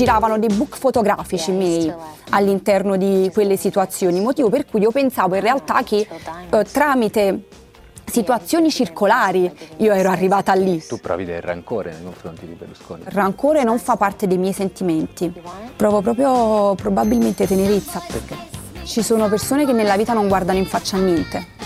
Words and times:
giravano 0.00 0.38
dei 0.38 0.48
book 0.48 0.78
fotografici 0.78 1.50
miei 1.50 1.92
all'interno 2.30 2.96
di 2.96 3.30
quelle 3.34 3.58
situazioni, 3.58 4.18
motivo 4.20 4.48
per 4.48 4.64
cui 4.64 4.80
io 4.80 4.90
pensavo 4.90 5.34
in 5.34 5.42
realtà 5.42 5.82
che 5.82 6.06
eh, 6.48 6.64
tramite 6.64 7.44
situazioni 8.10 8.70
circolari 8.70 9.52
io 9.76 9.92
ero 9.92 10.08
arrivata 10.08 10.54
lì. 10.54 10.82
Tu 10.84 10.98
provi 11.00 11.26
del 11.26 11.42
rancore 11.42 11.92
nei 11.92 12.02
confronti 12.02 12.46
di 12.46 12.54
Berlusconi. 12.54 13.02
Rancore 13.04 13.62
non 13.62 13.78
fa 13.78 13.96
parte 13.96 14.26
dei 14.26 14.38
miei 14.38 14.54
sentimenti, 14.54 15.30
provo 15.76 16.00
proprio 16.00 16.74
probabilmente 16.76 17.46
tenerezza 17.46 18.00
perché 18.06 18.34
ci 18.84 19.02
sono 19.02 19.28
persone 19.28 19.66
che 19.66 19.72
nella 19.72 19.98
vita 19.98 20.14
non 20.14 20.28
guardano 20.28 20.58
in 20.58 20.66
faccia 20.66 20.96
a 20.96 21.00
niente. 21.00 21.58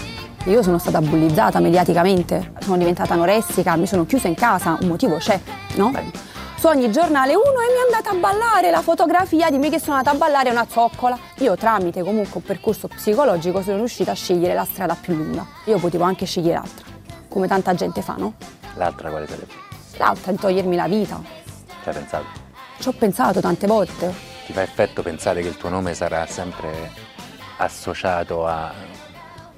Io 0.46 0.60
sono 0.62 0.78
stata 0.78 1.00
bullizzata 1.00 1.60
mediaticamente, 1.60 2.52
sono 2.58 2.76
diventata 2.78 3.14
anoressica, 3.14 3.76
mi 3.76 3.86
sono 3.86 4.04
chiusa 4.04 4.26
in 4.26 4.34
casa, 4.34 4.76
un 4.80 4.88
motivo 4.88 5.18
c'è, 5.18 5.40
no? 5.76 5.92
Su 6.64 6.70
ogni 6.70 6.90
giornale 6.90 7.34
uno 7.34 7.60
e 7.60 7.72
mi 7.74 7.78
è 7.78 7.94
andata 7.94 8.08
a 8.08 8.14
ballare 8.14 8.70
la 8.70 8.80
fotografia 8.80 9.50
di 9.50 9.58
me 9.58 9.68
che 9.68 9.78
sono 9.78 9.96
andata 9.96 10.16
a 10.16 10.18
ballare 10.18 10.48
una 10.48 10.66
zoccola. 10.66 11.18
Io 11.40 11.56
tramite 11.56 12.02
comunque 12.02 12.40
un 12.40 12.42
percorso 12.42 12.88
psicologico 12.88 13.60
sono 13.60 13.76
riuscita 13.76 14.12
a 14.12 14.14
scegliere 14.14 14.54
la 14.54 14.64
strada 14.64 14.96
più 14.98 15.14
lunga. 15.14 15.46
Io 15.66 15.78
potevo 15.78 16.04
anche 16.04 16.24
scegliere 16.24 16.54
l'altra, 16.54 16.86
come 17.28 17.48
tanta 17.48 17.74
gente 17.74 18.00
fa, 18.00 18.14
no? 18.16 18.36
L'altra 18.76 19.10
quale 19.10 19.26
sarebbe? 19.26 19.52
L'altra 19.98 20.32
di 20.32 20.38
togliermi 20.38 20.74
la 20.74 20.88
vita. 20.88 21.20
Ci 21.82 21.88
hai 21.90 21.94
pensato? 21.94 22.24
Ci 22.78 22.88
ho 22.88 22.92
pensato 22.92 23.40
tante 23.40 23.66
volte. 23.66 24.14
Ti 24.46 24.54
fa 24.54 24.62
effetto 24.62 25.02
pensare 25.02 25.42
che 25.42 25.48
il 25.48 25.58
tuo 25.58 25.68
nome 25.68 25.92
sarà 25.92 26.24
sempre 26.24 26.90
associato 27.58 28.46
a 28.46 28.72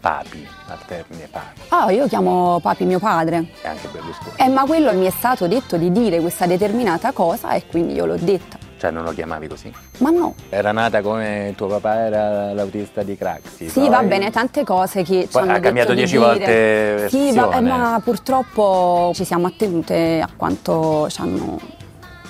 papi, 0.06 0.46
al 0.68 0.78
termine 0.86 1.26
papi, 1.28 1.60
Ah, 1.70 1.90
io 1.90 2.06
chiamo 2.06 2.60
papi 2.62 2.84
mio 2.84 3.00
padre. 3.00 3.46
e 3.60 3.66
anche 3.68 3.88
Berlusconi. 3.90 4.36
Eh, 4.36 4.48
ma 4.48 4.64
quello 4.64 4.92
mi 4.94 5.04
è 5.06 5.10
stato 5.10 5.48
detto 5.48 5.76
di 5.76 5.90
dire 5.90 6.20
questa 6.20 6.46
determinata 6.46 7.10
cosa 7.10 7.50
e 7.54 7.66
quindi 7.66 7.94
io 7.94 8.06
l'ho 8.06 8.14
detta. 8.16 8.56
Cioè 8.78 8.90
non 8.92 9.02
lo 9.02 9.10
chiamavi 9.10 9.48
così? 9.48 9.72
Ma 9.98 10.10
no. 10.10 10.34
Era 10.48 10.70
nata 10.70 11.00
come 11.00 11.54
tuo 11.56 11.66
papà 11.66 12.04
era 12.06 12.52
l'autista 12.52 13.02
di 13.02 13.16
Craxi. 13.16 13.68
Sì, 13.68 13.80
poi- 13.80 13.88
va 13.88 14.02
bene, 14.04 14.30
tante 14.30 14.62
cose 14.62 15.02
che 15.02 15.22
ci 15.22 15.28
Poi 15.32 15.42
hanno 15.42 15.50
ha 15.50 15.54
detto 15.54 15.64
cambiato 15.64 15.90
di 15.90 15.96
dieci 15.96 16.16
dire. 16.16 16.24
volte 16.24 17.08
Sì, 17.08 17.32
va- 17.34 17.46
eh, 17.46 17.60
versione. 17.60 17.60
ma 17.62 18.00
purtroppo 18.04 19.10
ci 19.14 19.24
siamo 19.24 19.46
attenute 19.48 20.20
a 20.22 20.28
quanto 20.36 21.08
ci 21.10 21.20
hanno 21.20 21.58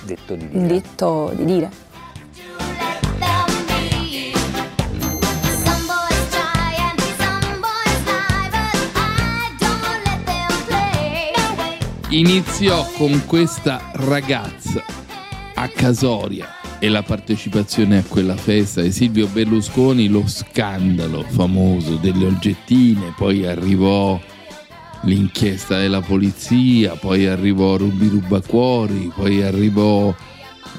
Detto 0.03 0.33
di 0.35 0.47
dire. 0.49 0.65
detto 0.67 1.31
di 1.35 1.45
dire. 1.45 1.69
Iniziò 12.17 12.83
con 12.97 13.25
questa 13.27 13.91
ragazza 13.93 14.83
a 15.53 15.67
Casoria 15.67 16.47
e 16.79 16.89
la 16.89 17.03
partecipazione 17.03 17.99
a 17.99 18.03
quella 18.03 18.35
festa 18.35 18.81
di 18.81 18.91
Silvio 18.91 19.27
Berlusconi, 19.27 20.07
lo 20.07 20.23
scandalo 20.25 21.21
famoso 21.21 21.97
delle 21.97 22.25
oggettine, 22.25 23.13
poi 23.15 23.45
arrivò 23.45 24.19
l'inchiesta 25.01 25.77
della 25.77 26.01
polizia, 26.01 26.95
poi 26.95 27.27
arrivò 27.27 27.77
Rubi 27.77 28.07
Rubacuori, 28.07 29.11
poi 29.15 29.43
arrivò 29.43 30.09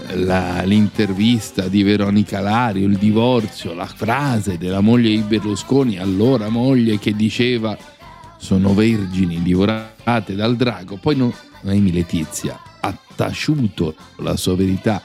eh, 0.08 0.16
la- 0.16 0.62
l'intervista 0.64 1.68
di 1.68 1.84
Veronica 1.84 2.40
Lario, 2.40 2.88
il 2.88 2.96
divorzio, 2.96 3.74
la 3.74 3.86
frase 3.86 4.58
della 4.58 4.80
moglie 4.80 5.10
di 5.10 5.22
Berlusconi, 5.22 5.98
allora 5.98 6.48
moglie, 6.48 6.98
che 6.98 7.14
diceva 7.14 7.78
sono 8.38 8.72
vergini 8.72 9.42
divorate 9.42 10.34
dal 10.34 10.56
drago. 10.56 10.96
Poi 10.96 11.16
no- 11.16 11.34
Noemi 11.62 11.92
Letizia 11.92 12.58
ha 12.80 12.96
taciuto 13.14 13.94
la 14.18 14.36
sua 14.36 14.56
verità 14.56 15.02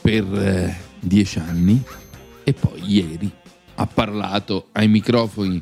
per 0.00 0.24
eh, 0.34 0.76
dieci 1.00 1.38
anni 1.38 1.82
e 2.44 2.52
poi 2.52 2.80
ieri 2.84 3.30
ha 3.76 3.86
parlato 3.86 4.68
ai 4.72 4.86
microfoni 4.86 5.60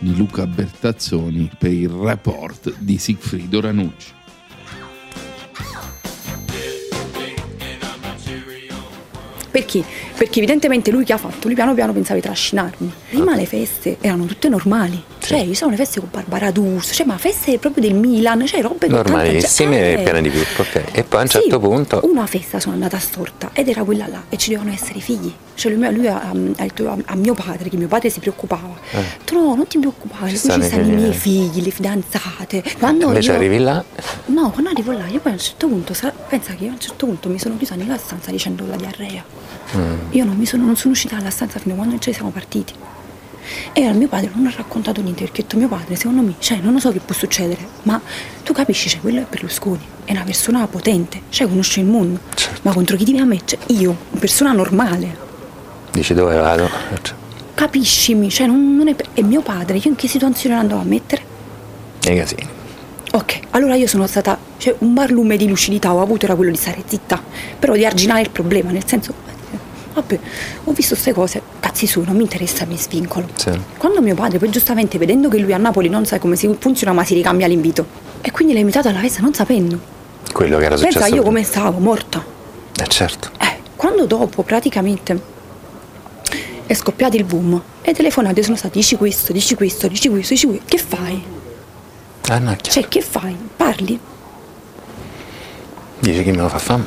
di 0.00 0.16
Luca 0.16 0.46
Bertazzoni 0.46 1.50
per 1.58 1.72
il 1.72 1.88
report 1.88 2.74
di 2.78 2.98
Sigfrido 2.98 3.60
Ranucci. 3.60 4.16
Perché? 9.50 9.82
Perché 10.16 10.38
evidentemente 10.38 10.90
lui 10.90 11.04
che 11.04 11.14
ha 11.14 11.16
fatto? 11.16 11.46
Lui 11.46 11.54
piano 11.54 11.74
piano 11.74 11.92
pensava 11.92 12.18
di 12.18 12.24
trascinarmi. 12.24 12.92
Prima 13.08 13.34
le 13.34 13.46
feste 13.46 13.96
erano 14.00 14.26
tutte 14.26 14.48
normali. 14.48 15.02
Cioè, 15.28 15.38
io 15.40 15.54
sono 15.54 15.70
le 15.72 15.76
feste 15.76 16.00
con 16.00 16.08
Barbara 16.10 16.50
D'Urso, 16.50 16.94
cioè, 16.94 17.06
ma 17.06 17.18
feste 17.18 17.58
proprio 17.58 17.82
del 17.88 17.94
Milan, 17.94 18.46
cioè 18.46 18.62
robe 18.62 18.86
Normalissime 18.88 19.94
e 19.96 20.00
Eh. 20.00 20.02
piene 20.02 20.22
di 20.22 20.30
pippo, 20.30 20.62
ok. 20.62 20.82
E 20.92 21.04
poi 21.04 21.18
a 21.20 21.22
un 21.22 21.28
Sì, 21.28 21.38
certo 21.40 21.58
punto 21.60 22.00
Una 22.04 22.26
festa 22.26 22.58
sono 22.60 22.74
andata 22.74 22.98
storta 22.98 23.50
ed 23.52 23.68
era 23.68 23.82
quella 23.84 24.06
là 24.08 24.22
e 24.28 24.36
ci 24.38 24.50
devono 24.50 24.70
essere 24.72 25.00
figli. 25.00 25.32
Cioè 25.54 25.72
lui, 25.72 25.92
lui 25.94 26.06
ha, 26.06 26.20
ha 26.30 26.32
detto 26.32 26.88
a, 26.88 26.96
a 27.06 27.14
mio 27.16 27.34
padre, 27.34 27.68
che 27.68 27.76
mio 27.76 27.88
padre 27.88 28.10
si 28.10 28.20
preoccupava. 28.20 28.78
Detto 28.90 29.34
no, 29.34 29.54
non 29.54 29.66
ti 29.66 29.78
preoccupare, 29.78 30.22
qui 30.28 30.30
ci 30.30 30.36
stanno 30.38 30.64
i 30.64 30.66
stanno 30.66 30.86
i 30.86 30.90
miei 30.94 31.10
eh." 31.10 31.12
figli, 31.12 31.62
le 31.62 31.70
fidanzate. 31.70 32.62
Quando 32.78 33.06
invece 33.06 33.30
io- 33.30 33.36
arrivi 33.36 33.58
là, 33.58 33.84
No, 34.26 34.50
quando 34.50 34.70
arrivo 34.70 34.92
là, 34.92 35.06
io 35.08 35.18
poi 35.20 35.32
a 35.32 35.34
un 35.34 35.40
certo 35.40 35.66
punto, 35.68 35.94
sa- 35.94 36.12
pensa 36.12 36.54
che 36.54 36.64
io 36.64 36.70
a 36.70 36.74
un 36.74 36.80
certo 36.80 37.06
punto 37.06 37.28
mi 37.28 37.38
sono 37.38 37.56
chiusa 37.56 37.74
nella 37.74 37.98
stanza 37.98 38.30
dicendo 38.30 38.64
la 38.66 38.76
diarrea. 38.76 39.22
Mm. 39.76 39.94
Io 40.10 40.24
non, 40.24 40.36
mi 40.36 40.46
sono, 40.46 40.64
non 40.64 40.76
sono 40.76 40.92
uscita 40.92 41.16
dalla 41.16 41.30
stanza 41.30 41.58
fino 41.58 41.74
a 41.74 41.76
quando 41.76 41.98
ci 41.98 42.12
siamo 42.12 42.30
partiti. 42.30 42.72
E 43.72 43.84
al 43.84 43.96
mio 43.96 44.08
padre 44.08 44.30
non 44.34 44.46
ha 44.46 44.52
raccontato 44.56 45.00
niente 45.00 45.22
perché 45.24 45.40
ho 45.40 45.44
detto 45.44 45.56
mio 45.56 45.68
padre, 45.68 45.94
secondo 45.96 46.22
me, 46.22 46.34
cioè 46.38 46.58
non 46.62 46.72
lo 46.72 46.78
so 46.80 46.90
che 46.92 47.00
può 47.00 47.14
succedere, 47.14 47.66
ma 47.84 48.00
tu 48.42 48.52
capisci, 48.52 48.88
cioè 48.88 49.00
quello 49.00 49.20
è 49.20 49.26
Berlusconi, 49.28 49.80
è 50.04 50.12
una 50.12 50.22
persona 50.24 50.66
potente, 50.66 51.22
cioè 51.30 51.48
conosce 51.48 51.80
il 51.80 51.86
mondo, 51.86 52.20
Certo. 52.34 52.60
ma 52.62 52.72
contro 52.72 52.96
chi 52.96 53.04
ti 53.04 53.12
viene 53.12 53.26
a 53.26 53.28
me? 53.28 53.40
Cioè 53.44 53.58
io, 53.68 53.96
una 54.10 54.20
persona 54.20 54.52
normale, 54.52 55.16
dici 55.92 56.14
dove 56.14 56.36
vado? 56.36 56.68
Capiscimi, 57.54 58.30
cioè 58.30 58.46
non, 58.46 58.76
non 58.76 58.88
è... 58.88 58.94
per- 58.94 59.08
E 59.14 59.22
mio 59.22 59.40
padre, 59.42 59.78
io 59.78 59.88
in 59.90 59.96
che 59.96 60.06
situazione 60.06 60.54
lo 60.54 60.60
andavo 60.60 60.80
a 60.80 60.84
mettere? 60.84 61.22
Nei 62.04 62.16
casini. 62.16 62.46
Ok, 63.12 63.40
allora 63.50 63.74
io 63.74 63.86
sono 63.88 64.06
stata, 64.06 64.38
cioè 64.58 64.76
un 64.78 64.94
barlume 64.94 65.36
di 65.36 65.48
lucidità 65.48 65.92
ho 65.92 66.00
avuto 66.00 66.26
era 66.26 66.34
quello 66.36 66.50
di 66.52 66.56
stare 66.56 66.82
zitta, 66.86 67.20
però 67.58 67.74
di 67.74 67.84
arginare 67.84 68.20
il 68.20 68.30
problema, 68.30 68.70
nel 68.70 68.86
senso, 68.86 69.12
vabbè, 69.94 70.18
ho 70.64 70.72
visto 70.72 70.94
queste 70.94 71.12
cose, 71.12 71.42
cazzi 71.60 71.86
su, 71.86 72.02
non 72.02 72.16
mi 72.16 72.22
interessa, 72.22 72.64
mi 72.66 72.76
svincolo. 72.76 73.28
Sì. 73.34 73.50
Quando 73.76 74.00
mio 74.00 74.14
padre, 74.14 74.38
poi 74.38 74.50
giustamente 74.50 74.98
vedendo 74.98 75.28
che 75.28 75.38
lui 75.38 75.52
a 75.52 75.58
Napoli 75.58 75.88
non 75.88 76.04
sa 76.06 76.18
come 76.18 76.36
si 76.36 76.54
funziona, 76.58 76.92
ma 76.92 77.04
si 77.04 77.14
ricambia 77.14 77.46
l'invito, 77.46 77.86
e 78.20 78.30
quindi 78.30 78.52
l'ha 78.52 78.60
invitato 78.60 78.88
alla 78.88 79.00
festa 79.00 79.20
non 79.20 79.34
sapendo. 79.34 79.78
Quello 80.32 80.58
che 80.58 80.64
era 80.64 80.76
successo. 80.76 80.98
Pensa 80.98 81.14
io 81.14 81.22
come 81.22 81.42
stavo, 81.42 81.78
morta. 81.78 82.24
Eh 82.80 82.86
certo. 82.86 83.30
Eh, 83.38 83.58
quando 83.76 84.06
dopo 84.06 84.42
praticamente 84.42 85.36
è 86.66 86.74
scoppiato 86.74 87.16
il 87.16 87.24
boom, 87.24 87.60
e 87.82 87.94
telefonate 87.94 88.42
sono 88.42 88.56
state, 88.56 88.74
dici 88.74 88.96
questo, 88.96 89.32
dici 89.32 89.54
questo, 89.54 89.88
dici 89.88 90.08
questo, 90.08 90.34
dici 90.34 90.46
questo, 90.46 90.64
che 90.66 90.78
fai? 90.78 91.22
Chiaro. 92.20 92.56
Cioè, 92.60 92.88
che 92.88 93.00
fai? 93.00 93.34
Parli? 93.56 93.98
Dici 96.00 96.22
chi 96.22 96.30
me 96.30 96.36
lo 96.42 96.48
fa 96.48 96.58
fame? 96.58 96.84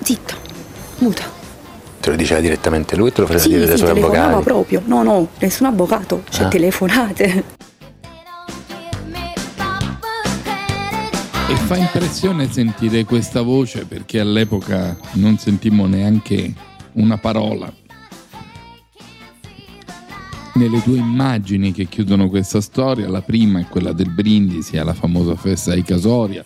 Zitta, 0.00 0.36
muta. 0.98 1.24
Te 2.04 2.10
lo 2.10 2.16
diceva 2.16 2.40
direttamente 2.40 2.96
lui 2.96 3.10
te 3.12 3.22
lo 3.22 3.26
faceva 3.26 3.44
Sì, 3.44 3.48
dire 3.48 3.64
dai 3.64 3.78
sì, 3.78 3.82
suoi 3.82 3.94
telefonava 3.94 4.24
avvocati? 4.36 4.44
proprio. 4.44 4.82
No, 4.84 5.02
no, 5.02 5.28
nessun 5.38 5.66
avvocato, 5.68 6.22
cioè 6.28 6.44
Ah. 6.44 6.48
telefonate. 6.48 7.44
E 11.48 11.54
fa 11.64 11.76
impressione 11.78 12.52
sentire 12.52 13.04
questa 13.06 13.40
voce 13.40 13.86
perché 13.86 14.20
all'epoca 14.20 14.94
non 15.12 15.38
sentimmo 15.38 15.86
neanche 15.86 16.52
una 16.92 17.16
parola. 17.16 17.72
Nelle 20.56 20.82
due 20.84 20.98
immagini 20.98 21.72
che 21.72 21.86
chiudono 21.86 22.28
questa 22.28 22.60
storia, 22.60 23.08
la 23.08 23.22
prima 23.22 23.60
è 23.60 23.66
quella 23.66 23.92
del 23.92 24.10
brindisi 24.10 24.76
alla 24.76 24.92
famosa 24.92 25.36
festa 25.36 25.72
di 25.72 25.82
Casoria, 25.82 26.44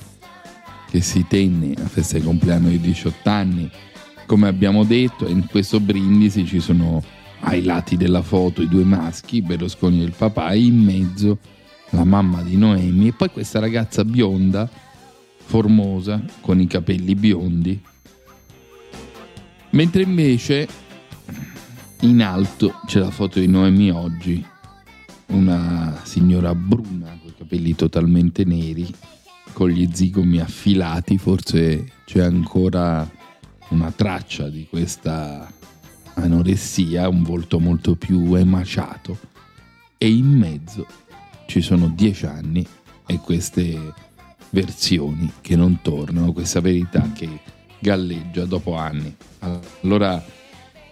che 0.89 1.01
si 1.01 1.27
tenne 1.29 1.75
la 1.77 1.89
festa 1.89 2.17
di 2.17 2.23
compleanno 2.25 2.69
di 2.69 2.79
18 2.81 3.29
anni. 3.29 3.69
Come 4.29 4.47
abbiamo 4.47 4.85
detto, 4.85 5.27
in 5.27 5.47
questo 5.47 5.81
brindisi 5.81 6.45
ci 6.45 6.61
sono 6.61 7.03
ai 7.41 7.63
lati 7.63 7.97
della 7.97 8.21
foto 8.21 8.61
i 8.61 8.69
due 8.69 8.85
maschi, 8.85 9.41
Berlusconi 9.41 10.03
e 10.03 10.05
il 10.05 10.13
papà, 10.15 10.51
e 10.51 10.65
in 10.65 10.77
mezzo 10.77 11.39
la 11.93 12.05
mamma 12.05 12.43
di 12.43 12.59
Noemi, 12.59 13.09
e 13.09 13.13
poi 13.13 13.31
questa 13.31 13.59
ragazza 13.59 14.05
bionda, 14.05 14.69
formosa, 15.39 16.23
con 16.43 16.61
i 16.61 16.67
capelli 16.67 17.15
biondi, 17.15 17.81
mentre 19.71 20.03
invece 20.03 20.69
in 22.01 22.21
alto 22.21 22.83
c'è 22.85 22.99
la 22.99 23.11
foto 23.11 23.41
di 23.41 23.47
Noemi 23.47 23.91
oggi, 23.91 24.45
una 25.29 26.03
signora 26.03 26.55
bruna 26.55 27.19
con 27.19 27.31
i 27.31 27.35
capelli 27.35 27.75
totalmente 27.75 28.45
neri, 28.45 28.93
con 29.55 29.71
gli 29.71 29.89
zigomi 29.91 30.39
affilati, 30.39 31.17
forse 31.17 31.93
c'è 32.05 32.21
ancora 32.21 33.17
una 33.69 33.91
traccia 33.91 34.49
di 34.49 34.67
questa 34.69 35.51
anoressia, 36.15 37.09
un 37.09 37.23
volto 37.23 37.61
molto 37.61 37.95
più 37.95 38.35
emaciato 38.35 39.19
e 39.97 40.09
in 40.11 40.27
mezzo 40.27 40.87
ci 41.47 41.61
sono 41.61 41.89
dieci 41.89 42.27
anni 42.27 42.67
e 43.07 43.19
queste 43.19 43.95
versioni 44.51 45.33
che 45.41 45.57
non 45.57 45.81
tornano, 45.83 46.33
questa 46.33 46.61
verità 46.61 47.11
che 47.13 47.41
galleggia 47.79 48.45
dopo 48.45 48.75
anni. 48.77 49.15
Allora 49.83 50.23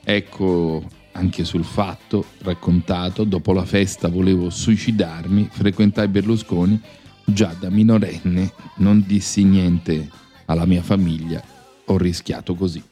ecco 0.02 0.84
anche 1.12 1.44
sul 1.44 1.64
fatto 1.64 2.26
raccontato, 2.38 3.24
dopo 3.24 3.52
la 3.52 3.64
festa 3.64 4.08
volevo 4.08 4.50
suicidarmi, 4.50 5.48
frequentai 5.50 6.08
Berlusconi, 6.08 6.80
già 7.24 7.54
da 7.58 7.70
minorenne 7.70 8.52
non 8.76 9.02
dissi 9.06 9.42
niente 9.44 10.08
alla 10.44 10.66
mia 10.66 10.82
famiglia, 10.82 11.42
ho 11.86 11.96
rischiato 11.96 12.54
così. 12.54 12.82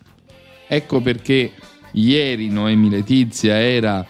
Ecco 0.66 1.00
perché 1.00 1.52
ieri 1.92 2.48
Noemi 2.48 2.88
Letizia 2.88 3.60
era 3.60 4.06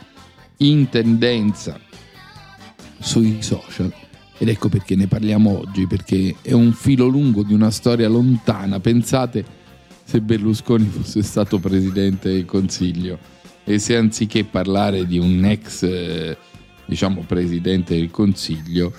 in 0.58 0.88
tendenza 0.88 1.78
sui 3.00 3.42
social 3.42 3.92
ed 4.36 4.48
ecco 4.48 4.68
perché 4.68 4.96
ne 4.96 5.06
parliamo 5.06 5.58
oggi, 5.58 5.86
perché 5.86 6.34
è 6.42 6.52
un 6.52 6.72
filo 6.72 7.06
lungo 7.06 7.42
di 7.42 7.54
una 7.54 7.70
storia 7.70 8.08
lontana. 8.08 8.80
Pensate 8.80 9.44
se 10.04 10.20
Berlusconi 10.20 10.86
fosse 10.86 11.22
stato 11.22 11.58
presidente 11.58 12.30
del 12.30 12.44
Consiglio 12.44 13.18
e 13.64 13.78
se 13.78 13.96
anziché 13.96 14.44
parlare 14.44 15.06
di 15.06 15.18
un 15.18 15.44
ex 15.44 15.82
eh, 15.82 16.36
diciamo 16.84 17.24
presidente 17.26 17.94
del 17.94 18.10
Consiglio 18.10 18.92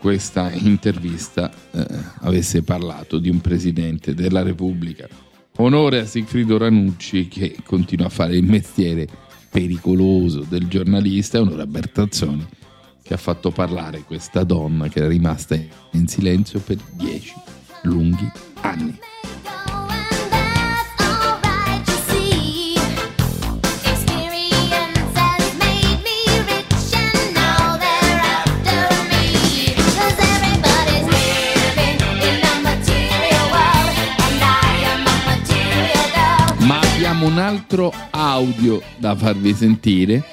questa 0.00 0.50
intervista 0.50 1.52
eh, 1.72 1.86
avesse 2.20 2.62
parlato 2.62 3.18
di 3.18 3.28
un 3.28 3.40
presidente 3.40 4.14
della 4.14 4.42
Repubblica. 4.42 5.06
Onore 5.58 6.00
a 6.00 6.06
Sigfrido 6.06 6.56
Ranucci 6.56 7.28
che 7.28 7.56
continua 7.64 8.06
a 8.06 8.10
fare 8.10 8.34
il 8.34 8.44
mestiere 8.44 9.06
pericoloso 9.50 10.46
del 10.48 10.66
giornalista 10.68 11.36
e 11.36 11.40
onore 11.42 11.62
a 11.62 11.66
Bertazzoni 11.66 12.46
che 13.02 13.14
ha 13.14 13.18
fatto 13.18 13.50
parlare 13.50 14.04
questa 14.04 14.42
donna 14.42 14.88
che 14.88 15.00
era 15.00 15.08
rimasta 15.08 15.58
in 15.92 16.06
silenzio 16.06 16.60
per 16.60 16.78
dieci 16.92 17.34
lunghi 17.82 18.30
anni. 18.62 18.98
Abbiamo 37.20 37.26
un 37.26 37.38
altro 37.38 37.92
audio 38.10 38.80
da 38.96 39.14
farvi 39.14 39.52
sentire, 39.52 40.24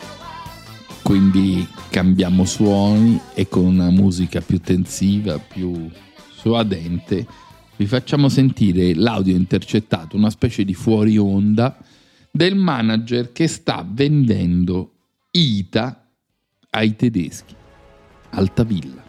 quindi 1.02 1.68
cambiamo 1.90 2.46
suoni 2.46 3.20
e 3.34 3.50
con 3.50 3.66
una 3.66 3.90
musica 3.90 4.40
più 4.40 4.60
tensiva, 4.62 5.38
più 5.38 5.90
suadente, 6.34 7.28
vi 7.76 7.86
facciamo 7.86 8.30
sentire 8.30 8.94
l'audio 8.96 9.36
intercettato, 9.36 10.16
una 10.16 10.30
specie 10.30 10.64
di 10.64 10.74
fuori 10.74 11.18
onda 11.18 11.78
del 12.32 12.56
manager 12.56 13.34
che 13.34 13.48
sta 13.48 13.86
vendendo 13.86 14.94
ITA 15.32 16.10
ai 16.70 16.96
tedeschi, 16.96 17.56
Altavilla. 18.30 19.07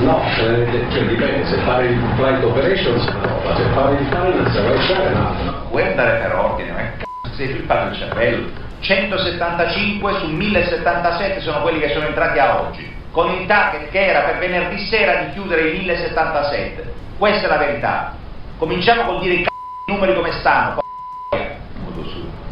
No, 0.00 0.20
eh, 0.38 0.86
cioè 0.90 1.04
dipende, 1.06 1.46
se 1.46 1.56
fare 1.58 1.86
il 1.86 2.00
flight 2.16 2.42
operations 2.42 3.06
è 3.06 3.10
una 3.14 3.26
roba, 3.28 3.56
se 3.56 3.62
fare 3.72 3.92
il 3.94 4.06
finance 4.06 4.58
è 4.58 5.06
un'altra. 5.06 5.62
Vuoi 5.70 5.82
andare 5.82 6.18
per 6.18 6.34
ordine, 6.34 6.70
ma 6.72 6.80
c***o 6.98 7.34
sei 7.34 7.48
flippato 7.48 7.90
il 7.90 7.96
cervello? 7.96 8.48
175 8.80 10.18
su 10.18 10.26
1077 10.26 11.40
sono 11.40 11.62
quelli 11.62 11.78
che 11.78 11.90
sono 11.90 12.06
entrati 12.06 12.38
a 12.38 12.60
oggi, 12.60 12.92
con 13.12 13.30
il 13.30 13.46
target 13.46 13.90
che 13.90 14.04
era 14.04 14.20
per 14.20 14.38
venerdì 14.38 14.78
sera 14.86 15.22
di 15.22 15.32
chiudere 15.32 15.68
i 15.68 15.78
1077. 15.78 16.92
Questa 17.16 17.46
è 17.46 17.48
la 17.48 17.56
verità. 17.56 18.14
Cominciamo 18.58 19.04
col 19.04 19.20
dire 19.20 19.34
i 19.34 19.42
c***o 19.42 19.92
numeri 19.92 20.14
come 20.14 20.32
stanno, 20.32 20.83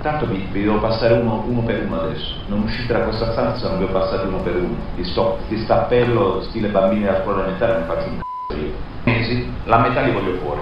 Tanto 0.03 0.27
vi, 0.27 0.49
vi 0.51 0.65
devo 0.65 0.81
passare 0.81 1.15
uno, 1.15 1.45
uno, 1.47 1.61
per 1.61 1.85
uno 1.87 2.01
adesso. 2.01 2.35
Non 2.49 2.63
uscite 2.63 2.93
da 2.93 3.05
questa 3.05 3.31
stanza 3.31 3.59
se 3.59 3.69
non 3.69 3.79
vi 3.79 3.85
ho 3.85 3.89
passati 3.89 4.27
uno 4.27 4.39
per 4.39 4.57
uno. 4.57 4.75
Di, 4.97 5.05
sto, 5.05 5.39
di 5.47 5.57
stappello 5.59 6.43
stile 6.43 6.69
bambini 6.69 7.05
della 7.05 7.23
scuola 7.23 7.43
elementare 7.43 7.75
non 7.75 7.87
faccio 7.87 8.09
un 8.09 8.19
c***o 8.19 8.55
io. 8.57 8.73
Mesi, 9.05 9.53
la 9.65 9.79
metà 9.79 10.01
li 10.01 10.11
voglio 10.11 10.39
fuori. 10.39 10.61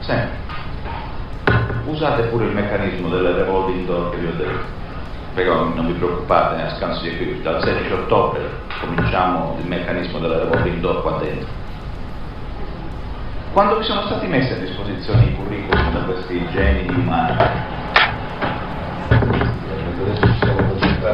Sempre. 0.00 0.36
Usate 1.86 2.24
pure 2.24 2.44
il 2.44 2.52
meccanismo 2.52 3.08
del 3.08 3.22
revolving 3.22 3.86
door 3.86 4.10
che 4.10 4.16
vi 4.18 4.26
ho 4.26 4.32
detto. 4.36 4.76
Però 5.32 5.64
non 5.74 5.86
vi 5.86 5.92
preoccupate, 5.94 6.60
a 6.60 6.76
scanso 6.76 7.00
di 7.02 7.16
qui, 7.16 7.40
dal 7.40 7.62
16 7.62 7.90
ottobre 7.92 8.50
cominciamo 8.80 9.56
il 9.60 9.66
meccanismo 9.66 10.18
del 10.18 10.30
revolving 10.30 10.80
door 10.80 11.00
qua 11.00 11.16
dentro. 11.18 11.48
Quando 13.54 13.78
vi 13.78 13.84
sono 13.84 14.02
stati 14.02 14.26
messi 14.26 14.52
a 14.52 14.56
disposizione 14.56 15.24
i 15.24 15.34
curriculum 15.34 15.92
da 15.92 16.00
questi 16.00 16.46
geni 16.52 16.86
di 16.86 16.94
umani, 16.94 17.76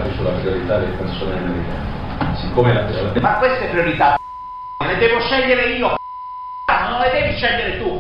concentrati 0.05 0.17
sulla 0.17 0.31
priorità 0.31 0.79
delle 0.79 0.97
persone 0.97 1.37
americane. 1.39 2.37
Siccome 2.37 2.73
la, 2.73 2.83
la... 2.83 3.21
Ma 3.21 3.39
queste 3.39 3.67
priorità 3.67 4.19
le 4.85 4.97
devo 4.99 5.21
scegliere 5.21 5.73
io, 5.73 5.95
non 6.67 7.01
le 7.01 7.11
devi 7.13 7.37
scegliere 7.37 7.79
tu, 7.79 7.99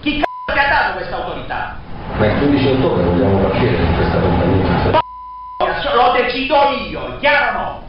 Chi 0.00 0.20
c***o 0.20 0.52
ti 0.52 0.58
ha 0.58 0.68
dato 0.68 0.92
questa 0.96 1.16
autorità? 1.16 1.76
Ma 2.16 2.26
il 2.26 2.38
15 2.38 2.68
ottobre 2.68 3.04
vogliamo 3.04 3.38
partire 3.48 3.76
in 3.76 3.94
questa 3.96 4.18
compagnia. 4.18 5.02
Lo 5.94 6.12
decido 6.12 6.56
io, 6.88 7.18
chiaro 7.18 7.58
o 7.58 7.62
no? 7.62 7.83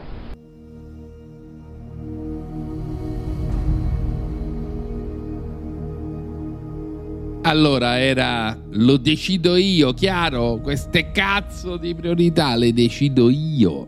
Allora 7.46 8.00
era 8.00 8.58
lo 8.70 8.96
decido 8.96 9.54
io, 9.54 9.94
chiaro, 9.94 10.58
queste 10.60 11.12
cazzo 11.12 11.76
di 11.76 11.94
priorità 11.94 12.56
le 12.56 12.72
decido 12.72 13.30
io. 13.30 13.86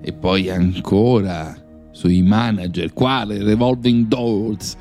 E 0.00 0.14
poi 0.14 0.48
ancora 0.48 1.54
sui 1.90 2.22
manager, 2.22 2.94
quale 2.94 3.42
revolving 3.42 4.06
doors, 4.06 4.74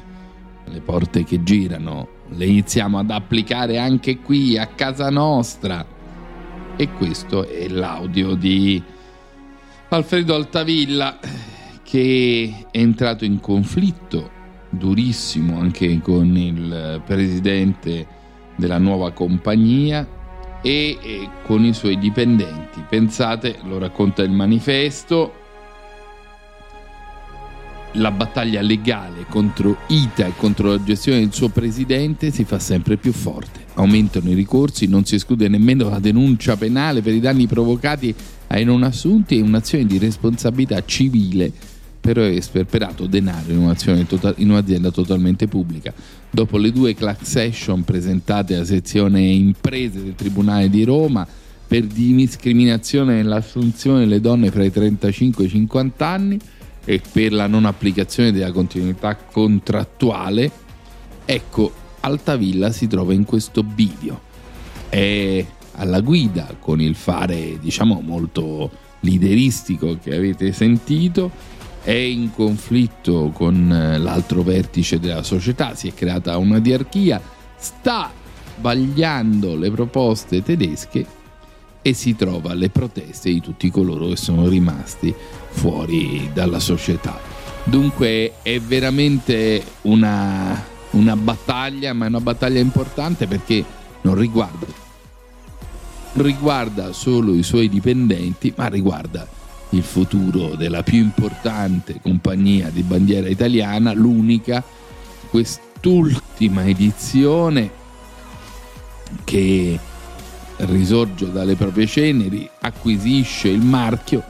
le 0.63 0.79
porte 0.79 1.25
che 1.25 1.43
girano, 1.43 2.07
le 2.29 2.45
iniziamo 2.45 2.97
ad 2.97 3.11
applicare 3.11 3.77
anche 3.77 4.19
qui 4.19 4.57
a 4.57 4.67
casa 4.67 5.09
nostra. 5.09 5.85
E 6.77 6.89
questo 6.93 7.45
è 7.45 7.67
l'audio 7.67 8.35
di 8.35 8.81
Alfredo 9.89 10.33
Altavilla 10.33 11.19
che 11.83 12.67
è 12.71 12.77
entrato 12.77 13.25
in 13.25 13.41
conflitto 13.41 14.42
durissimo 14.77 15.59
anche 15.59 15.99
con 16.01 16.35
il 16.35 17.01
presidente 17.05 18.05
della 18.55 18.77
nuova 18.77 19.11
compagnia 19.11 20.07
e, 20.61 21.29
con 21.43 21.63
i 21.63 21.73
suoi 21.73 21.97
dipendenti. 21.97 22.83
Pensate, 22.89 23.57
lo 23.63 23.77
racconta 23.77 24.23
il 24.23 24.31
manifesto, 24.31 25.41
la 27.97 28.11
battaglia 28.11 28.61
legale 28.61 29.25
contro 29.29 29.77
ITA 29.87 30.27
e 30.27 30.33
contro 30.35 30.69
la 30.69 30.83
gestione 30.83 31.19
del 31.19 31.33
suo 31.33 31.49
presidente 31.49 32.31
si 32.31 32.43
fa 32.43 32.57
sempre 32.57 32.97
più 32.97 33.11
forte. 33.11 33.65
Aumentano 33.75 34.29
i 34.29 34.33
ricorsi, 34.33 34.87
non 34.87 35.05
si 35.05 35.15
esclude 35.15 35.47
nemmeno 35.47 35.89
la 35.89 35.99
denuncia 35.99 36.55
penale 36.55 37.01
per 37.01 37.13
i 37.13 37.19
danni 37.19 37.45
provocati 37.45 38.13
ai 38.47 38.63
non 38.63 38.83
assunti 38.83 39.37
e 39.37 39.41
un'azione 39.41 39.85
di 39.85 39.97
responsabilità 39.97 40.83
civile 40.85 41.51
per 42.03 42.17
aver 42.17 42.43
sperperato 42.43 43.07
denaro 43.07 43.49
in, 43.49 44.05
tota-, 44.05 44.35
un'azienda 44.37 44.91
totalmente 44.91 45.47
pubblica. 45.47 45.93
Dopo 46.29 46.57
le 46.57 46.73
due 46.73 46.93
class 46.93 47.37
action 47.37 47.85
presentate 47.85 48.55
alla 48.55 48.65
sezione 48.65 49.21
imprese 49.21 50.03
del 50.03 50.13
Tribunale 50.13 50.69
di 50.69 50.83
Roma 50.83 51.25
per 51.65 51.85
discriminazione 51.85 53.15
nell'assunzione 53.15 53.99
delle 53.99 54.19
donne 54.19 54.51
fra 54.51 54.65
i 54.65 54.71
35 54.71 55.45
e 55.45 55.47
i 55.47 55.49
50 55.49 56.05
anni 56.05 56.37
e 56.83 57.01
per 57.09 57.31
la 57.31 57.47
non 57.47 57.63
applicazione 57.63 58.33
della 58.33 58.51
continuità 58.51 59.15
contrattuale, 59.15 60.51
ecco, 61.23 61.71
Altavilla 62.01 62.73
si 62.73 62.87
trova 62.87 63.13
in 63.13 63.23
questo 63.23 63.63
bivio. 63.63 64.19
È 64.89 65.45
alla 65.75 66.01
guida 66.01 66.53
con 66.59 66.81
il 66.81 66.95
fare 66.95 67.57
diciamo 67.61 68.01
molto 68.01 68.69
lideristico 68.99 69.97
che 70.03 70.13
avete 70.13 70.51
sentito 70.51 71.31
è 71.83 71.91
in 71.91 72.31
conflitto 72.31 73.31
con 73.33 73.71
eh, 73.71 73.97
l'altro 73.97 74.41
vertice 74.41 74.99
della 74.99 75.23
società, 75.23 75.75
si 75.75 75.89
è 75.89 75.93
creata 75.93 76.37
una 76.37 76.59
diarchia, 76.59 77.21
sta 77.57 78.09
vagliando 78.61 79.55
le 79.55 79.69
proposte 79.69 80.41
tedesche 80.41 81.05
e 81.81 81.93
si 81.93 82.15
trova 82.15 82.51
alle 82.51 82.69
proteste 82.69 83.29
di 83.29 83.41
tutti 83.41 83.69
coloro 83.69 84.07
che 84.07 84.15
sono 84.15 84.47
rimasti 84.47 85.13
fuori 85.49 86.29
dalla 86.33 86.59
società. 86.59 87.19
Dunque 87.65 88.35
è 88.41 88.59
veramente 88.61 89.61
una, 89.81 90.63
una 90.91 91.15
battaglia, 91.17 91.91
ma 91.91 92.05
è 92.05 92.07
una 92.07 92.21
battaglia 92.21 92.59
importante 92.59 93.27
perché 93.27 93.63
non 94.01 94.15
riguarda, 94.15 94.67
riguarda 96.13 96.93
solo 96.93 97.33
i 97.33 97.43
suoi 97.43 97.67
dipendenti, 97.67 98.53
ma 98.55 98.67
riguarda 98.67 99.27
il 99.75 99.83
futuro 99.83 100.55
della 100.55 100.83
più 100.83 100.99
importante 100.99 101.99
compagnia 102.01 102.69
di 102.69 102.83
bandiera 102.83 103.27
italiana, 103.27 103.93
l'unica, 103.93 104.63
quest'ultima 105.29 106.65
edizione 106.65 107.71
che 109.23 109.79
risorge 110.57 111.31
dalle 111.31 111.55
proprie 111.55 111.87
ceneri, 111.87 112.47
acquisisce 112.61 113.49
il 113.49 113.61
marchio 113.61 114.23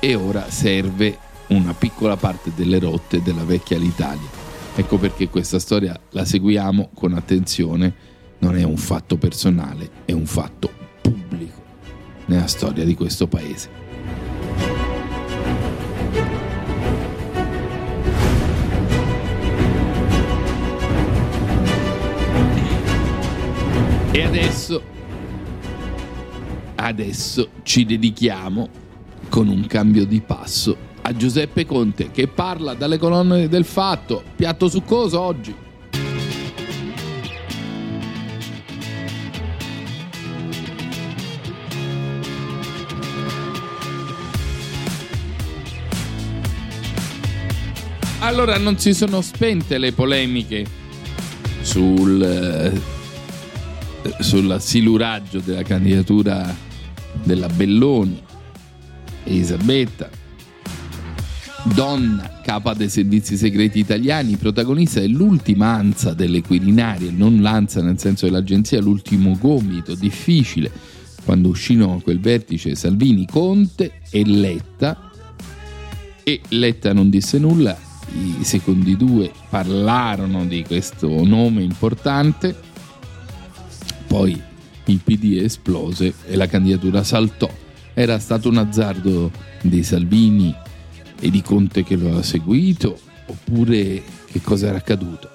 e 0.00 0.14
ora 0.14 0.50
serve 0.50 1.18
una 1.48 1.74
piccola 1.74 2.16
parte 2.16 2.52
delle 2.54 2.78
rotte 2.78 3.22
della 3.22 3.44
vecchia 3.44 3.76
Alitalia. 3.76 4.46
Ecco 4.74 4.96
perché 4.96 5.28
questa 5.28 5.58
storia 5.58 5.98
la 6.10 6.24
seguiamo 6.24 6.90
con 6.94 7.14
attenzione, 7.14 7.94
non 8.38 8.56
è 8.56 8.62
un 8.62 8.76
fatto 8.76 9.16
personale, 9.16 9.90
è 10.04 10.12
un 10.12 10.26
fatto 10.26 10.70
pubblico 11.00 11.62
nella 12.26 12.46
storia 12.46 12.84
di 12.84 12.94
questo 12.94 13.26
paese. 13.26 13.87
E 24.10 24.22
adesso, 24.22 24.82
adesso 26.76 27.48
ci 27.62 27.84
dedichiamo 27.84 28.68
con 29.28 29.48
un 29.48 29.66
cambio 29.66 30.06
di 30.06 30.20
passo 30.20 30.76
a 31.02 31.14
Giuseppe 31.14 31.66
Conte 31.66 32.10
che 32.10 32.26
parla 32.26 32.74
dalle 32.74 32.98
colonne 32.98 33.48
del 33.48 33.64
fatto. 33.64 34.22
Piatto 34.34 34.68
succoso 34.68 35.20
oggi. 35.20 35.54
Allora 48.20 48.58
non 48.58 48.78
si 48.78 48.94
sono 48.94 49.20
spente 49.20 49.78
le 49.78 49.92
polemiche 49.92 50.66
sul 51.60 52.96
sul 54.20 54.56
siluraggio 54.60 55.40
della 55.40 55.62
candidatura 55.62 56.54
della 57.22 57.48
Belloni, 57.48 58.22
Elisabetta, 59.24 60.08
donna 61.74 62.40
capa 62.42 62.72
dei 62.74 62.88
servizi 62.88 63.36
segreti 63.36 63.78
italiani, 63.78 64.36
protagonista 64.36 65.00
dell'ultima 65.00 65.68
ansa 65.68 66.14
delle 66.14 66.42
Quirinarie, 66.42 67.10
non 67.10 67.40
l'ansa 67.42 67.82
nel 67.82 67.98
senso 67.98 68.26
dell'agenzia, 68.26 68.80
l'ultimo 68.80 69.36
gomito 69.38 69.94
difficile, 69.94 70.70
quando 71.24 71.48
uscirono 71.48 72.00
quel 72.00 72.20
vertice 72.20 72.74
Salvini, 72.74 73.26
Conte 73.26 74.00
e 74.10 74.24
Letta, 74.24 75.10
e 76.22 76.40
Letta 76.48 76.92
non 76.92 77.10
disse 77.10 77.38
nulla, 77.38 77.76
i 78.12 78.44
secondi 78.44 78.96
due 78.96 79.30
parlarono 79.50 80.46
di 80.46 80.64
questo 80.64 81.24
nome 81.24 81.62
importante 81.62 82.67
poi 84.08 84.42
il 84.86 85.00
PD 85.04 85.38
esplose 85.42 86.14
e 86.26 86.34
la 86.34 86.46
candidatura 86.46 87.04
saltò. 87.04 87.48
Era 87.94 88.18
stato 88.18 88.48
un 88.48 88.56
azzardo 88.56 89.30
di 89.60 89.82
Salvini 89.82 90.54
e 91.20 91.30
di 91.30 91.42
Conte 91.42 91.84
che 91.84 91.94
lo 91.94 92.16
ha 92.16 92.22
seguito 92.22 92.98
oppure 93.26 94.02
che 94.24 94.40
cosa 94.40 94.68
era 94.68 94.78
accaduto? 94.78 95.30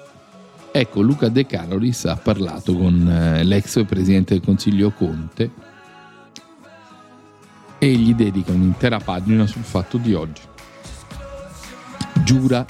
Ecco, 0.72 1.02
Luca 1.02 1.28
De 1.28 1.46
Carolis 1.46 2.04
ha 2.06 2.16
parlato 2.16 2.74
con 2.74 3.08
eh, 3.08 3.44
l'ex 3.44 3.84
presidente 3.86 4.34
del 4.34 4.42
Consiglio 4.42 4.90
Conte 4.90 5.50
e 7.78 7.92
gli 7.92 8.12
dedica 8.14 8.50
un'intera 8.50 8.98
pagina 8.98 9.46
sul 9.46 9.62
fatto 9.62 9.98
di 9.98 10.14
oggi. 10.14 10.42
Giura 12.24 12.66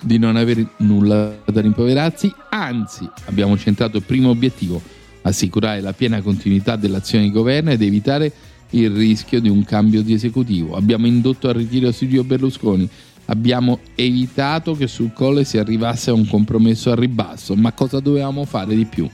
di 0.00 0.18
non 0.18 0.36
avere 0.36 0.66
nulla 0.78 1.32
da 1.44 1.60
rimproverarsi, 1.60 2.32
anzi 2.50 3.08
abbiamo 3.26 3.56
centrato 3.56 3.98
il 3.98 4.02
primo 4.02 4.30
obiettivo, 4.30 4.82
assicurare 5.26 5.80
la 5.80 5.92
piena 5.92 6.20
continuità 6.22 6.76
dell'azione 6.76 7.24
di 7.24 7.30
governo 7.30 7.70
ed 7.70 7.82
evitare 7.82 8.32
il 8.70 8.90
rischio 8.90 9.40
di 9.40 9.48
un 9.48 9.64
cambio 9.64 10.02
di 10.02 10.12
esecutivo. 10.12 10.76
Abbiamo 10.76 11.06
indotto 11.06 11.48
al 11.48 11.54
ritiro 11.54 11.92
Silvio 11.92 12.24
Berlusconi, 12.24 12.88
abbiamo 13.26 13.80
evitato 13.94 14.74
che 14.74 14.86
sul 14.86 15.12
colle 15.12 15.44
si 15.44 15.58
arrivasse 15.58 16.10
a 16.10 16.14
un 16.14 16.26
compromesso 16.26 16.90
al 16.90 16.96
ribasso, 16.96 17.54
ma 17.54 17.72
cosa 17.72 18.00
dovevamo 18.00 18.44
fare 18.44 18.74
di 18.74 18.84
più? 18.84 19.08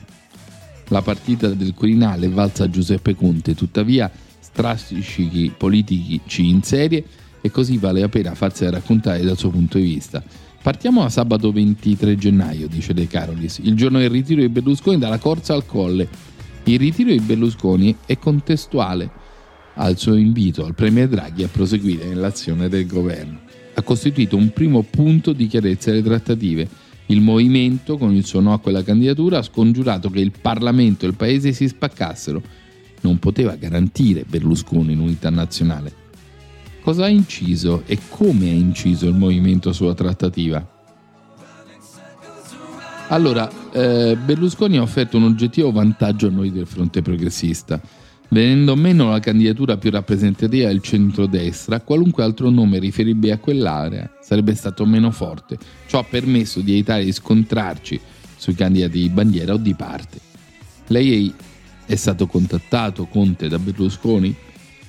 La 0.88 1.02
partita 1.02 1.48
del 1.48 1.74
Quirinale 1.74 2.28
valsa 2.28 2.68
Giuseppe 2.68 3.14
Conte, 3.14 3.54
tuttavia 3.54 4.10
strascichi 4.40 5.52
politici 5.56 6.48
in 6.48 6.62
serie 6.62 7.04
e 7.40 7.50
così 7.50 7.78
vale 7.78 8.00
la 8.00 8.08
pena 8.08 8.34
farsela 8.34 8.72
raccontare 8.72 9.22
dal 9.22 9.38
suo 9.38 9.50
punto 9.50 9.78
di 9.78 9.84
vista. 9.84 10.22
Partiamo 10.62 11.00
da 11.00 11.08
sabato 11.08 11.52
23 11.52 12.16
gennaio, 12.16 12.68
dice 12.68 12.92
De 12.92 13.06
Carolis, 13.06 13.60
il 13.62 13.74
giorno 13.74 13.98
del 13.98 14.10
ritiro 14.10 14.42
di 14.42 14.50
Berlusconi 14.50 14.98
dalla 14.98 15.16
corsa 15.16 15.54
al 15.54 15.64
colle. 15.64 16.06
Il 16.64 16.78
ritiro 16.78 17.10
di 17.10 17.18
Berlusconi 17.18 17.96
è 18.04 18.18
contestuale 18.18 19.10
al 19.76 19.96
suo 19.96 20.16
invito 20.16 20.66
al 20.66 20.74
Premier 20.74 21.08
Draghi 21.08 21.44
a 21.44 21.48
proseguire 21.48 22.04
nell'azione 22.04 22.68
del 22.68 22.86
governo. 22.86 23.40
Ha 23.72 23.80
costituito 23.80 24.36
un 24.36 24.52
primo 24.52 24.82
punto 24.82 25.32
di 25.32 25.46
chiarezza 25.46 25.92
delle 25.92 26.02
trattative. 26.02 26.68
Il 27.06 27.22
movimento, 27.22 27.96
con 27.96 28.14
il 28.14 28.26
suo 28.26 28.40
no 28.40 28.52
a 28.52 28.60
quella 28.60 28.82
candidatura, 28.82 29.38
ha 29.38 29.42
scongiurato 29.42 30.10
che 30.10 30.20
il 30.20 30.32
Parlamento 30.38 31.06
e 31.06 31.08
il 31.08 31.16
Paese 31.16 31.52
si 31.52 31.68
spaccassero. 31.68 32.42
Non 33.00 33.18
poteva 33.18 33.56
garantire 33.56 34.26
Berlusconi 34.28 34.94
l'unità 34.94 35.30
nazionale 35.30 36.00
cosa 36.80 37.04
ha 37.04 37.08
inciso 37.08 37.82
e 37.87 37.99
come 38.08 38.49
ha 38.50 38.54
inciso 38.54 39.06
il 39.06 39.14
movimento 39.14 39.72
sulla 39.72 39.94
trattativa? 39.94 40.78
Allora, 43.08 43.50
eh, 43.72 44.16
Berlusconi 44.16 44.78
ha 44.78 44.82
offerto 44.82 45.16
un 45.16 45.25
oggettivo 45.25 45.72
vantaggio 45.72 46.28
a 46.28 46.30
noi 46.30 46.52
del 46.52 46.66
fronte 46.66 47.02
progressista. 47.02 47.80
Venendo 48.28 48.76
meno 48.76 49.10
la 49.10 49.18
candidatura 49.18 49.76
più 49.76 49.90
rappresentativa 49.90 50.68
del 50.68 50.80
centrodestra, 50.80 51.80
qualunque 51.80 52.22
altro 52.22 52.49
nome 52.50 52.78
riferibile 52.78 53.32
a 53.32 53.38
quell'area 53.38 54.08
sarebbe 54.22 54.54
stato 54.54 54.87
meno 54.87 55.10
forte. 55.10 55.58
Ciò 55.88 55.99
ha 55.99 56.04
permesso 56.04 56.60
di 56.60 56.70
evitare 56.70 57.04
di 57.04 57.10
scontrarci 57.10 58.00
sui 58.37 58.54
candidati 58.54 59.00
di 59.00 59.08
bandiera 59.08 59.54
o 59.54 59.56
di 59.56 59.75
parte. 59.75 60.20
Lei 60.87 61.34
è 61.84 61.96
stato 61.96 62.28
contattato, 62.28 63.06
Conte, 63.06 63.49
da 63.49 63.58
Berlusconi? 63.58 64.37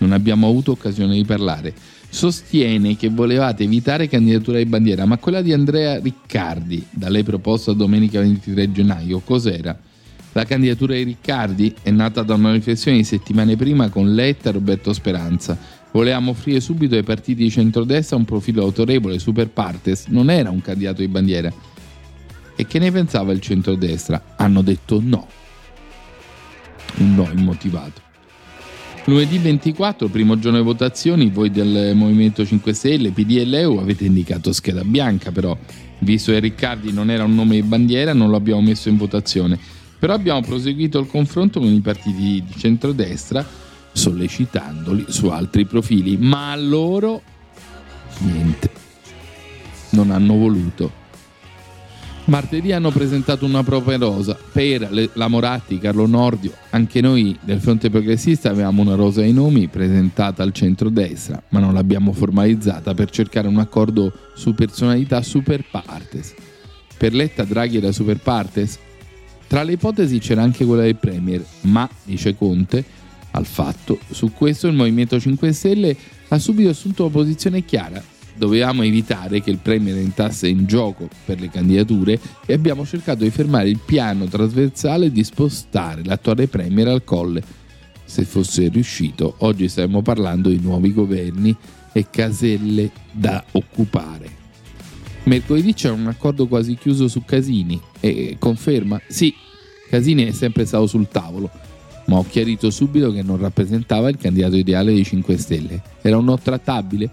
Non 0.01 0.12
abbiamo 0.12 0.48
avuto 0.48 0.72
occasione 0.72 1.15
di 1.15 1.24
parlare. 1.24 1.74
Sostiene 2.10 2.98
che 2.98 3.10
volevate 3.10 3.63
evitare 3.63 4.10
candidatura 4.10 4.58
di 4.58 4.65
bandiera, 4.65 5.05
ma 5.05 5.17
quella 5.17 5.41
di 5.41 5.53
Andrea 5.53 6.00
Riccardi, 6.00 6.86
da 6.89 7.08
lei 7.08 7.24
proposta 7.24 7.72
domenica 7.72 8.20
23 8.20 8.72
gennaio, 8.72 9.20
cos'era? 9.20 9.77
La 10.34 10.46
candidatura 10.46 10.96
di 10.96 11.03
Riccardi 11.03 11.74
è 11.81 11.91
nata 11.91 12.24
da 12.24 12.34
una 12.34 12.51
riflessione 12.51 12.98
di 12.98 13.03
settimane 13.03 13.55
prima 13.55 13.89
con 13.89 14.13
Letta 14.13 14.50
e 14.50 14.53
Roberto 14.53 14.91
Speranza. 14.93 15.58
Volevamo 15.91 16.31
offrire 16.31 16.62
subito 16.62 16.96
ai 16.96 17.03
partiti 17.03 17.43
di 17.43 17.50
centrodestra 17.50 18.17
un 18.17 18.25
profilo 18.25 18.63
autorevole, 18.63 19.20
super 19.20 19.50
partes, 19.50 20.05
non 20.08 20.29
era 20.29 20.50
un 20.50 20.62
candidato 20.62 21.01
di 21.01 21.08
bandiera. 21.08 21.51
E 22.55 22.65
che 22.65 22.79
ne 22.79 22.91
pensava 22.91 23.31
il 23.34 23.41
centrodestra? 23.41 24.34
Hanno 24.38 24.62
detto 24.62 25.00
no. 25.01 25.27
Un 26.98 27.15
no 27.15 27.29
immotivato. 27.34 28.11
Lunedì 29.05 29.39
24, 29.39 30.10
primo 30.10 30.38
giorno 30.38 30.60
di 30.60 30.63
votazioni, 30.63 31.31
voi 31.31 31.50
del 31.50 31.93
Movimento 31.96 32.46
5 32.46 32.72
Stelle, 32.72 33.10
PD 33.10 33.38
e 33.38 33.46
Leu 33.46 33.77
avete 33.79 34.05
indicato 34.05 34.53
scheda 34.53 34.84
bianca, 34.84 35.31
però 35.31 35.58
visto 36.00 36.31
che 36.31 36.39
Riccardi 36.39 36.93
non 36.93 37.10
era 37.10 37.24
un 37.24 37.34
nome 37.34 37.55
di 37.55 37.63
bandiera 37.63 38.13
non 38.13 38.29
lo 38.29 38.36
abbiamo 38.36 38.62
messo 38.62 38.89
in 38.89 38.98
votazione. 38.98 39.58
Però 39.98 40.13
abbiamo 40.13 40.41
proseguito 40.41 41.00
il 41.00 41.08
confronto 41.08 41.60
con 41.60 41.72
i 41.72 41.79
partiti 41.79 42.43
di 42.46 42.53
centrodestra 42.55 43.43
sollecitandoli 43.91 45.05
su 45.10 45.27
altri 45.29 45.65
profili, 45.65 46.17
ma 46.17 46.51
a 46.51 46.55
loro 46.55 47.24
niente. 48.20 48.70
Non 49.91 50.12
hanno 50.12 50.36
voluto. 50.36 51.00
Martedì 52.31 52.71
hanno 52.71 52.91
presentato 52.91 53.43
una 53.43 53.61
rosa 53.61 54.38
per 54.53 55.09
la 55.15 55.27
Moratti, 55.27 55.79
Carlo 55.79 56.07
Nordio. 56.07 56.53
Anche 56.69 57.01
noi 57.01 57.38
del 57.43 57.59
fronte 57.59 57.89
progressista 57.89 58.50
avevamo 58.50 58.81
una 58.83 58.95
rosa 58.95 59.19
ai 59.19 59.33
nomi 59.33 59.67
presentata 59.67 60.41
al 60.41 60.53
centro-destra, 60.53 61.43
ma 61.50 61.59
non 61.59 61.73
l'abbiamo 61.73 62.13
formalizzata 62.13 62.93
per 62.93 63.09
cercare 63.09 63.50
un 63.50 63.57
accordo 63.57 64.13
su 64.33 64.53
personalità 64.53 65.21
super 65.21 65.65
partes. 65.69 66.33
Per 66.97 67.13
Letta 67.13 67.43
Draghi 67.43 67.75
era 67.75 67.91
super 67.91 68.19
partes? 68.19 68.79
Tra 69.45 69.63
le 69.63 69.73
ipotesi 69.73 70.19
c'era 70.19 70.41
anche 70.41 70.63
quella 70.63 70.83
del 70.83 70.95
Premier, 70.95 71.43
ma, 71.63 71.89
dice 72.05 72.38
Conte, 72.38 72.81
al 73.31 73.45
fatto, 73.45 74.00
su 74.09 74.31
questo 74.31 74.67
il 74.67 74.75
Movimento 74.75 75.19
5 75.19 75.51
Stelle 75.51 75.97
ha 76.29 76.39
subito 76.39 76.69
assunto 76.69 77.03
una 77.03 77.11
posizione 77.11 77.65
chiara, 77.65 78.01
dovevamo 78.35 78.83
evitare 78.83 79.41
che 79.41 79.50
il 79.50 79.57
Premier 79.57 79.97
entrasse 79.97 80.47
in 80.47 80.65
gioco 80.65 81.07
per 81.25 81.39
le 81.39 81.50
candidature 81.50 82.19
e 82.45 82.53
abbiamo 82.53 82.85
cercato 82.85 83.23
di 83.23 83.29
fermare 83.29 83.69
il 83.69 83.79
piano 83.83 84.25
trasversale 84.25 85.11
di 85.11 85.23
spostare 85.23 86.03
l'attuale 86.03 86.47
Premier 86.47 86.88
al 86.88 87.03
colle. 87.03 87.43
Se 88.03 88.23
fosse 88.23 88.67
riuscito, 88.67 89.35
oggi 89.39 89.67
staremmo 89.67 90.01
parlando 90.01 90.50
di 90.50 90.59
nuovi 90.59 90.93
governi 90.93 91.55
e 91.93 92.07
caselle 92.09 92.91
da 93.11 93.43
occupare. 93.51 94.39
Mercoledì 95.23 95.73
c'era 95.73 95.93
un 95.93 96.07
accordo 96.07 96.47
quasi 96.47 96.75
chiuso 96.75 97.07
su 97.07 97.23
Casini 97.23 97.79
e 98.00 98.38
conferma, 98.39 99.00
sì, 99.07 99.33
Casini 99.88 100.25
è 100.25 100.31
sempre 100.31 100.65
stato 100.65 100.88
sul 100.88 101.07
tavolo, 101.07 101.50
ma 102.07 102.17
ho 102.17 102.25
chiarito 102.27 102.69
subito 102.71 103.11
che 103.11 103.21
non 103.21 103.38
rappresentava 103.38 104.09
il 104.09 104.17
candidato 104.17 104.55
ideale 104.55 104.93
dei 104.93 105.03
5 105.03 105.38
Stelle. 105.38 105.81
Era 106.01 106.17
un 106.17 106.25
no 106.25 106.38
trattabile 106.39 107.09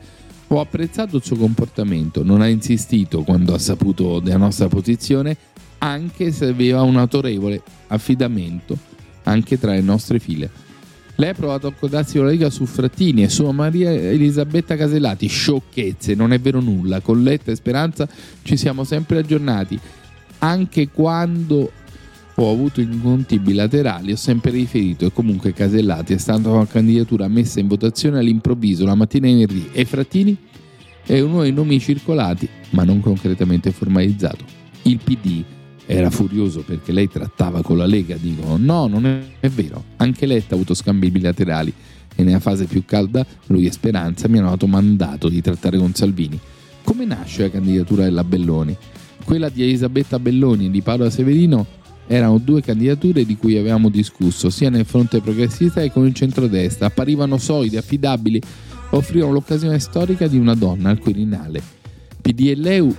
ho 0.49 0.61
apprezzato 0.61 1.17
il 1.17 1.25
suo 1.25 1.37
comportamento, 1.37 2.23
non 2.23 2.41
ha 2.41 2.49
insistito 2.49 3.23
quando 3.23 3.55
ha 3.55 3.59
saputo 3.59 4.19
della 4.21 4.39
nostra 4.39 4.69
posizione, 4.69 5.37
anche 5.79 6.33
se 6.33 6.47
aveva 6.47 6.83
un 6.83 6.97
autorevole 6.97 7.63
affidamento 7.89 8.77
anche 9.25 9.59
tra 9.59 9.73
le 9.73 9.83
nostre 9.83 10.19
file. 10.19 10.51
Lei 11.17 11.31
ha 11.31 11.35
provato 11.35 11.67
a 11.67 11.71
accodarsi 11.71 12.17
con 12.17 12.27
la 12.27 12.31
Lega 12.31 12.49
su 12.49 12.65
Frattini 12.65 13.25
e 13.25 13.29
su 13.29 13.45
Maria 13.51 13.91
Elisabetta 13.91 14.77
Casellati. 14.77 15.27
Sciocchezze, 15.27 16.15
non 16.15 16.33
è 16.33 16.39
vero 16.39 16.61
nulla. 16.61 17.01
Con 17.01 17.25
Letta 17.25 17.51
e 17.51 17.57
Speranza 17.57 18.09
ci 18.43 18.57
siamo 18.57 18.85
sempre 18.85 19.19
aggiornati. 19.19 19.79
Anche 20.39 20.91
quando 20.91 21.73
ho 22.41 22.53
avuto 22.53 22.81
incontri 22.81 23.41
bilaterali, 23.41 24.13
ho 24.13 24.17
sempre 24.17 24.53
riferito 24.53 25.05
e 25.05 25.13
comunque 25.13 25.53
Casellati 25.53 26.13
è 26.13 26.19
stata 26.19 26.49
una 26.51 26.67
candidatura 26.67 27.27
messa 27.27 27.59
in 27.59 27.67
votazione 27.67 28.19
all'improvviso 28.19 28.85
la 28.85 28.95
mattina 28.95 29.27
venerdì 29.27 29.69
e 29.73 29.85
Frattini 29.85 30.37
è 31.05 31.19
uno 31.19 31.43
dei 31.43 31.53
nomi 31.53 31.81
circolati 31.81 32.49
ma 32.71 32.85
non 32.85 33.01
concretamente 33.01 33.73
formalizzato. 33.73 34.45
Il 34.83 35.01
PD 35.03 35.43
era 35.85 36.11
furioso 36.11 36.63
perché 36.63 36.93
lei 36.93 37.09
trattava 37.09 37.63
con 37.63 37.77
la 37.77 37.87
Lega, 37.87 38.15
dicono 38.15 38.57
no, 38.57 38.87
non 38.87 39.07
è, 39.07 39.21
è 39.41 39.49
vero, 39.49 39.83
anche 39.97 40.27
Letta 40.27 40.53
ha 40.53 40.55
avuto 40.55 40.75
scambi 40.75 41.11
bilaterali 41.11 41.73
e 42.15 42.23
nella 42.23 42.41
fase 42.41 42.67
più 42.67 42.85
calda 42.85 43.27
lui 43.47 43.67
e 43.67 43.73
Speranza 43.73 44.29
mi 44.29 44.39
hanno 44.39 44.51
dato 44.51 44.69
mandato 44.69 45.29
di 45.29 45.41
trattare 45.41 45.77
con 45.77 45.93
Salvini. 45.93 46.39
Come 46.85 47.05
nasce 47.05 47.43
la 47.43 47.51
candidatura 47.51 48.05
della 48.05 48.23
Belloni? 48.23 48.77
Quella 49.25 49.49
di 49.49 49.63
Elisabetta 49.63 50.21
Belloni 50.21 50.67
e 50.67 50.71
di 50.71 50.83
Paolo 50.83 51.11
Severino 51.11 51.67
erano 52.09 52.39
due 52.39 52.63
candidature 52.63 53.25
di 53.25 53.37
cui 53.37 53.57
avevamo 53.57 53.91
discusso, 53.91 54.51
sia 54.51 54.71
nel 54.71 54.87
fronte 54.87 55.21
progressista 55.21 55.81
che 55.83 55.93
con 55.93 56.07
il 56.07 56.15
centrodestra. 56.15 56.87
Apparivano 56.87 57.37
solide, 57.37 57.79
affidabili, 57.79 58.41
offrivano 58.91 59.33
l'occasione 59.33 59.79
storica 59.79 60.27
di 60.27 60.39
una 60.39 60.55
donna 60.55 60.89
al 60.91 60.99
Quirinale. 60.99 61.63
PD 62.21 62.49
e 62.49 62.55
Leu 62.57 62.95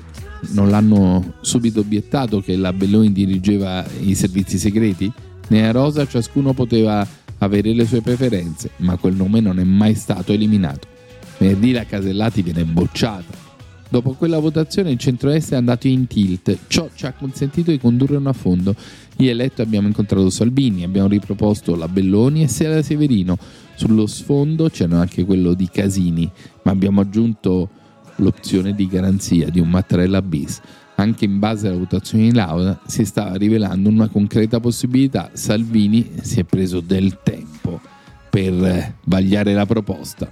non 0.52 0.70
l'hanno 0.70 1.34
subito 1.42 1.82
obiettato 1.82 2.40
che 2.40 2.56
la 2.56 2.72
Belloni 2.72 3.12
dirigeva 3.12 3.84
i 4.02 4.14
servizi 4.14 4.58
segreti? 4.58 5.12
Nella 5.48 5.72
rosa 5.72 6.08
ciascuno 6.08 6.54
poteva 6.54 7.06
avere 7.40 7.74
le 7.74 7.86
sue 7.86 8.02
preferenze, 8.02 8.70
ma 8.78 8.96
quel 8.98 9.16
nome 9.16 9.40
non 9.40 9.60
è 9.60 9.64
mai 9.64 9.96
stato 9.96 10.32
eliminato. 10.32 10.88
Venerdì 11.40 11.72
la 11.72 11.86
Casellati 11.86 12.44
viene 12.44 12.64
bocciata 12.64 13.49
Dopo 13.92 14.14
quella 14.14 14.38
votazione 14.38 14.92
il 14.92 15.00
centro-est 15.00 15.54
è 15.54 15.56
andato 15.56 15.88
in 15.88 16.06
tilt, 16.06 16.56
ciò 16.68 16.88
ci 16.94 17.08
ha 17.08 17.14
consentito 17.14 17.72
di 17.72 17.80
condurre 17.80 18.18
un 18.18 18.28
affondo. 18.28 18.76
Io 19.18 19.32
eletto 19.32 19.64
abbiamo 19.64 19.88
incontrato 19.88 20.30
Salvini, 20.30 20.84
abbiamo 20.84 21.08
riproposto 21.08 21.76
la 21.76 21.88
Belloni 21.88 22.44
e 22.44 22.48
Sera 22.48 22.84
Severino. 22.84 23.36
Sullo 23.74 24.06
sfondo 24.06 24.70
c'era 24.70 25.00
anche 25.00 25.26
quello 25.26 25.56
di 25.56 25.68
Casini, 25.72 26.30
ma 26.62 26.72
abbiamo 26.72 27.02
aggiunto 27.02 27.68
l'opzione 28.18 28.76
di 28.76 28.86
garanzia 28.86 29.50
di 29.50 29.60
un 29.60 29.70
Mattarella 29.70 30.22
bis. 30.22 30.62
Anche 30.96 31.26
in 31.26 31.40
base 31.40 31.68
alla 31.68 31.78
votazione 31.78 32.26
in 32.26 32.36
lauda 32.36 32.80
si 32.86 33.04
stava 33.06 33.36
rivelando 33.38 33.90
una 33.90 34.08
concreta 34.08 34.60
possibilità. 34.60 35.32
Salvini 35.34 36.12
si 36.22 36.42
è 36.42 36.44
preso 36.44 36.80
del 36.80 37.18
tempo 37.24 37.82
per 38.30 38.98
vagliare 39.06 39.56
la 39.56 39.66
proposta, 39.66 40.32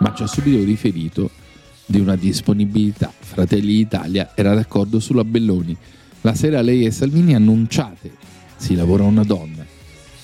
ma 0.00 0.12
ci 0.12 0.24
ha 0.24 0.26
subito 0.26 0.64
riferito 0.64 1.30
di 1.86 2.00
una 2.00 2.16
disponibilità. 2.16 3.12
Fratelli 3.18 3.76
d'Italia 3.76 4.32
era 4.34 4.54
d'accordo 4.54 5.00
sulla 5.00 5.24
Belloni. 5.24 5.76
La 6.22 6.34
sera 6.34 6.62
lei 6.62 6.84
e 6.84 6.90
Salvini 6.90 7.34
annunciate 7.34 8.10
si 8.56 8.74
lavora 8.74 9.02
una 9.04 9.24
donna. 9.24 9.64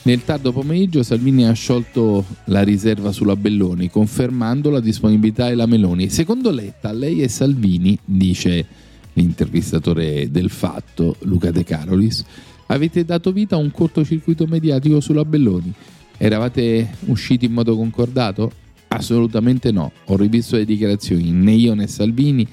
Nel 0.03 0.25
tardo 0.25 0.51
pomeriggio 0.51 1.03
Salvini 1.03 1.47
ha 1.47 1.53
sciolto 1.53 2.25
la 2.47 2.63
riserva 2.63 3.13
sulla 3.13 3.37
Belloni, 3.37 3.91
confermando 3.91 4.71
la 4.71 4.81
disponibilità 4.81 5.49
della 5.49 5.67
Meloni. 5.67 6.09
Secondo 6.09 6.51
Letta, 6.51 6.91
lei 6.91 7.21
e 7.21 7.29
Salvini, 7.29 7.99
dice 8.03 8.67
l'intervistatore 9.13 10.31
del 10.31 10.49
fatto, 10.49 11.17
Luca 11.21 11.51
De 11.51 11.65
Carolis, 11.65 12.25
avete 12.67 13.05
dato 13.05 13.31
vita 13.31 13.57
a 13.57 13.59
un 13.59 13.71
cortocircuito 13.71 14.47
mediatico 14.47 15.01
sulla 15.01 15.27
Belloni. 15.27 15.73
Eravate 16.17 16.97
usciti 17.07 17.45
in 17.45 17.53
modo 17.53 17.77
concordato? 17.77 18.51
Assolutamente 18.93 19.71
no. 19.71 19.93
Ho 20.07 20.17
rivisto 20.17 20.57
le 20.57 20.65
dichiarazioni. 20.65 21.31
Né 21.31 21.53
io 21.53 21.75
né 21.75 21.87
Salvini, 21.87 22.47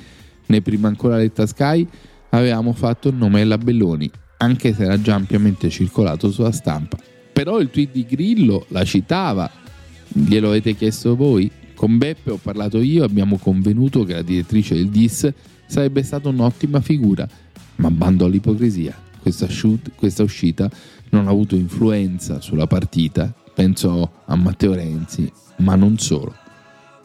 né 0.45 0.61
prima 0.61 0.87
ancora 0.87 1.17
Letta 1.17 1.45
Sky 1.45 1.87
avevamo 2.29 2.73
fatto 2.73 3.09
il 3.09 3.15
nome 3.15 3.39
della 3.39 3.57
Belloni, 3.57 4.09
anche 4.37 4.73
se 4.73 4.83
era 4.83 5.01
già 5.01 5.15
ampiamente 5.15 5.69
circolato 5.69 6.31
sulla 6.31 6.51
stampa. 6.51 6.97
Però 7.33 7.59
il 7.59 7.69
tweet 7.69 7.91
di 7.91 8.05
Grillo 8.05 8.65
la 8.69 8.83
citava. 8.83 9.49
Glielo 10.09 10.49
avete 10.49 10.75
chiesto 10.75 11.15
voi? 11.15 11.49
Con 11.75 11.97
Beppe 11.97 12.31
ho 12.31 12.37
parlato 12.37 12.79
io 12.81 13.03
abbiamo 13.03 13.37
convenuto 13.37 14.03
che 14.03 14.13
la 14.13 14.21
direttrice 14.21 14.75
del 14.75 14.89
DIS 14.89 15.31
sarebbe 15.67 16.03
stata 16.03 16.29
un'ottima 16.29 16.81
figura. 16.81 17.27
Ma 17.77 17.91
bando 17.91 18.25
all'ipocrisia. 18.25 18.95
Questa, 19.19 19.47
shoot, 19.49 19.91
questa 19.95 20.23
uscita 20.23 20.69
non 21.09 21.27
ha 21.27 21.31
avuto 21.31 21.55
influenza 21.55 22.41
sulla 22.41 22.67
partita. 22.67 23.33
Penso 23.57 24.11
a 24.25 24.35
Matteo 24.35 24.75
Renzi, 24.75 25.31
ma 25.61 25.73
non 25.73 25.97
solo. 25.97 26.31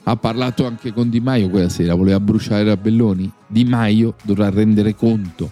Ha 0.03 0.17
parlato 0.17 0.67
anche 0.67 0.93
con 0.93 1.09
Di 1.09 1.19
Maio 1.19 1.49
quella 1.49 1.71
sera, 1.71 1.95
voleva 1.95 2.21
bruciare 2.21 2.65
Rabelloni. 2.65 3.33
Di 3.47 3.65
Maio 3.65 4.17
dovrà 4.23 4.51
rendere 4.51 4.95
conto 4.95 5.51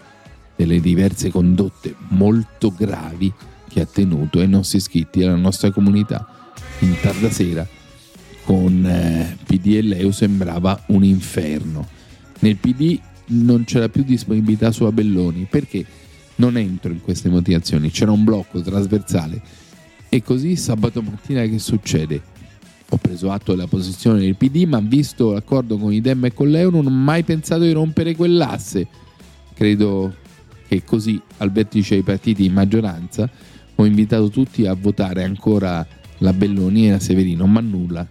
delle 0.55 0.79
diverse 0.79 1.31
condotte 1.31 1.95
molto 2.09 2.71
gravi 2.77 3.33
che 3.67 3.81
ha 3.81 3.87
tenuto 3.87 4.41
ai 4.41 4.49
nostri 4.49 4.77
iscritti 4.77 5.23
alla 5.23 5.37
nostra 5.37 5.71
comunità. 5.71 6.51
In 6.81 6.95
tarda 7.01 7.31
sera 7.31 7.67
con 8.45 8.85
eh, 8.85 9.39
PD 9.43 9.77
e 9.77 9.83
Leo 9.83 10.13
sembrava 10.13 10.83
un 10.89 11.03
inferno. 11.03 11.89
Nel 12.41 12.57
PD 12.57 13.01
non 13.29 13.65
c'era 13.65 13.89
più 13.89 14.05
disponibilità 14.05 14.71
su 14.71 14.85
Abelloni 14.85 15.47
perché 15.49 15.83
non 16.35 16.59
entro 16.59 16.93
in 16.93 17.01
queste 17.01 17.31
motivazioni, 17.31 17.91
c'era 17.91 18.13
un 18.13 18.23
blocco 18.23 18.61
trasversale 18.61 19.69
e 20.11 20.23
così 20.23 20.57
sabato 20.57 21.01
mattina 21.01 21.43
che 21.45 21.59
succede? 21.59 22.21
Ho 22.91 22.97
preso 22.97 23.31
atto 23.31 23.53
della 23.53 23.69
posizione 23.69 24.21
del 24.21 24.37
PD, 24.37 24.65
ma 24.65 24.81
visto 24.81 25.33
l'accordo 25.33 25.79
con 25.79 25.93
i 25.93 26.01
Dem 26.01 26.25
e 26.25 26.35
con 26.35 26.51
l'Euro 26.51 26.83
non 26.83 26.93
ho 26.93 26.97
mai 26.97 27.23
pensato 27.23 27.63
di 27.63 27.73
rompere 27.73 28.17
quell'asse. 28.17 28.87
Credo 29.55 30.15
che 30.67 30.83
così 30.85 31.21
al 31.39 31.53
vertice 31.53 31.95
dei 31.95 32.03
partiti 32.03 32.45
in 32.45 32.53
maggioranza 32.53 33.31
ho 33.77 33.85
invitato 33.85 34.29
tutti 34.29 34.67
a 34.67 34.75
votare 34.75 35.23
ancora 35.23 35.87
la 36.19 36.33
Belloni 36.33 36.89
e 36.89 36.91
la 36.91 36.99
Severino, 36.99 37.47
ma 37.47 37.61
nulla. 37.61 38.07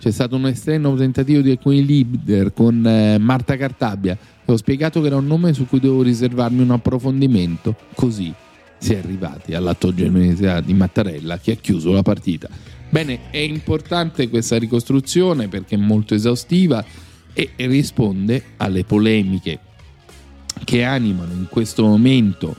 C'è 0.00 0.10
stato 0.10 0.34
un 0.36 0.46
estremo 0.46 0.96
tentativo 0.96 1.42
di 1.42 1.50
alcuni 1.50 1.84
leader 1.84 2.52
con 2.54 2.84
eh, 2.84 3.18
Marta 3.18 3.56
Cartabia 3.56 4.18
ho 4.44 4.56
spiegato 4.56 5.00
che 5.00 5.06
era 5.06 5.16
un 5.16 5.26
nome 5.26 5.52
su 5.52 5.66
cui 5.66 5.80
dovevo 5.80 6.02
riservarmi 6.02 6.62
un 6.62 6.70
approfondimento. 6.70 7.76
Così 7.94 8.32
si 8.82 8.94
è 8.94 8.98
arrivati 8.98 9.54
all'atto 9.54 9.94
genuinità 9.94 10.60
di 10.60 10.74
Mattarella 10.74 11.38
che 11.38 11.52
ha 11.52 11.54
chiuso 11.54 11.92
la 11.92 12.02
partita. 12.02 12.48
Bene, 12.90 13.30
è 13.30 13.38
importante 13.38 14.28
questa 14.28 14.58
ricostruzione 14.58 15.46
perché 15.46 15.76
è 15.76 15.78
molto 15.78 16.14
esaustiva 16.14 16.84
e 17.32 17.52
risponde 17.56 18.42
alle 18.56 18.82
polemiche 18.82 19.60
che 20.64 20.82
animano 20.82 21.32
in 21.32 21.46
questo 21.48 21.84
momento 21.84 22.56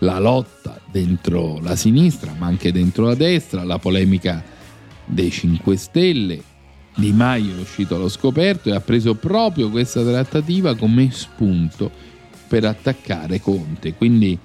la 0.00 0.18
lotta 0.18 0.80
dentro 0.90 1.60
la 1.60 1.76
sinistra, 1.76 2.34
ma 2.36 2.46
anche 2.46 2.72
dentro 2.72 3.06
la 3.06 3.14
destra, 3.14 3.62
la 3.62 3.78
polemica 3.78 4.42
dei 5.04 5.30
5 5.30 5.76
Stelle. 5.76 6.42
Di 6.96 7.12
Maio 7.12 7.56
è 7.56 7.60
uscito 7.60 7.94
allo 7.94 8.08
scoperto 8.08 8.68
e 8.68 8.74
ha 8.74 8.80
preso 8.80 9.14
proprio 9.14 9.70
questa 9.70 10.02
trattativa 10.02 10.74
come 10.74 11.08
spunto 11.12 11.88
per 12.48 12.64
attaccare 12.64 13.40
Conte. 13.40 13.94
Quindi 13.94 14.38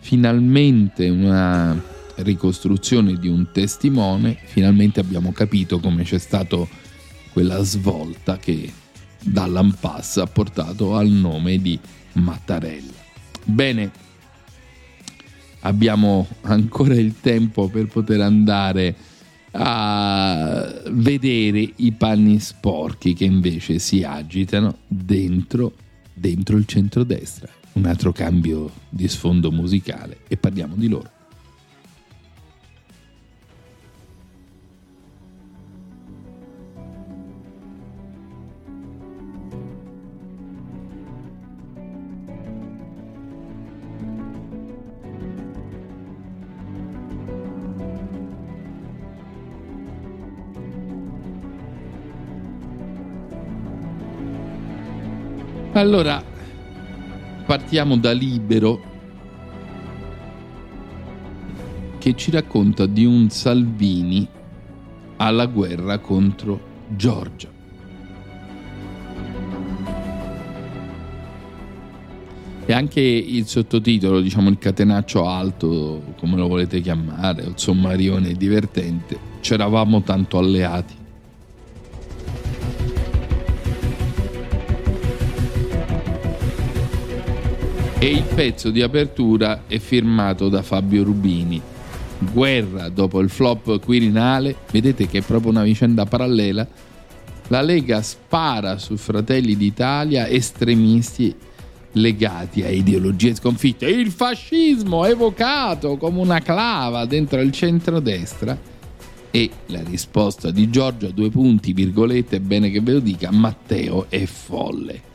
finalmente 0.00 1.08
una 1.08 1.80
ricostruzione 2.16 3.14
di 3.14 3.28
un 3.28 3.50
testimone, 3.52 4.36
finalmente 4.44 5.00
abbiamo 5.00 5.32
capito 5.32 5.78
come 5.78 6.02
c'è 6.02 6.18
stata 6.18 6.66
quella 7.32 7.62
svolta 7.62 8.36
che 8.38 8.72
dall'Ampass 9.22 10.18
ha 10.18 10.26
portato 10.26 10.96
al 10.96 11.08
nome 11.08 11.58
di 11.58 11.78
Mattarella. 12.14 12.98
Bene, 13.44 13.90
abbiamo 15.60 16.26
ancora 16.42 16.94
il 16.94 17.14
tempo 17.20 17.68
per 17.68 17.86
poter 17.86 18.20
andare 18.20 18.94
a 19.52 20.82
vedere 20.90 21.72
i 21.76 21.92
panni 21.92 22.38
sporchi 22.38 23.14
che 23.14 23.24
invece 23.24 23.78
si 23.78 24.02
agitano 24.02 24.78
dentro, 24.86 25.72
dentro 26.14 26.56
il 26.56 26.66
centrodestra. 26.66 27.59
Un 27.72 27.86
altro 27.86 28.12
cambio 28.12 28.70
di 28.88 29.08
sfondo 29.08 29.50
musicale 29.50 30.18
e 30.28 30.36
parliamo 30.36 30.74
di 30.76 30.88
loro. 30.88 31.10
Allora, 55.72 56.29
partiamo 57.50 57.96
da 57.96 58.12
Libero 58.12 58.80
che 61.98 62.14
ci 62.14 62.30
racconta 62.30 62.86
di 62.86 63.04
un 63.04 63.28
Salvini 63.28 64.24
alla 65.16 65.46
guerra 65.46 65.98
contro 65.98 66.60
Giorgia. 66.86 67.48
E 72.66 72.72
anche 72.72 73.00
il 73.00 73.44
sottotitolo, 73.48 74.20
diciamo 74.20 74.48
il 74.48 74.58
catenaccio 74.58 75.26
alto, 75.26 76.14
come 76.20 76.36
lo 76.36 76.46
volete 76.46 76.80
chiamare, 76.80 77.42
il 77.42 77.54
sommarione 77.56 78.34
divertente, 78.34 79.18
c'eravamo 79.40 80.02
tanto 80.02 80.38
alleati. 80.38 80.99
E 88.02 88.06
il 88.06 88.22
pezzo 88.22 88.70
di 88.70 88.80
apertura 88.80 89.64
è 89.66 89.78
firmato 89.78 90.48
da 90.48 90.62
Fabio 90.62 91.04
Rubini. 91.04 91.60
Guerra 92.32 92.88
dopo 92.88 93.20
il 93.20 93.28
flop 93.28 93.78
Quirinale, 93.78 94.56
vedete 94.70 95.06
che 95.06 95.18
è 95.18 95.20
proprio 95.20 95.50
una 95.50 95.62
vicenda 95.62 96.06
parallela. 96.06 96.66
La 97.48 97.60
Lega 97.60 98.00
spara 98.00 98.78
su 98.78 98.96
Fratelli 98.96 99.54
d'Italia 99.54 100.28
estremisti 100.28 101.34
legati 101.92 102.62
a 102.62 102.70
ideologie 102.70 103.34
sconfitte. 103.34 103.86
Il 103.86 104.10
fascismo 104.10 105.04
evocato 105.04 105.98
come 105.98 106.20
una 106.20 106.40
clava 106.40 107.04
dentro 107.04 107.38
il 107.40 107.52
centrodestra. 107.52 108.58
E 109.30 109.50
la 109.66 109.82
risposta 109.82 110.50
di 110.50 110.70
Giorgio 110.70 111.08
a 111.08 111.12
due 111.12 111.28
punti, 111.28 111.74
virgolette, 111.74 112.36
è 112.36 112.40
bene 112.40 112.70
che 112.70 112.80
ve 112.80 112.92
lo 112.94 113.00
dica, 113.00 113.30
Matteo 113.30 114.06
è 114.08 114.24
folle. 114.24 115.09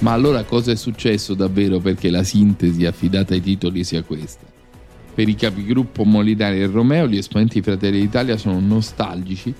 Ma 0.00 0.12
allora 0.12 0.42
cosa 0.44 0.72
è 0.72 0.76
successo 0.76 1.34
davvero 1.34 1.78
perché 1.78 2.10
la 2.10 2.22
sintesi 2.22 2.84
affidata 2.84 3.34
ai 3.34 3.40
titoli 3.40 3.84
sia 3.84 4.02
questa? 4.02 4.44
Per 5.14 5.28
i 5.28 5.34
capigruppo 5.34 6.04
Molinari 6.04 6.60
e 6.60 6.66
Romeo 6.66 7.06
gli 7.06 7.16
esponenti 7.16 7.62
Fratelli 7.62 8.00
d'Italia 8.00 8.36
sono 8.36 8.58
nostalgici 8.58 9.54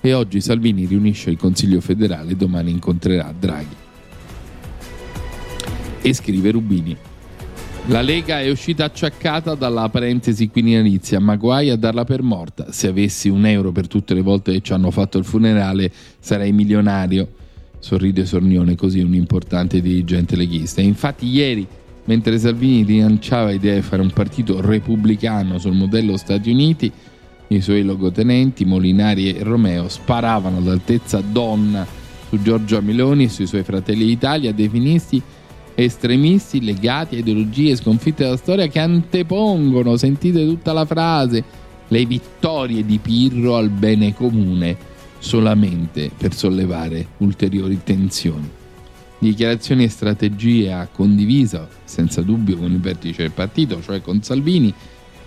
e 0.00 0.12
oggi 0.14 0.40
Salvini 0.40 0.86
riunisce 0.86 1.30
il 1.30 1.36
Consiglio 1.36 1.80
federale 1.80 2.32
e 2.32 2.36
domani 2.36 2.70
incontrerà 2.70 3.32
Draghi. 3.38 3.76
E 6.00 6.12
scrive 6.12 6.50
Rubini. 6.50 6.96
La 7.88 8.00
Lega 8.00 8.40
è 8.40 8.50
uscita 8.50 8.84
acciaccata 8.84 9.54
dalla 9.54 9.90
parentesi 9.90 10.48
quirinalizia, 10.48 11.20
ma 11.20 11.36
guai 11.36 11.68
a 11.68 11.76
darla 11.76 12.04
per 12.04 12.22
morta. 12.22 12.72
Se 12.72 12.88
avessi 12.88 13.28
un 13.28 13.44
euro 13.44 13.72
per 13.72 13.86
tutte 13.86 14.14
le 14.14 14.22
volte 14.22 14.52
che 14.52 14.60
ci 14.62 14.72
hanno 14.72 14.90
fatto 14.90 15.18
il 15.18 15.24
funerale 15.24 15.92
sarei 16.18 16.52
milionario 16.52 17.28
sorride 17.84 18.24
Sornione, 18.24 18.76
così 18.76 19.00
un 19.00 19.12
importante 19.12 19.82
dirigente 19.82 20.36
leghista. 20.36 20.80
Infatti 20.80 21.26
ieri, 21.26 21.66
mentre 22.04 22.38
Salvini 22.38 22.82
rilanciava 22.82 23.50
l'idea 23.50 23.74
di 23.74 23.82
fare 23.82 24.00
un 24.00 24.10
partito 24.10 24.62
repubblicano 24.62 25.58
sul 25.58 25.74
modello 25.74 26.16
Stati 26.16 26.50
Uniti, 26.50 26.90
i 27.48 27.60
suoi 27.60 27.82
logotenenti, 27.82 28.64
Molinari 28.64 29.34
e 29.34 29.42
Romeo, 29.42 29.90
sparavano 29.90 30.58
ad 30.58 30.68
altezza 30.68 31.20
donna 31.20 31.86
su 32.30 32.40
Giorgia 32.40 32.80
Meloni 32.80 33.24
e 33.24 33.28
sui 33.28 33.46
suoi 33.46 33.64
fratelli 33.64 34.06
d'Italia, 34.06 34.50
definisti 34.54 35.20
estremisti 35.74 36.64
legati 36.64 37.16
a 37.16 37.18
ideologie 37.18 37.76
sconfitte 37.76 38.24
dalla 38.24 38.38
storia 38.38 38.66
che 38.66 38.78
antepongono, 38.78 39.98
sentite 39.98 40.42
tutta 40.46 40.72
la 40.72 40.86
frase, 40.86 41.44
le 41.88 42.06
vittorie 42.06 42.82
di 42.82 42.96
Pirro 42.96 43.56
al 43.56 43.68
bene 43.68 44.14
comune 44.14 44.92
solamente 45.24 46.10
per 46.14 46.34
sollevare 46.34 47.08
ulteriori 47.18 47.80
tensioni. 47.82 48.48
Dichiarazioni 49.18 49.84
e 49.84 49.88
strategie 49.88 50.70
ha 50.70 50.86
condiviso 50.92 51.66
senza 51.84 52.20
dubbio 52.20 52.58
con 52.58 52.70
il 52.70 52.78
vertice 52.78 53.22
del 53.22 53.30
partito, 53.30 53.80
cioè 53.82 54.02
con 54.02 54.22
Salvini, 54.22 54.72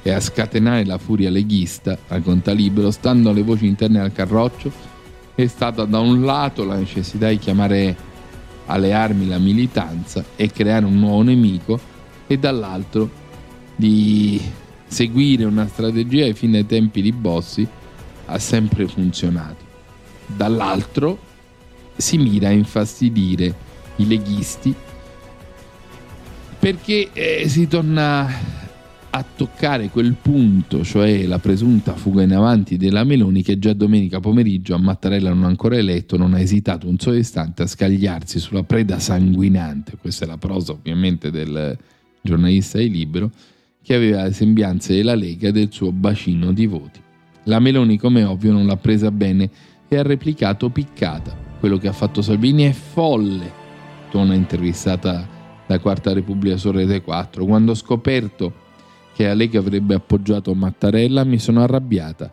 e 0.04 0.12
a 0.12 0.20
scatenare 0.20 0.86
la 0.86 1.00
furia 1.00 1.32
leghista, 1.32 1.98
racconta 2.08 2.52
Libero, 2.52 2.92
stando 2.92 3.32
alle 3.32 3.42
voci 3.42 3.66
interne 3.66 4.00
al 4.00 4.14
carroccio, 4.14 4.72
è 5.34 5.48
stata 5.48 5.84
da 5.86 6.00
un 6.00 6.24
lato 6.24 6.64
la 6.64 6.76
necessità 6.76 7.30
di 7.30 7.40
chiamare 7.40 7.96
alle 8.68 8.94
armi 8.94 9.28
la 9.28 9.40
militanza 9.40 10.24
e 10.36 10.52
creare 10.52 10.86
un 10.86 11.00
nuovo 11.00 11.24
nemico 11.24 11.80
e 12.28 12.38
dall'altro 12.38 13.10
di 13.76 14.40
seguire 14.86 15.44
una 15.46 15.68
strategia 15.68 16.26
ai 16.26 16.66
tempi 16.68 17.02
di 17.02 17.12
Bossi 17.12 17.68
ha 18.26 18.38
sempre 18.38 18.88
funzionato 18.88 19.67
dall'altro 20.28 21.18
si 21.96 22.18
mira 22.18 22.50
a 22.50 22.52
infastidire 22.52 23.54
i 23.96 24.08
leghisti 24.08 24.76
perché 26.60 27.10
eh, 27.14 27.48
si 27.48 27.68
torna 27.68 28.56
a 29.10 29.26
toccare 29.36 29.90
quel 29.90 30.16
punto, 30.22 30.84
cioè 30.84 31.26
la 31.26 31.40
presunta 31.40 31.96
fuga 31.96 32.22
in 32.22 32.34
avanti 32.34 32.78
della 32.78 33.04
Meloni 33.04 33.42
che 33.42 33.58
già 33.58 33.74
domenica 33.74 34.20
pomeriggio 34.20 34.76
a 34.76 34.78
Mattarella 34.78 35.34
non 35.34 35.46
ancora 35.46 35.78
eletto 35.78 36.18
non 36.18 36.34
ha 36.34 36.40
esitato 36.40 36.88
un 36.88 37.00
solo 37.00 37.18
istante 37.18 37.64
a 37.64 37.68
scagliarsi 37.68 38.40
sulla 38.40 38.64
preda 38.64 39.00
sanguinante, 39.00 39.98
questa 40.00 40.26
è 40.26 40.28
la 40.28 40.38
prosa 40.38 40.74
ovviamente 40.74 41.32
del 41.32 41.78
giornalista 42.22 42.78
di 42.78 42.92
Libero, 42.92 43.32
che 43.82 43.96
aveva 43.96 44.24
le 44.24 44.34
sembianze 44.34 44.94
della 44.94 45.16
Lega 45.16 45.48
e 45.48 45.52
del 45.52 45.70
suo 45.72 45.92
bacino 45.92 46.52
di 46.52 46.68
voti. 46.68 47.00
La 47.44 47.60
Meloni 47.60 47.98
come 47.98 48.24
ovvio 48.24 48.52
non 48.52 48.68
l'ha 48.68 48.78
presa 48.78 49.10
bene 49.10 49.50
e 49.88 49.98
ha 49.98 50.04
replicato 50.04 50.70
piccata. 50.70 51.36
Quello 51.60 51.78
che 51.78 51.88
ha 51.88 51.94
fatto 51.94 52.22
Salvini 52.22 52.64
è 52.64 52.72
folle, 52.72 53.52
tona 54.12 54.34
intervistata 54.34 55.28
da 55.66 55.80
Quarta 55.80 56.14
Repubblica 56.14 56.58
su 56.58 56.72
Rete 56.72 57.02
4. 57.02 57.46
Quando 57.46 57.72
ho 57.72 57.76
scoperto 57.76 58.66
che 59.14 59.26
la 59.26 59.34
Lega 59.34 59.60
avrebbe 59.60 59.96
appoggiato 59.96 60.54
Mattarella 60.54 61.24
mi 61.24 61.40
sono 61.40 61.64
arrabbiata. 61.64 62.32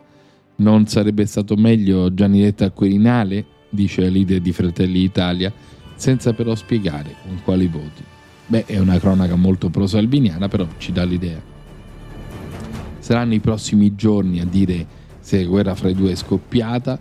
Non 0.57 0.87
sarebbe 0.87 1.25
stato 1.25 1.55
meglio 1.55 2.13
Gianni 2.13 2.41
Letta 2.41 2.65
al 2.65 2.73
Quirinale? 2.73 3.45
dice 3.69 4.01
la 4.01 4.09
leader 4.09 4.39
di 4.39 4.53
Fratelli 4.53 4.99
d'Italia, 4.99 5.51
senza 5.95 6.33
però 6.33 6.55
spiegare 6.55 7.15
con 7.23 7.41
quali 7.43 7.67
voti. 7.67 8.03
Beh, 8.47 8.65
è 8.65 8.77
una 8.77 8.99
cronaca 8.99 9.35
molto 9.35 9.69
pro-salviniana, 9.69 10.47
però 10.47 10.65
ci 10.77 10.91
dà 10.91 11.03
l'idea. 11.03 11.41
Saranno 12.99 13.33
i 13.33 13.39
prossimi 13.39 13.95
giorni 13.95 14.39
a 14.39 14.45
dire 14.45 14.85
se 15.19 15.41
la 15.41 15.47
guerra 15.47 15.75
fra 15.75 15.89
i 15.89 15.93
due 15.93 16.11
è 16.11 16.15
scoppiata 16.15 16.97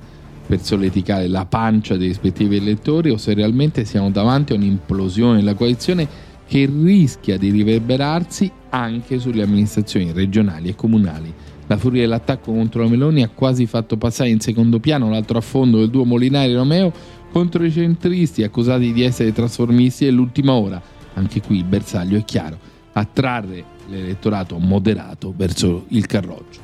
per 0.46 0.62
solleticare 0.62 1.26
la 1.28 1.46
pancia 1.46 1.96
dei 1.96 2.08
rispettivi 2.08 2.56
elettori 2.56 3.10
o 3.10 3.16
se 3.16 3.34
realmente 3.34 3.84
siamo 3.84 4.10
davanti 4.10 4.52
a 4.52 4.56
un'implosione 4.56 5.36
della 5.36 5.54
coalizione 5.54 6.06
che 6.46 6.66
rischia 6.66 7.38
di 7.38 7.50
riverberarsi 7.50 8.50
anche 8.70 9.18
sulle 9.18 9.42
amministrazioni 9.42 10.12
regionali 10.12 10.68
e 10.68 10.74
comunali. 10.74 11.32
La 11.66 11.78
furia 11.78 12.02
dell'attacco 12.02 12.52
contro 12.52 12.82
la 12.82 12.90
Meloni 12.90 13.22
ha 13.22 13.30
quasi 13.30 13.64
fatto 13.66 13.96
passare 13.96 14.28
in 14.28 14.40
secondo 14.40 14.78
piano 14.80 15.08
l'altro 15.08 15.38
affondo 15.38 15.78
del 15.78 15.88
duo 15.88 16.04
Molinari 16.04 16.52
e 16.52 16.56
Romeo 16.56 16.92
contro 17.32 17.64
i 17.64 17.72
centristi 17.72 18.42
accusati 18.42 18.92
di 18.92 19.02
essere 19.02 19.32
trasformisti 19.32 20.04
dell'ultima 20.04 20.52
ora. 20.52 20.80
Anche 21.14 21.40
qui 21.40 21.58
il 21.58 21.64
bersaglio 21.64 22.18
è 22.18 22.24
chiaro, 22.24 22.58
attrarre 22.92 23.64
l'elettorato 23.88 24.58
moderato 24.58 25.32
verso 25.34 25.86
il 25.88 26.06
carroggio. 26.06 26.60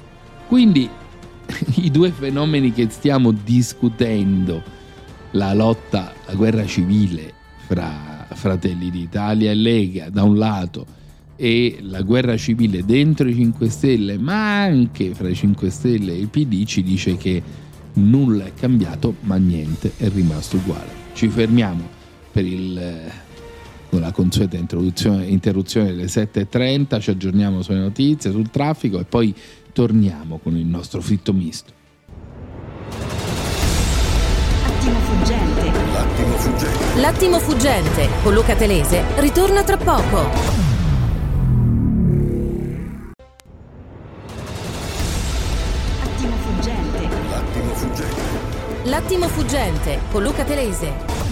Quindi 0.47 0.88
i 1.77 1.91
due 1.91 2.11
fenomeni 2.11 2.73
che 2.73 2.89
stiamo 2.91 3.33
discutendo, 3.33 4.63
la 5.33 5.55
lotta, 5.55 6.13
la 6.27 6.35
guerra 6.35 6.67
civile 6.67 7.33
fra 7.67 8.27
Fratelli 8.33 8.91
d'Italia 8.91 9.51
e 9.51 9.55
Lega 9.55 10.11
da 10.11 10.23
un 10.23 10.37
lato 10.37 10.87
e 11.37 11.79
la 11.83 12.03
guerra 12.03 12.37
civile 12.37 12.85
dentro 12.85 13.29
i 13.29 13.35
5 13.35 13.69
Stelle, 13.69 14.19
ma 14.19 14.63
anche 14.63 15.15
fra 15.15 15.29
i 15.29 15.35
5 15.35 15.71
Stelle 15.71 16.13
e 16.13 16.19
il 16.19 16.29
PD 16.29 16.65
ci 16.65 16.83
dice 16.83 17.17
che 17.17 17.43
nulla 17.95 18.45
è 18.45 18.53
cambiato, 18.55 19.15
ma 19.21 19.37
niente 19.37 19.93
è 19.97 20.09
rimasto 20.11 20.57
uguale. 20.57 20.99
Ci 21.15 21.29
fermiamo 21.29 21.89
per 22.31 22.45
il, 22.45 23.11
con 23.89 24.01
la 24.01 24.13
consueta 24.13 24.57
interruzione 24.57 25.27
delle 25.87 26.07
7.30, 26.07 27.01
ci 27.01 27.11
aggiorniamo 27.11 27.63
sulle 27.63 27.79
notizie, 27.79 28.31
sul 28.31 28.51
traffico 28.51 29.01
e 29.01 29.05
poi 29.05 29.35
torniamo 29.73 30.39
con 30.39 30.57
il 30.57 30.67
nostro 30.67 31.01
fritto 31.01 31.33
misto. 31.33 31.73
Attimo 34.65 34.99
fuggente. 35.01 35.71
L'attimo 35.93 36.37
fuggente. 36.37 37.01
L'attimo 37.01 37.39
fuggente 37.39 38.09
con 38.23 38.35
Luca 38.35 38.55
Telese 38.55 39.05
ritorna 39.17 39.63
tra 39.63 39.77
poco. 39.77 40.19
Attimo 46.03 46.37
fuggente. 46.37 47.09
L'attimo 47.31 47.75
fuggente. 47.75 48.21
L'attimo 48.85 49.29
fuggente 49.29 49.99
con 50.11 50.23
Luca 50.23 50.45
Telese. 50.45 51.30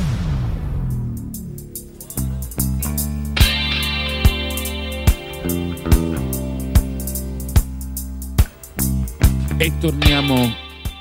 E 9.61 9.77
torniamo 9.81 10.37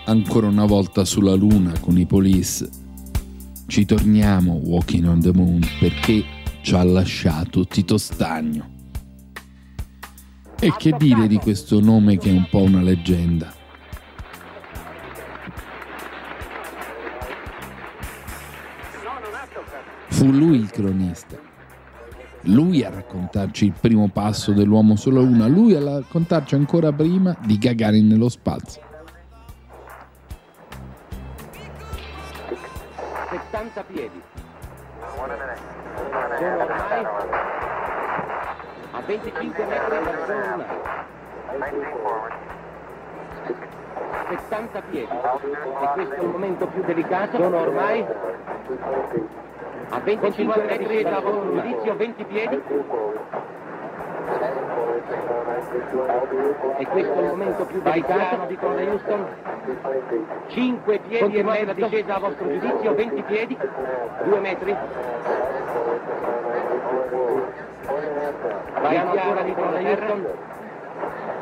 ancora 0.06 0.48
una 0.48 0.66
volta 0.66 1.06
sulla 1.06 1.36
Luna 1.36 1.78
con 1.80 1.96
i 1.96 2.08
Police. 2.08 2.68
Ci 3.68 3.86
torniamo 3.86 4.54
Walking 4.54 5.06
on 5.06 5.22
the 5.22 5.32
Moon 5.32 5.62
perché 5.80 6.26
ci 6.64 6.74
ha 6.74 6.84
lasciato 6.84 7.68
Tito 7.68 8.00
Stagno. 8.00 8.68
E 10.60 10.74
che 10.76 10.96
dire 10.98 11.28
di 11.28 11.38
questo 11.38 11.80
nome 11.80 12.18
che 12.18 12.30
è 12.30 12.34
un 12.34 12.48
po' 12.50 12.62
una 12.62 12.82
leggenda? 12.82 13.54
Fu 20.08 20.32
lui 20.32 20.58
il 20.58 20.72
cronista. 20.72 21.47
Lui 22.42 22.84
a 22.84 22.90
raccontarci 22.90 23.66
il 23.66 23.74
primo 23.80 24.10
passo 24.12 24.54
dell'uomo 24.54 24.96
sulla 24.96 25.22
Luna, 25.22 25.48
lui 25.48 25.76
a 25.76 25.84
raccontarci 25.84 26.56
ancora 26.56 26.92
prima 26.92 27.36
di 27.42 27.58
Gagarin 27.58 28.08
nello 28.08 28.30
spazio. 28.30 28.82
70 33.30 33.84
piedi. 33.84 34.22
Sono 36.38 36.64
ormai 36.64 37.06
a 38.92 39.02
25 39.06 39.66
metri 39.66 39.90
dal 39.90 40.04
lunare. 40.28 40.66
70 44.30 44.82
piedi. 44.90 45.08
E 45.12 45.90
questo 45.94 46.14
è 46.14 46.20
il 46.22 46.28
momento 46.28 46.68
più 46.68 46.84
delicato. 46.84 47.38
Sono 47.38 47.60
ormai 47.60 48.06
a 49.90 50.00
25 50.00 50.64
metri 50.64 51.04
vostro 51.22 51.54
giudizio, 51.54 51.96
20 51.96 52.24
piedi. 52.26 52.62
E 56.78 56.86
questo 56.88 57.14
è 57.14 57.22
il 57.22 57.28
momento 57.28 57.66
più 57.66 57.82
delicato, 57.82 58.46
dicono 58.48 58.76
da 58.76 58.82
Houston. 58.82 59.26
5 60.48 61.00
piedi 61.08 61.38
e 61.38 61.44
mezzo 61.44 61.74
discesa 61.74 62.16
a 62.16 62.20
vostro 62.20 62.48
giudizio, 62.48 62.96
20 62.96 63.22
piedi, 63.24 63.58
2 64.24 64.40
metri. 64.40 64.76
Vai 68.82 68.98
ancora, 68.98 69.42
dicono 69.42 69.72
da 69.72 69.80
Houston. 69.80 70.28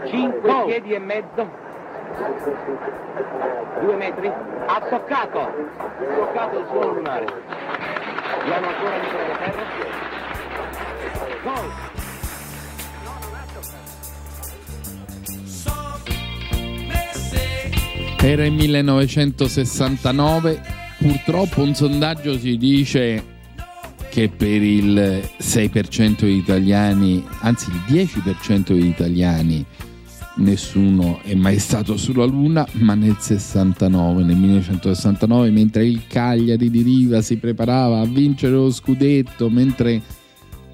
5 0.03 0.53
piedi 0.65 0.93
e 0.93 0.99
mezzo, 0.99 1.47
2 3.79 3.95
metri. 3.95 4.31
Ha 4.67 4.79
toccato, 4.81 5.39
ha 5.39 5.51
toccato 6.15 6.59
il 6.59 6.65
suolo 6.69 6.91
lunare. 6.93 7.25
Andiamo 8.45 8.67
ancora 8.67 8.99
dietro 8.99 9.27
la 9.27 9.37
terra. 9.37 9.63
Gol! 11.41 11.71
Era 18.21 18.45
il 18.45 18.53
1969, 18.53 20.61
purtroppo 20.99 21.63
un 21.63 21.73
sondaggio 21.73 22.39
ci 22.39 22.55
dice 22.57 23.25
che 24.11 24.29
per 24.29 24.61
il 24.61 25.27
6% 25.41 26.19
degli 26.19 26.37
italiani, 26.37 27.25
anzi 27.39 27.71
il 27.71 27.81
10% 27.87 28.73
degli 28.73 28.85
italiani, 28.85 29.65
nessuno 30.35 31.21
è 31.21 31.33
mai 31.35 31.59
stato 31.59 31.97
sulla 31.97 32.25
Luna, 32.25 32.67
ma 32.73 32.93
nel 32.95 33.17
69, 33.19 34.23
nel 34.23 34.35
1969, 34.35 35.51
mentre 35.51 35.85
il 35.85 36.07
Cagliari 36.07 36.69
di 36.69 36.81
Riva 36.81 37.21
si 37.21 37.37
preparava 37.37 37.99
a 37.99 38.05
vincere 38.05 38.53
lo 38.53 38.71
scudetto, 38.71 39.49
mentre 39.49 40.01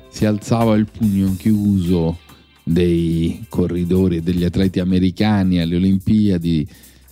si 0.10 0.26
alzava 0.26 0.76
il 0.76 0.88
pugno 0.92 1.36
chiuso 1.38 2.18
dei 2.64 3.46
corridori 3.50 4.18
e 4.18 4.22
degli 4.22 4.44
atleti 4.44 4.80
americani 4.80 5.60
alle 5.60 5.76
Olimpiadi 5.76 6.68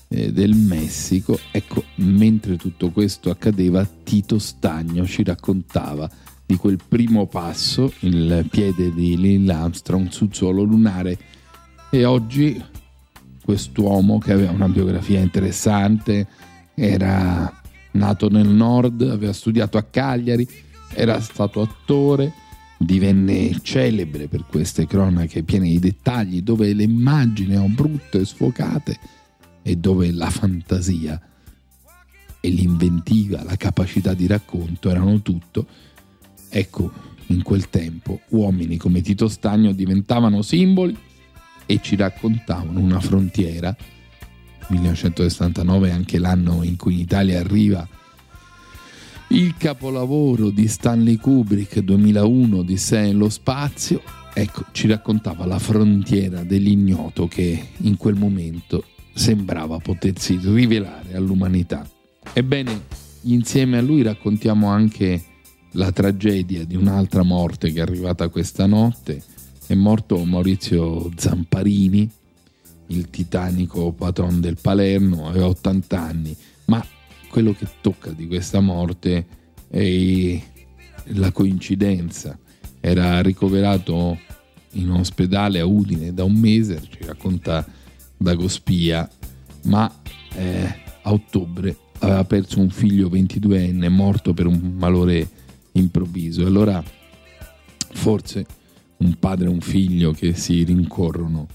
eh, 0.09 0.31
del 0.31 0.55
Messico, 0.55 1.39
ecco, 1.51 1.83
mentre 1.95 2.57
tutto 2.57 2.89
questo 2.91 3.29
accadeva, 3.29 3.87
Tito 4.03 4.39
Stagno 4.39 5.05
ci 5.05 5.23
raccontava 5.23 6.09
di 6.45 6.55
quel 6.55 6.79
primo 6.87 7.27
passo, 7.27 7.93
il 7.99 8.45
piede 8.49 8.91
di 8.91 9.15
Neil 9.15 9.49
Armstrong 9.49 10.09
sul 10.09 10.33
suolo 10.33 10.63
lunare 10.63 11.17
e 11.89 12.05
oggi 12.05 12.63
quest'uomo 13.43 14.19
che 14.19 14.31
aveva 14.31 14.51
una 14.51 14.69
biografia 14.69 15.19
interessante, 15.19 16.27
era 16.75 17.51
nato 17.91 18.29
nel 18.29 18.47
nord, 18.47 19.01
aveva 19.01 19.33
studiato 19.33 19.77
a 19.77 19.83
Cagliari, 19.83 20.47
era 20.93 21.19
stato 21.19 21.61
attore, 21.61 22.31
divenne 22.77 23.59
celebre 23.61 24.27
per 24.27 24.45
queste 24.47 24.85
cronache 24.85 25.43
piene 25.43 25.67
di 25.67 25.79
dettagli 25.79 26.41
dove 26.41 26.73
le 26.73 26.83
immagini 26.83 27.53
erano 27.53 27.69
brutte, 27.69 28.23
sfocate 28.23 28.99
e 29.63 29.75
dove 29.75 30.11
la 30.11 30.29
fantasia 30.29 31.19
e 32.39 32.49
l'inventiva, 32.49 33.43
la 33.43 33.57
capacità 33.57 34.13
di 34.13 34.27
racconto 34.27 34.89
erano 34.89 35.21
tutto. 35.21 35.65
Ecco, 36.49 36.91
in 37.27 37.41
quel 37.41 37.69
tempo 37.69 38.21
uomini 38.29 38.77
come 38.77 39.01
Tito 39.01 39.27
Stagno 39.27 39.71
diventavano 39.71 40.41
simboli 40.41 40.95
e 41.69 41.79
ci 41.83 41.95
raccontavano 41.95 42.79
una 42.79 42.99
frontiera. 42.99 43.75
1969 44.69 45.89
è 45.89 45.91
anche 45.91 46.17
l'anno 46.17 46.63
in 46.63 46.75
cui 46.77 46.93
in 46.93 46.99
Italia 47.01 47.39
arriva 47.39 47.87
il 49.27 49.53
capolavoro 49.55 50.49
di 50.49 50.67
Stanley 50.67 51.17
Kubrick 51.17 51.77
2001 51.81 52.63
di 52.63 52.75
Sé 52.75 53.11
lo 53.11 53.29
spazio. 53.29 54.01
Ecco, 54.33 54.65
ci 54.71 54.87
raccontava 54.87 55.45
la 55.45 55.59
frontiera 55.59 56.43
dell'ignoto 56.43 57.27
che 57.27 57.67
in 57.77 57.97
quel 57.97 58.15
momento 58.15 58.85
sembrava 59.13 59.77
potersi 59.77 60.39
rivelare 60.41 61.13
all'umanità. 61.13 61.87
Ebbene, 62.33 62.85
insieme 63.23 63.77
a 63.77 63.81
lui 63.81 64.01
raccontiamo 64.01 64.69
anche 64.69 65.23
la 65.73 65.91
tragedia 65.91 66.65
di 66.65 66.75
un'altra 66.75 67.21
morte 67.21 67.71
che 67.71 67.77
è 67.77 67.81
arrivata 67.83 68.29
questa 68.29 68.65
notte. 68.65 69.21
È 69.69 69.75
morto 69.75 70.25
Maurizio 70.25 71.11
Zamparini, 71.15 72.09
il 72.87 73.07
titanico 73.11 73.91
patron 73.91 74.41
del 74.41 74.57
Palermo, 74.59 75.27
aveva 75.27 75.45
80 75.45 76.01
anni, 76.01 76.35
ma 76.65 76.83
quello 77.29 77.53
che 77.53 77.67
tocca 77.79 78.09
di 78.09 78.25
questa 78.25 78.61
morte 78.61 79.27
è 79.69 80.41
la 81.09 81.31
coincidenza. 81.31 82.35
Era 82.79 83.21
ricoverato 83.21 84.17
in 84.71 84.89
ospedale 84.89 85.59
a 85.59 85.67
Udine 85.67 86.15
da 86.15 86.23
un 86.23 86.33
mese, 86.33 86.81
ci 86.89 87.05
racconta 87.05 87.63
Dagospia, 88.17 89.07
ma 89.65 89.87
eh, 90.33 90.65
a 91.03 91.11
ottobre 91.13 91.77
aveva 91.99 92.23
perso 92.23 92.59
un 92.59 92.71
figlio 92.71 93.07
22enne 93.07 93.87
morto 93.87 94.33
per 94.33 94.47
un 94.47 94.77
malore 94.79 95.29
improvviso. 95.73 96.43
Allora 96.43 96.83
forse 97.91 98.57
un 98.99 99.15
padre 99.19 99.45
e 99.45 99.49
un 99.49 99.61
figlio 99.61 100.11
che 100.11 100.33
si 100.33 100.63
rincorrono 100.63 101.47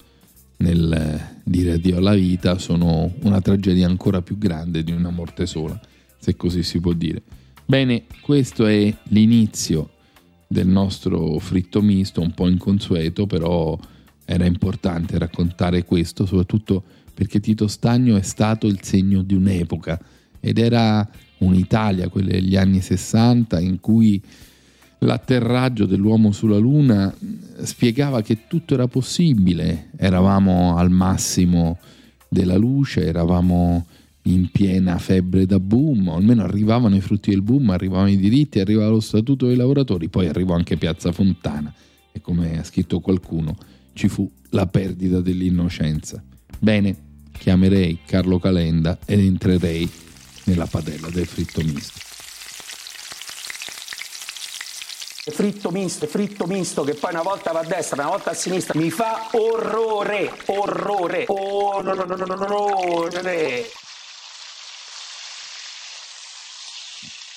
nel 0.57 1.39
dire 1.43 1.73
addio 1.73 1.97
alla 1.97 2.13
vita 2.13 2.57
sono 2.57 3.13
una 3.21 3.41
tragedia 3.41 3.87
ancora 3.87 4.21
più 4.21 4.37
grande 4.37 4.83
di 4.83 4.91
una 4.91 5.09
morte 5.09 5.45
sola, 5.45 5.79
se 6.17 6.35
così 6.35 6.63
si 6.63 6.79
può 6.79 6.93
dire. 6.93 7.21
Bene, 7.65 8.03
questo 8.21 8.65
è 8.65 8.95
l'inizio 9.09 9.89
del 10.47 10.67
nostro 10.67 11.37
fritto 11.39 11.81
misto, 11.81 12.21
un 12.21 12.33
po' 12.33 12.47
inconsueto, 12.47 13.25
però 13.25 13.77
era 14.23 14.45
importante 14.45 15.17
raccontare 15.17 15.83
questo, 15.83 16.25
soprattutto 16.25 16.83
perché 17.13 17.39
Tito 17.39 17.67
Stagno 17.67 18.17
è 18.17 18.21
stato 18.21 18.67
il 18.67 18.79
segno 18.81 19.21
di 19.21 19.35
un'epoca 19.35 19.99
ed 20.39 20.57
era 20.57 21.07
un'Italia, 21.39 22.09
quella 22.09 22.31
degli 22.31 22.55
anni 22.55 22.81
60, 22.81 23.59
in 23.59 23.79
cui 23.79 24.21
l'atterraggio 24.99 25.85
dell'uomo 25.85 26.31
sulla 26.31 26.57
Luna 26.57 27.13
spiegava 27.63 28.21
che 28.21 28.47
tutto 28.47 28.73
era 28.73 28.87
possibile, 28.87 29.89
eravamo 29.97 30.77
al 30.77 30.89
massimo 30.89 31.77
della 32.27 32.57
luce, 32.57 33.05
eravamo 33.05 33.85
in 34.23 34.49
piena 34.51 34.97
febbre 34.97 35.45
da 35.45 35.59
boom, 35.59 36.07
o 36.07 36.15
almeno 36.15 36.43
arrivavano 36.43 36.95
i 36.95 37.01
frutti 37.01 37.29
del 37.29 37.41
boom, 37.41 37.69
arrivavano 37.69 38.09
i 38.09 38.17
diritti, 38.17 38.59
arrivava 38.59 38.89
lo 38.89 38.99
statuto 38.99 39.47
dei 39.47 39.55
lavoratori, 39.55 40.09
poi 40.09 40.27
arrivò 40.27 40.55
anche 40.55 40.77
Piazza 40.77 41.11
Fontana 41.11 41.73
e 42.11 42.21
come 42.21 42.57
ha 42.57 42.63
scritto 42.63 42.99
qualcuno 42.99 43.55
ci 43.95 44.09
fu 44.09 44.29
la 44.49 44.67
perdita 44.67 45.21
dell'innocenza. 45.21 46.21
Bene, 46.59 46.95
chiamerei 47.31 47.99
Carlo 48.05 48.39
Calenda 48.39 48.99
ed 49.05 49.19
entrerei 49.19 49.89
nella 50.45 50.67
padella 50.67 51.09
del 51.09 51.25
fritto 51.25 51.61
misto. 51.63 52.14
Fritto 55.27 55.71
misto, 55.71 56.05
fritto 56.05 56.45
misto 56.45 56.83
che 56.83 56.93
poi 56.93 57.11
una 57.11 57.23
volta 57.23 57.51
va 57.51 57.61
a 57.61 57.65
destra, 57.65 57.99
una 57.99 58.11
volta 58.11 58.29
a 58.29 58.33
sinistra, 58.35 58.79
mi 58.79 58.91
fa 58.91 59.29
orrore, 59.31 60.31
orrore, 60.45 61.25
orrore. 61.27 62.45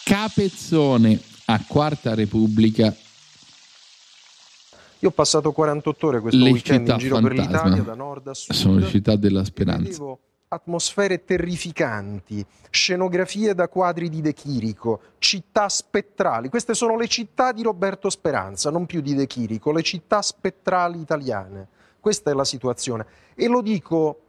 Capezzone 0.05 1.19
a 1.47 1.65
Quarta 1.67 2.15
Repubblica. 2.15 2.95
Io 4.99 5.09
ho 5.09 5.13
passato 5.13 5.53
48 5.53 6.07
ore 6.07 6.21
questo 6.21 6.39
le 6.45 6.51
weekend 6.51 6.81
città 6.81 6.93
in 6.93 6.99
giro 6.99 7.15
fantasma. 7.15 7.43
per 7.43 7.47
l'Italia, 7.47 7.83
da 7.83 7.95
nord 7.95 8.29
a 8.29 8.35
sud. 8.35 8.55
Sono 8.55 8.79
le 8.81 8.87
città 8.87 9.17
della 9.17 9.45
speranza. 9.45 10.19
Atmosfere 10.51 11.27
terrificanti, 11.27 12.43
scenografie 12.71 13.55
da 13.55 13.69
quadri 13.69 14.09
di 14.09 14.23
De 14.23 14.33
Chirico, 14.33 15.01
città 15.19 15.69
spettrali. 15.69 16.49
Queste 16.49 16.73
sono 16.73 16.97
le 16.97 17.07
città 17.07 17.53
di 17.53 17.63
Roberto 17.63 18.09
Speranza, 18.09 18.71
non 18.71 18.87
più 18.87 19.03
di 19.03 19.15
De 19.15 19.27
Chirico, 19.27 19.73
le 19.73 19.83
città 19.83 20.23
spettrali 20.23 21.01
italiane. 21.01 21.69
Questa 22.01 22.31
è 22.31 22.35
la 22.35 22.47
situazione. 22.47 23.05
E 23.35 23.47
lo 23.47 23.61
dico 23.61 24.21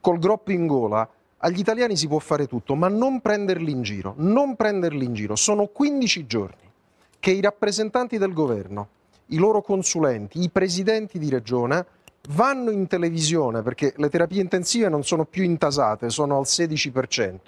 col 0.00 0.20
groppo 0.20 0.52
in 0.52 0.68
gola, 0.68 1.08
agli 1.38 1.58
italiani 1.58 1.96
si 1.96 2.06
può 2.06 2.20
fare 2.20 2.46
tutto, 2.46 2.76
ma 2.76 2.86
non 2.86 3.20
prenderli 3.20 3.72
in 3.72 3.82
giro, 3.82 4.14
non 4.18 4.54
prenderli 4.54 5.04
in 5.04 5.14
giro. 5.14 5.34
Sono 5.34 5.66
15 5.66 6.26
giorni 6.26 6.70
che 7.18 7.32
i 7.32 7.40
rappresentanti 7.40 8.18
del 8.18 8.32
governo, 8.32 8.88
i 9.26 9.36
loro 9.36 9.62
consulenti, 9.62 10.42
i 10.42 10.48
presidenti 10.48 11.18
di 11.18 11.28
regione 11.28 11.86
vanno 12.32 12.70
in 12.70 12.86
televisione 12.86 13.62
perché 13.62 13.92
le 13.96 14.08
terapie 14.08 14.40
intensive 14.40 14.88
non 14.88 15.04
sono 15.04 15.24
più 15.24 15.42
intasate, 15.42 16.10
sono 16.10 16.36
al 16.36 16.44
16%, 16.44 17.38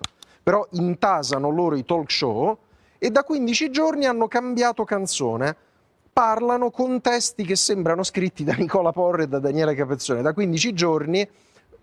però 0.43 0.67
intasano 0.73 1.51
loro 1.51 1.77
i 1.77 1.85
talk 1.85 2.11
show 2.11 2.57
e 2.99 3.11
da 3.11 3.25
15 3.25 3.71
giorni 3.71 4.07
hanno 4.07 4.29
cambiato 4.29 4.85
canzone, 4.85 5.57
parlano 6.13 6.71
con 6.71 7.01
testi 7.01 7.45
che 7.45 7.57
sembrano 7.57 8.03
scritti 8.03 8.45
da 8.45 8.53
Nicola 8.55 8.93
Porre 8.93 9.25
e 9.25 9.29
da 9.29 9.39
Daniele 9.39 9.75
Capezzone. 9.75 10.23
Da 10.23 10.33
15 10.33 10.73
giorni 10.73 11.29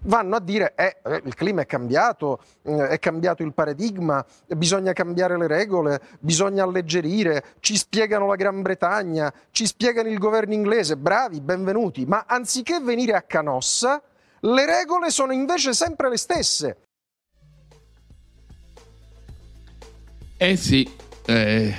vanno 0.04 0.36
a 0.36 0.40
dire 0.40 0.74
eh, 0.76 0.98
eh, 1.04 1.22
il 1.26 1.36
clima 1.36 1.62
è 1.62 1.66
cambiato, 1.66 2.40
eh, 2.64 2.90
è 2.90 3.00
cambiato 3.00 3.44
il 3.44 3.54
paradigma, 3.54 4.26
bisogna 4.56 4.94
cambiare 4.94 5.38
le 5.38 5.48
regole, 5.48 6.02
bisogna 6.20 6.64
alleggerire, 6.64 7.44
ci 7.60 7.76
spiegano 7.76 8.28
la 8.28 8.36
Gran 8.36 8.62
Bretagna, 8.62 9.34
ci 9.52 9.66
spiegano 9.66 10.10
il 10.10 10.18
governo 10.18 10.54
inglese, 10.54 10.96
bravi, 10.98 11.42
benvenuti, 11.42 12.06
ma 12.06 12.26
anziché 12.28 12.80
venire 12.80 13.14
a 13.14 13.24
Canossa, 13.24 14.02
le 14.42 14.66
regole 14.66 15.10
sono 15.10 15.34
invece 15.34 15.74
sempre 15.74 16.10
le 16.10 16.18
stesse. 16.18 16.78
Eh 20.38 20.56
sì, 20.56 20.90
eh, 21.26 21.76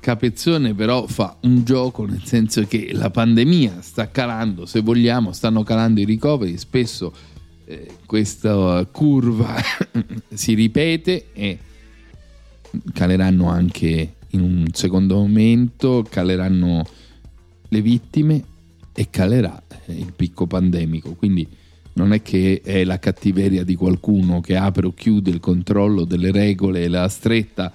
Capezzone 0.00 0.74
però 0.74 1.06
fa 1.06 1.36
un 1.42 1.62
gioco 1.62 2.04
nel 2.04 2.24
senso 2.24 2.66
che 2.66 2.90
la 2.92 3.10
pandemia 3.10 3.80
sta 3.80 4.10
calando, 4.10 4.66
se 4.66 4.80
vogliamo, 4.80 5.32
stanno 5.32 5.62
calando 5.62 6.00
i 6.00 6.04
ricoveri, 6.04 6.58
spesso 6.58 7.14
eh, 7.66 7.96
questa 8.06 8.86
curva 8.90 9.54
si 10.32 10.54
ripete 10.54 11.26
e 11.32 11.58
caleranno 12.92 13.48
anche 13.48 14.14
in 14.30 14.40
un 14.40 14.66
secondo 14.72 15.16
momento, 15.16 16.04
caleranno 16.08 16.84
le 17.68 17.80
vittime 17.80 18.44
e 18.92 19.08
calerà 19.10 19.62
eh, 19.86 19.94
il 19.94 20.12
picco 20.14 20.46
pandemico. 20.46 21.14
Quindi 21.14 21.46
non 21.94 22.12
è 22.12 22.22
che 22.22 22.60
è 22.62 22.84
la 22.84 22.98
cattiveria 22.98 23.64
di 23.64 23.76
qualcuno 23.76 24.40
che 24.40 24.56
apre 24.56 24.86
o 24.86 24.94
chiude 24.94 25.30
il 25.30 25.40
controllo 25.40 26.04
delle 26.04 26.32
regole 26.32 26.82
e 26.82 26.88
la 26.88 27.08
stretta 27.08 27.72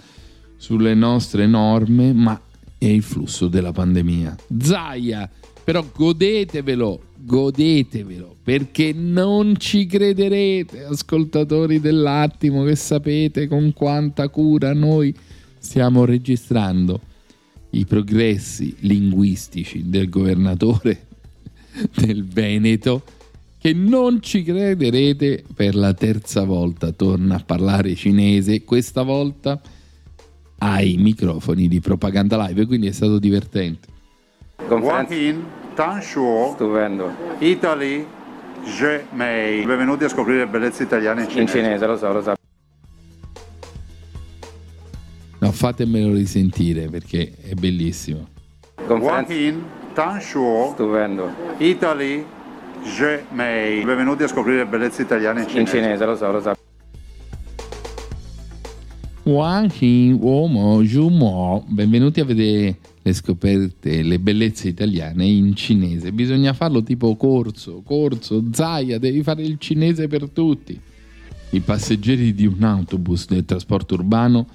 sulle 0.58 0.94
nostre 0.94 1.48
norme, 1.48 2.12
ma 2.14 2.40
è 2.78 2.86
il 2.86 3.04
flusso 3.04 3.48
della 3.48 3.72
pandemia. 3.72 4.36
Zaia, 4.62 5.30
però 5.64 5.86
godetevelo, 5.94 7.02
godetevelo, 7.22 8.38
perché 8.44 8.94
non 8.94 9.56
ci 9.58 9.86
crederete, 9.86 10.84
ascoltatori 10.84 11.80
dell'attimo, 11.80 12.64
che 12.64 12.76
sapete 12.76 13.48
con 13.48 13.74
quanta 13.74 14.30
cura 14.30 14.74
noi 14.74 15.16
stiamo 15.58 16.06
registrando 16.06 17.02
i 17.72 17.86
progressi 17.86 18.76
linguistici 18.80 19.90
del 19.90 20.10
governatore 20.10 21.08
del 21.96 22.26
Veneto 22.26 23.04
che 23.60 23.74
non 23.74 24.22
ci 24.22 24.42
crederete 24.44 25.44
per 25.54 25.76
la 25.76 25.94
terza 25.94 26.46
volta. 26.46 26.92
Torna 26.92 27.36
a 27.36 27.44
parlare 27.46 27.94
cinese 27.94 28.64
questa 28.64 29.04
volta 29.04 29.62
ai 30.60 30.96
microfoni 30.98 31.68
di 31.68 31.80
propaganda 31.80 32.48
live 32.48 32.66
quindi 32.66 32.88
è 32.88 32.92
stato 32.92 33.20
divertente. 33.20 33.88
Joaquin 34.68 35.59
Tanshuo 35.80 36.52
Stupendo. 36.56 37.10
Italy 37.38 38.06
Je 38.66 39.06
Mei 39.12 39.66
benvenuti 39.66 40.04
a 40.04 40.10
scoprire 40.10 40.46
bellezze 40.46 40.84
italiane 40.84 41.22
in 41.24 41.30
cinese 41.30 41.58
In 41.58 41.64
cinese, 41.64 41.86
lo 41.86 41.96
so, 41.96 42.12
lo 42.12 42.22
so. 42.22 42.34
no 45.40 45.52
fatemelo 45.54 46.12
risentire 46.12 46.90
perché 46.90 47.32
è 47.42 47.54
bellissimo 47.54 48.28
Joaquin 48.86 49.64
Tanshuo 49.94 50.72
Stupendo. 50.74 51.34
Italy 51.60 52.26
Je 52.84 53.24
Mei 53.30 53.82
benvenuti 53.86 54.24
a 54.24 54.28
scoprire 54.28 54.66
bellezze 54.66 55.04
italiane 55.04 55.44
in 55.44 55.48
cinese 55.48 55.78
In 55.78 55.82
cinese, 55.82 56.06
lo 56.06 56.18
so, 56.18 56.30
lo 56.30 56.42
so. 56.42 56.54
Wang 59.24 59.72
Xin 59.72 60.18
Uomo 60.20 60.82
Jumo 60.82 61.64
benvenuti 61.70 62.20
a 62.20 62.26
vedere 62.26 62.80
le 63.10 63.14
scoperte 63.14 64.02
le 64.04 64.20
bellezze 64.20 64.70
italiane 64.70 65.26
in 65.26 65.56
cinese 65.56 66.12
bisogna 66.12 66.54
farlo 66.54 66.84
tipo 66.84 67.16
corso 67.16 67.82
corso 67.84 68.44
Zaia 68.52 69.00
devi 69.00 69.24
fare 69.24 69.44
il 69.44 69.58
cinese 69.58 70.08
per 70.08 70.30
tutti 70.30 70.80
i 71.52 71.60
passeggeri 71.62 72.34
di 72.34 72.46
un 72.46 72.64
autobus 72.64 73.28
del 73.28 73.46
trasporto 73.46 73.96
urbano 73.96 74.48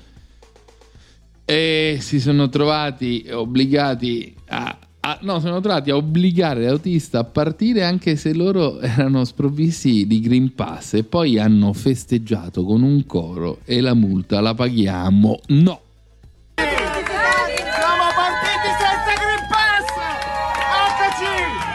e 1.45 1.99
si 2.01 2.21
sono 2.21 2.49
trovati 2.49 3.27
obbligati 3.31 4.35
a, 4.47 4.79
a- 5.01 5.19
no, 5.23 5.41
sono 5.41 5.61
trovati 5.61 5.91
a 5.91 5.97
obbligare 5.97 6.65
l'autista 6.65 7.19
a 7.19 7.25
partire 7.25 7.85
anche 7.85 8.17
se 8.17 8.33
loro 8.33 8.81
erano 8.81 9.25
sprovvisti 9.25 10.07
di 10.07 10.21
Green 10.21 10.55
Pass 10.55 10.95
e 10.95 11.05
poi 11.05 11.39
hanno 11.39 11.73
festeggiato 11.75 12.65
con 12.65 12.83
un 12.83 13.05
coro 13.05 13.59
e 13.65 13.81
la 13.83 13.95
multa 13.95 14.41
la 14.41 14.55
paghiamo. 14.55 15.41
No! 15.49 15.84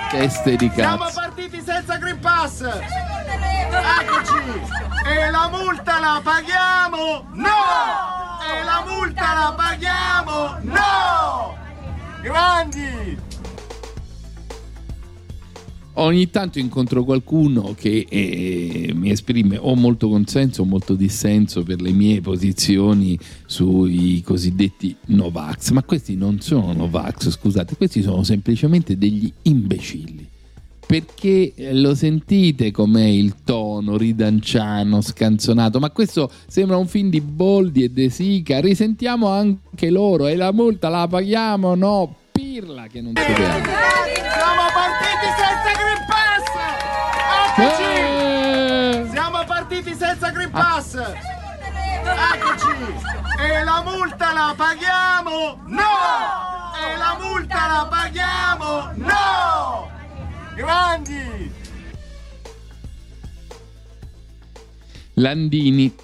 Teste 0.10 0.56
di 0.56 0.72
Siamo 0.74 1.04
cazzo. 1.06 1.20
partiti 1.20 1.62
senza 1.62 1.98
Green 1.98 2.20
Pass! 2.20 2.62
Eccoci! 2.62 4.62
E 5.06 5.30
la 5.30 5.48
multa 5.50 6.00
la 6.00 6.20
paghiamo? 6.24 7.28
No! 7.34 7.48
E 8.52 8.64
la 8.64 8.84
multa 8.88 9.34
la 9.34 9.54
paghiamo? 9.56 10.58
No! 10.62 11.58
Grandi! 12.22 13.28
Ogni 16.02 16.30
tanto 16.30 16.60
incontro 16.60 17.04
qualcuno 17.04 17.76
che 17.78 18.06
eh, 18.08 18.94
mi 18.96 19.12
esprime 19.12 19.58
o 19.60 19.76
molto 19.76 20.08
consenso 20.08 20.62
o 20.62 20.66
molto 20.66 20.96
dissenso 20.96 21.64
per 21.64 21.82
le 21.82 21.92
mie 21.92 22.22
posizioni 22.22 23.20
sui 23.46 24.22
cosiddetti 24.22 24.96
Novax, 25.08 25.72
ma 25.72 25.84
questi 25.84 26.16
non 26.16 26.40
sono 26.40 26.72
Novax, 26.72 27.30
scusate, 27.32 27.76
questi 27.76 28.02
sono 28.02 28.24
semplicemente 28.24 28.98
degli 28.98 29.30
imbecilli. 29.42 30.26
Perché 30.88 31.52
eh, 31.54 31.74
lo 31.74 31.94
sentite 31.94 32.72
com'è 32.72 33.04
il 33.04 33.36
tono 33.44 33.98
ridanciano, 33.98 35.02
scanzonato, 35.02 35.80
ma 35.80 35.90
questo 35.92 36.32
sembra 36.48 36.78
un 36.78 36.88
film 36.88 37.10
di 37.10 37.20
Boldi 37.20 37.84
e 37.84 37.90
De 37.90 38.10
Sica, 38.10 38.62
risentiamo 38.62 39.28
anche 39.28 39.90
loro 39.90 40.28
e 40.28 40.38
la 40.38 40.54
multa 40.54 40.88
la 40.88 41.06
paghiamo, 41.10 41.76
no, 41.76 42.16
pirla 42.60 42.88
che 42.88 43.02
non 43.02 43.14
si 43.16 43.24
vede. 43.24 43.64
Siamo 44.36 44.68
partiti 44.74 45.28
senza 45.40 45.72
Green 45.80 46.04
Pass! 46.10 46.44
Eccoci! 47.56 49.12
Siamo 49.12 49.44
partiti 49.46 49.96
senza 49.96 50.30
Green 50.32 50.52
Pass! 50.52 50.96
Eccoci! 52.34 52.68
E 53.40 53.64
la 53.64 53.82
multa 53.82 54.34
la 54.34 54.54
paghiamo? 54.58 55.62
No! 55.68 55.96
E 56.76 56.98
la 56.98 57.18
multa 57.22 57.68
la 57.68 57.88
paghiamo? 57.90 58.92
No! 58.96 59.90
Grandi! 60.56 61.54
Landini. 65.14 65.96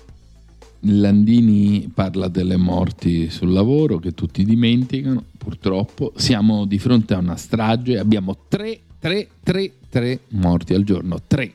Landini 0.87 1.91
parla 1.93 2.27
delle 2.27 2.57
morti 2.57 3.29
sul 3.29 3.51
lavoro 3.51 3.97
che 3.97 4.13
tutti 4.13 4.43
dimenticano, 4.43 5.23
purtroppo. 5.45 6.11
Siamo 6.15 6.65
di 6.65 6.79
fronte 6.79 7.13
a 7.13 7.19
una 7.19 7.35
strage, 7.35 7.99
abbiamo 7.99 8.35
3, 8.47 8.79
3, 8.99 9.27
3, 9.43 9.71
3 9.89 10.19
morti 10.29 10.73
al 10.73 10.83
giorno, 10.83 11.19
3. 11.25 11.53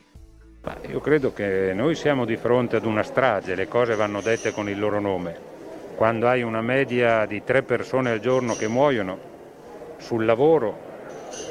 Ma 0.63 0.77
io 0.89 1.01
credo 1.01 1.33
che 1.33 1.73
noi 1.75 1.95
siamo 1.95 2.23
di 2.23 2.37
fronte 2.37 2.77
ad 2.77 2.85
una 2.85 3.03
strage, 3.03 3.55
le 3.55 3.67
cose 3.67 3.95
vanno 3.95 4.21
dette 4.21 4.53
con 4.53 4.69
il 4.69 4.79
loro 4.79 5.01
nome. 5.01 5.49
Quando 5.97 6.27
hai 6.27 6.41
una 6.41 6.61
media 6.61 7.25
di 7.25 7.43
tre 7.43 7.63
persone 7.63 8.11
al 8.11 8.19
giorno 8.19 8.55
che 8.55 8.67
muoiono 8.67 9.17
sul 9.97 10.23
lavoro, 10.23 10.89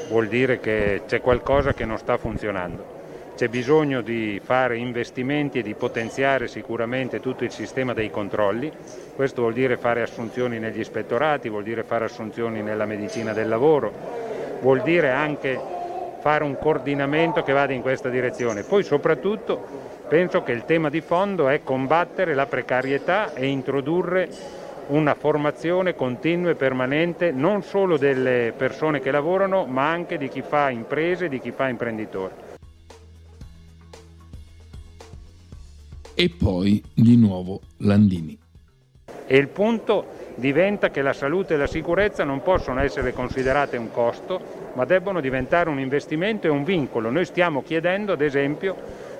vuol 0.09 0.27
dire 0.27 0.59
che 0.59 1.03
c'è 1.05 1.21
qualcosa 1.21 1.73
che 1.73 1.85
non 1.85 1.97
sta 1.97 2.17
funzionando. 2.17 2.90
C'è 3.35 3.47
bisogno 3.47 4.01
di 4.01 4.39
fare 4.43 4.77
investimenti 4.77 5.59
e 5.59 5.63
di 5.63 5.73
potenziare 5.73 6.47
sicuramente 6.47 7.19
tutto 7.19 7.43
il 7.43 7.51
sistema 7.51 7.93
dei 7.93 8.11
controlli. 8.11 8.71
Questo 9.15 9.41
vuol 9.41 9.53
dire 9.53 9.77
fare 9.77 10.03
assunzioni 10.03 10.59
negli 10.59 10.79
ispettorati, 10.79 11.49
vuol 11.49 11.63
dire 11.63 11.83
fare 11.83 12.05
assunzioni 12.05 12.61
nella 12.61 12.85
medicina 12.85 13.33
del 13.33 13.47
lavoro, 13.47 13.91
vuol 14.61 14.81
dire 14.81 15.09
anche 15.09 15.59
fare 16.19 16.43
un 16.43 16.55
coordinamento 16.59 17.41
che 17.41 17.51
vada 17.51 17.73
in 17.73 17.81
questa 17.81 18.09
direzione. 18.09 18.61
Poi 18.61 18.83
soprattutto 18.83 19.65
penso 20.07 20.43
che 20.43 20.51
il 20.51 20.65
tema 20.65 20.89
di 20.89 21.01
fondo 21.01 21.49
è 21.49 21.63
combattere 21.63 22.35
la 22.35 22.45
precarietà 22.45 23.33
e 23.33 23.47
introdurre 23.47 24.29
una 24.87 25.15
formazione 25.15 25.95
continua 25.95 26.51
e 26.51 26.55
permanente 26.55 27.31
non 27.31 27.63
solo 27.63 27.97
delle 27.97 28.53
persone 28.55 28.99
che 28.99 29.09
lavorano, 29.09 29.65
ma 29.65 29.89
anche 29.89 30.17
di 30.17 30.27
chi 30.27 30.43
fa 30.43 30.69
imprese, 30.69 31.27
di 31.27 31.39
chi 31.39 31.51
fa 31.51 31.69
imprenditore. 31.69 32.50
E 36.13 36.29
poi 36.29 36.83
di 36.93 37.15
nuovo 37.15 37.61
Landini. 37.77 38.37
E 39.25 39.37
il 39.37 39.47
punto 39.47 40.19
diventa 40.35 40.89
che 40.89 41.01
la 41.01 41.13
salute 41.13 41.53
e 41.53 41.57
la 41.57 41.67
sicurezza 41.67 42.23
non 42.23 42.41
possono 42.41 42.81
essere 42.81 43.13
considerate 43.13 43.77
un 43.77 43.91
costo, 43.91 44.39
ma 44.73 44.85
debbono 44.85 45.21
diventare 45.21 45.69
un 45.69 45.79
investimento 45.79 46.47
e 46.47 46.49
un 46.49 46.63
vincolo. 46.63 47.09
Noi 47.09 47.25
stiamo 47.25 47.63
chiedendo, 47.63 48.11
ad 48.11 48.21
esempio, 48.21 48.75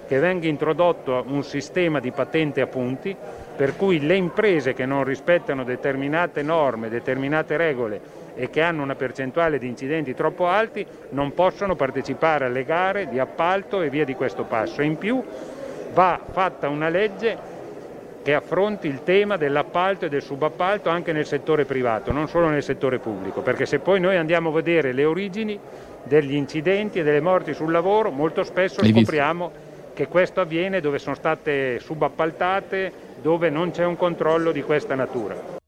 che 0.08 0.20
venga 0.20 0.48
introdotto 0.48 1.24
un 1.28 1.44
sistema 1.44 2.02
di 2.02 2.12
patente 2.12 2.60
a 2.60 2.68
punti 2.68 3.16
per 3.56 3.78
cui 3.78 4.00
le 4.00 4.16
imprese 4.16 4.74
che 4.74 4.86
non 4.86 5.06
rispettano 5.06 5.64
determinate 5.64 6.42
norme, 6.42 6.90
determinate 6.90 7.56
regole 7.56 8.20
e 8.36 8.50
che 8.50 8.62
hanno 8.62 8.84
una 8.84 8.96
percentuale 8.96 9.60
di 9.60 9.68
incidenti 9.68 10.14
troppo 10.14 10.48
alti 10.48 10.86
non 11.12 11.34
possono 11.34 11.76
partecipare 11.76 12.46
alle 12.46 12.66
gare 12.66 13.08
di 13.08 13.20
appalto 13.20 13.82
e 13.82 13.90
via 13.90 14.04
di 14.04 14.16
questo 14.16 14.44
passo. 14.44 14.82
In 14.82 14.98
più 14.98 15.24
va 15.94 16.20
fatta 16.32 16.70
una 16.70 16.90
legge 16.90 17.50
che 18.24 18.34
affronti 18.34 18.88
il 18.88 19.02
tema 19.04 19.38
dell'appalto 19.38 20.06
e 20.06 20.10
del 20.10 20.22
subappalto 20.22 20.90
anche 20.90 21.12
nel 21.12 21.26
settore 21.26 21.66
privato, 21.66 22.12
non 22.12 22.28
solo 22.28 22.50
nel 22.50 22.64
settore 22.64 23.00
pubblico, 23.00 23.42
perché 23.42 23.66
se 23.66 23.80
poi 23.80 24.00
noi 24.00 24.18
andiamo 24.18 24.50
a 24.50 24.54
vedere 24.54 24.94
le 24.94 25.06
origini 25.06 25.60
degli 26.04 26.36
incidenti 26.36 27.00
e 27.00 27.04
delle 27.04 27.22
morti 27.22 27.54
sul 27.54 27.72
lavoro, 27.72 28.12
molto 28.12 28.44
spesso 28.44 28.86
scopriamo 28.86 29.70
che 29.94 30.08
questo 30.08 30.42
avviene 30.42 30.82
dove 30.82 31.00
sono 31.00 31.16
state 31.16 31.80
subappaltate, 31.80 32.92
dove 33.22 33.50
non 33.50 33.72
c'è 33.72 33.86
un 33.86 33.98
controllo 33.98 34.52
di 34.52 34.62
questa 34.62 34.96
natura. 34.96 35.60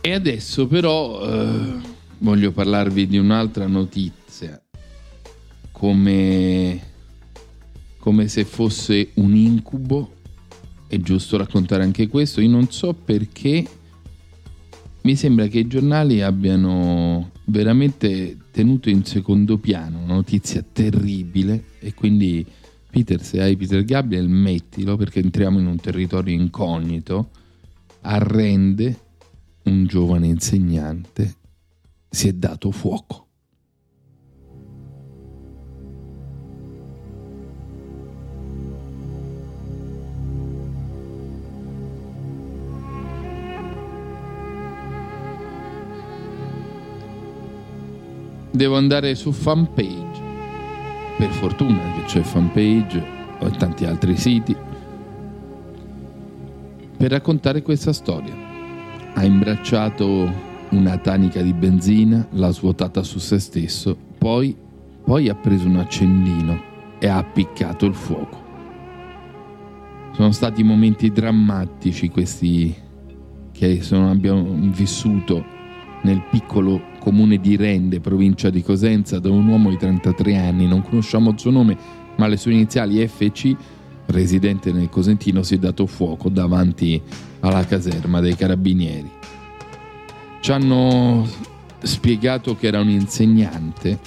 E 0.00 0.12
adesso 0.12 0.66
però 0.66 1.22
eh, 1.22 1.80
voglio 2.18 2.52
parlarvi 2.52 3.06
di 3.06 3.18
un'altra 3.18 3.66
notizia, 3.66 4.60
come, 5.84 6.80
come 7.98 8.26
se 8.28 8.46
fosse 8.46 9.10
un 9.16 9.36
incubo, 9.36 10.14
è 10.86 10.96
giusto 10.96 11.36
raccontare 11.36 11.82
anche 11.82 12.08
questo, 12.08 12.40
io 12.40 12.48
non 12.48 12.70
so 12.70 12.94
perché. 12.94 13.68
Mi 15.02 15.14
sembra 15.14 15.46
che 15.48 15.58
i 15.58 15.66
giornali 15.66 16.22
abbiano 16.22 17.32
veramente 17.44 18.38
tenuto 18.50 18.88
in 18.88 19.04
secondo 19.04 19.58
piano 19.58 19.98
una 20.02 20.14
notizia 20.14 20.64
terribile. 20.72 21.64
E 21.80 21.92
quindi 21.92 22.46
Peter 22.90 23.22
se 23.22 23.42
hai 23.42 23.54
Peter 23.54 23.84
Gabriel 23.84 24.26
mettilo 24.26 24.96
perché 24.96 25.20
entriamo 25.20 25.58
in 25.58 25.66
un 25.66 25.76
territorio 25.76 26.34
incognito. 26.34 27.28
Arrende 28.00 28.98
un 29.64 29.84
giovane 29.84 30.28
insegnante. 30.28 31.34
Si 32.08 32.26
è 32.26 32.32
dato 32.32 32.70
fuoco 32.70 33.23
devo 48.54 48.76
andare 48.76 49.16
su 49.16 49.32
fanpage. 49.32 50.22
Per 51.18 51.30
fortuna 51.30 51.78
che 51.94 52.04
c'è 52.04 52.22
fanpage 52.22 53.04
o 53.40 53.50
tanti 53.50 53.84
altri 53.84 54.16
siti 54.16 54.56
per 56.96 57.10
raccontare 57.10 57.62
questa 57.62 57.92
storia. 57.92 58.32
Ha 59.14 59.24
imbracciato 59.24 60.52
una 60.70 60.96
tanica 60.98 61.42
di 61.42 61.52
benzina 61.52 62.26
l'ha 62.30 62.50
svuotata 62.50 63.02
su 63.02 63.18
se 63.18 63.38
stesso 63.38 63.96
poi, 64.18 64.56
poi 65.04 65.28
ha 65.28 65.34
preso 65.34 65.66
un 65.66 65.76
accendino 65.76 66.62
e 66.98 67.08
ha 67.08 67.18
appiccato 67.18 67.86
il 67.86 67.94
fuoco. 67.94 68.42
Sono 70.12 70.30
stati 70.30 70.62
momenti 70.62 71.10
drammatici 71.10 72.08
questi 72.08 72.74
che 73.50 73.82
sono, 73.82 74.10
abbiamo 74.10 74.44
vissuto 74.70 75.44
nel 76.02 76.22
piccolo 76.30 76.80
comune 77.04 77.36
di 77.36 77.54
Rende, 77.54 78.00
provincia 78.00 78.48
di 78.48 78.62
Cosenza, 78.62 79.18
da 79.18 79.30
un 79.30 79.46
uomo 79.46 79.68
di 79.68 79.76
33 79.76 80.38
anni, 80.38 80.66
non 80.66 80.80
conosciamo 80.80 81.32
il 81.32 81.38
suo 81.38 81.50
nome, 81.50 81.76
ma 82.16 82.26
le 82.26 82.38
sue 82.38 82.52
iniziali 82.52 83.06
FC, 83.06 83.54
residente 84.06 84.72
nel 84.72 84.88
Cosentino, 84.88 85.42
si 85.42 85.56
è 85.56 85.58
dato 85.58 85.84
fuoco 85.84 86.30
davanti 86.30 87.00
alla 87.40 87.66
caserma 87.66 88.20
dei 88.20 88.34
carabinieri. 88.34 89.10
Ci 90.40 90.50
hanno 90.50 91.28
spiegato 91.82 92.56
che 92.56 92.68
era 92.68 92.80
un 92.80 92.88
insegnante 92.88 93.98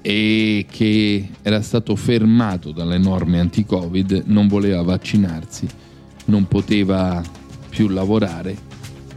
e 0.00 0.64
che 0.70 1.28
era 1.42 1.60
stato 1.60 1.94
fermato 1.96 2.72
dalle 2.72 2.96
norme 2.96 3.40
anti-Covid, 3.40 4.22
non 4.24 4.48
voleva 4.48 4.80
vaccinarsi, 4.80 5.68
non 6.26 6.48
poteva 6.48 7.22
più 7.68 7.88
lavorare 7.88 8.56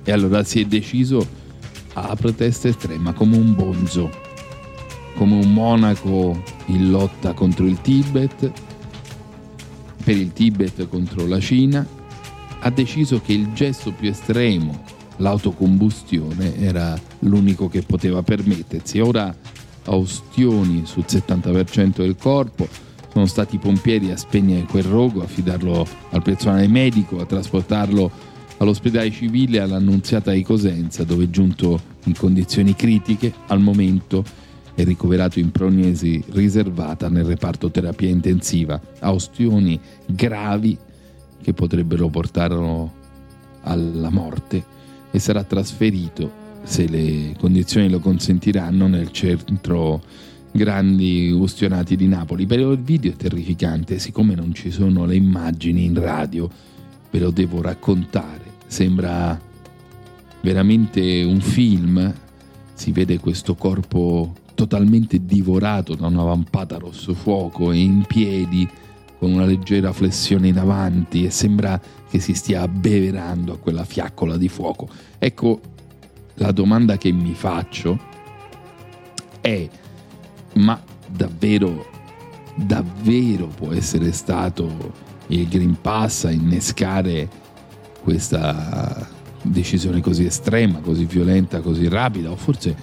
e 0.03 0.11
allora 0.11 0.43
si 0.43 0.59
è 0.59 0.65
deciso 0.65 1.45
alla 2.01 2.15
protesta 2.15 2.67
estrema 2.67 3.13
come 3.13 3.37
un 3.37 3.55
bonzo, 3.55 4.09
come 5.15 5.35
un 5.35 5.51
monaco 5.51 6.41
in 6.67 6.91
lotta 6.91 7.33
contro 7.33 7.65
il 7.65 7.81
Tibet, 7.81 8.51
per 10.03 10.15
il 10.15 10.31
Tibet 10.31 10.87
contro 10.87 11.25
la 11.25 11.39
Cina, 11.39 11.85
ha 12.59 12.69
deciso 12.69 13.19
che 13.19 13.33
il 13.33 13.51
gesto 13.53 13.91
più 13.91 14.09
estremo, 14.09 14.83
l'autocombustione, 15.17 16.57
era 16.59 16.99
l'unico 17.19 17.67
che 17.67 17.81
poteva 17.81 18.21
permettersi. 18.21 18.99
Ora 18.99 19.35
ha 19.85 19.95
ostioni 19.95 20.83
sul 20.85 21.05
70% 21.07 21.97
del 21.97 22.15
corpo, 22.15 22.67
sono 23.11 23.25
stati 23.25 23.55
i 23.55 23.59
pompieri 23.59 24.11
a 24.11 24.17
spegnere 24.17 24.65
quel 24.65 24.83
rogo, 24.83 25.23
a 25.23 25.27
fidarlo 25.27 25.85
al 26.11 26.21
personale 26.21 26.67
medico, 26.67 27.19
a 27.19 27.25
trasportarlo 27.25 28.11
all'ospedale 28.57 29.11
civile 29.11 29.59
all'Annunziata 29.59 30.31
di 30.31 30.43
Cosenza, 30.43 31.03
dove 31.03 31.25
è 31.25 31.29
giunto 31.29 31.79
in 32.05 32.15
condizioni 32.15 32.75
critiche, 32.75 33.33
al 33.47 33.59
momento 33.59 34.23
è 34.73 34.83
ricoverato 34.83 35.39
in 35.39 35.51
prognosi 35.51 36.23
riservata 36.29 37.09
nel 37.09 37.25
reparto 37.25 37.71
terapia 37.71 38.09
intensiva, 38.09 38.79
a 38.99 39.11
ostioni 39.11 39.79
gravi 40.05 40.77
che 41.41 41.53
potrebbero 41.53 42.07
portarlo 42.09 42.93
alla 43.61 44.09
morte 44.09 44.63
e 45.09 45.19
sarà 45.19 45.43
trasferito, 45.43 46.45
se 46.63 46.87
le 46.87 47.35
condizioni 47.39 47.89
lo 47.89 47.99
consentiranno, 47.99 48.87
nel 48.87 49.11
centro 49.11 50.01
grandi 50.51 51.31
ustionati 51.31 51.95
di 51.95 52.07
Napoli. 52.07 52.45
Però 52.45 52.71
il 52.71 52.79
video 52.79 53.11
è 53.11 53.15
terrificante, 53.15 53.99
siccome 53.99 54.35
non 54.35 54.53
ci 54.53 54.71
sono 54.71 55.05
le 55.05 55.15
immagini 55.15 55.85
in 55.85 55.99
radio, 55.99 56.49
ve 57.09 57.19
lo 57.19 57.31
devo 57.31 57.61
raccontare 57.61 58.46
sembra 58.67 59.39
veramente 60.41 61.23
un 61.23 61.41
film, 61.41 62.13
si 62.73 62.91
vede 62.91 63.19
questo 63.19 63.55
corpo 63.55 64.33
totalmente 64.53 65.25
divorato 65.25 65.95
da 65.95 66.07
una 66.07 66.23
vampata 66.23 66.77
rosso 66.77 67.13
fuoco 67.13 67.71
e 67.71 67.79
in 67.79 68.03
piedi 68.05 68.67
con 69.17 69.31
una 69.31 69.45
leggera 69.45 69.91
flessione 69.93 70.47
in 70.47 70.57
avanti 70.57 71.25
e 71.25 71.31
sembra 71.31 71.79
che 72.09 72.19
si 72.19 72.33
stia 72.33 72.61
abbeverando 72.61 73.53
a 73.53 73.57
quella 73.57 73.83
fiaccola 73.83 74.37
di 74.37 74.47
fuoco. 74.47 74.87
Ecco, 75.17 75.61
la 76.35 76.51
domanda 76.51 76.97
che 76.97 77.11
mi 77.11 77.33
faccio 77.33 77.99
è, 79.41 79.67
ma 80.55 80.79
davvero, 81.07 81.85
davvero 82.55 83.47
può 83.47 83.71
essere 83.71 84.11
stato 84.11 85.05
il 85.27 85.47
Green 85.47 85.77
Pass 85.81 86.25
a 86.25 86.31
innescare 86.31 87.29
questa 88.07 89.05
decisione 89.41 89.99
così 89.99 90.23
estrema, 90.23 90.79
così 90.79 91.03
violenta, 91.03 91.59
così 91.59 91.89
rapida? 91.89 92.31
O 92.31 92.37
forse, 92.37 92.73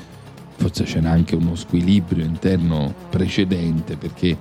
forse 0.57 0.85
c'era 0.85 1.13
anche 1.13 1.35
uno 1.35 1.55
squilibrio 1.55 2.27
interno 2.27 2.95
precedente 3.09 3.97
perché 3.97 4.37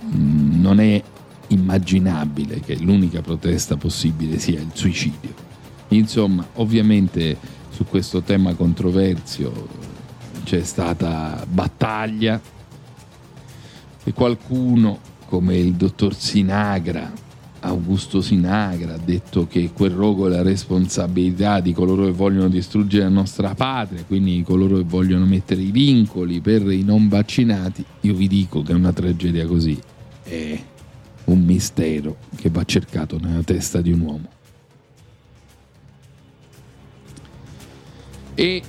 mh, 0.00 0.60
non 0.62 0.80
è 0.80 1.02
immaginabile 1.48 2.60
che 2.60 2.76
l'unica 2.76 3.20
protesta 3.20 3.76
possibile 3.76 4.38
sia 4.38 4.58
il 4.58 4.70
suicidio. 4.72 5.34
Insomma, 5.88 6.46
ovviamente 6.54 7.36
su 7.68 7.84
questo 7.84 8.22
tema 8.22 8.54
controversio 8.54 9.68
c'è 10.44 10.62
stata 10.62 11.44
battaglia 11.46 12.40
e 14.02 14.12
qualcuno 14.14 15.00
come 15.26 15.58
il 15.58 15.74
dottor 15.74 16.14
Sinagra, 16.14 17.24
Augusto 17.66 18.20
Sinagra, 18.20 18.94
ha 18.94 18.98
detto 18.98 19.46
che 19.46 19.70
quel 19.72 19.90
rogo 19.90 20.26
è 20.26 20.30
la 20.30 20.42
responsabilità 20.42 21.60
di 21.60 21.72
coloro 21.72 22.04
che 22.04 22.12
vogliono 22.12 22.48
distruggere 22.48 23.04
la 23.04 23.10
nostra 23.10 23.54
patria, 23.54 24.04
quindi 24.04 24.36
di 24.36 24.42
coloro 24.42 24.76
che 24.76 24.84
vogliono 24.84 25.26
mettere 25.26 25.62
i 25.62 25.70
vincoli 25.70 26.40
per 26.40 26.62
i 26.70 26.82
non 26.82 27.08
vaccinati. 27.08 27.84
Io 28.02 28.14
vi 28.14 28.28
dico 28.28 28.62
che 28.62 28.72
una 28.72 28.92
tragedia 28.92 29.46
così 29.46 29.78
è 30.22 30.62
un 31.24 31.44
mistero 31.44 32.18
che 32.36 32.50
va 32.50 32.64
cercato 32.64 33.18
nella 33.18 33.42
testa 33.42 33.80
di 33.80 33.90
un 33.90 34.00
uomo. 34.00 34.28
E 38.34 38.62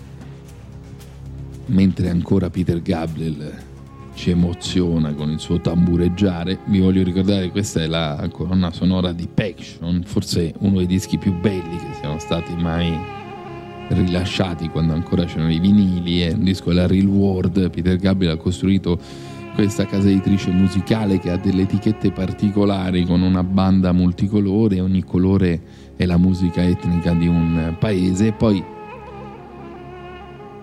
mentre 1.68 2.10
ancora 2.10 2.50
Peter 2.50 2.82
Gabriel 2.82 3.66
ci 4.18 4.32
emoziona 4.32 5.13
con 5.13 5.30
il 5.30 5.39
suo 5.39 5.61
tambureggiare, 5.61 6.57
vi 6.65 6.80
voglio 6.80 7.03
ricordare 7.03 7.43
che 7.43 7.51
questa 7.51 7.84
è 7.84 7.86
la 7.86 8.28
colonna 8.32 8.72
sonora 8.72 9.13
di 9.13 9.30
Paction, 9.32 10.01
forse 10.03 10.55
uno 10.59 10.78
dei 10.78 10.88
dischi 10.88 11.20
più 11.20 11.39
belli 11.39 11.78
che 11.78 11.93
siano 11.99 12.18
stati 12.18 12.53
mai 12.55 12.91
rilasciati 13.89 14.70
quando 14.70 14.93
ancora 14.93 15.24
c'erano 15.26 15.51
i 15.51 15.59
vinili, 15.59 16.22
è 16.22 16.34
un 16.34 16.43
disco 16.43 16.70
della 16.70 16.88
Real 16.88 17.05
World, 17.05 17.70
Peter 17.70 17.95
Gabriel 17.95 18.34
ha 18.34 18.38
costruito 18.38 18.99
questa 19.53 19.86
casa 19.86 20.09
editrice 20.09 20.49
musicale 20.49 21.20
che 21.20 21.30
ha 21.30 21.38
delle 21.38 21.61
etichette 21.61 22.11
particolari 22.11 23.05
con 23.05 23.22
una 23.22 23.43
banda 23.43 23.91
multicolore, 23.91 24.82
ogni 24.82 25.03
colore 25.03 25.61
è 25.95 26.05
la 26.05 26.18
musica 26.18 26.63
etnica 26.63 27.13
di 27.13 27.28
un 27.28 27.76
paese. 27.80 28.32
Poi 28.32 28.63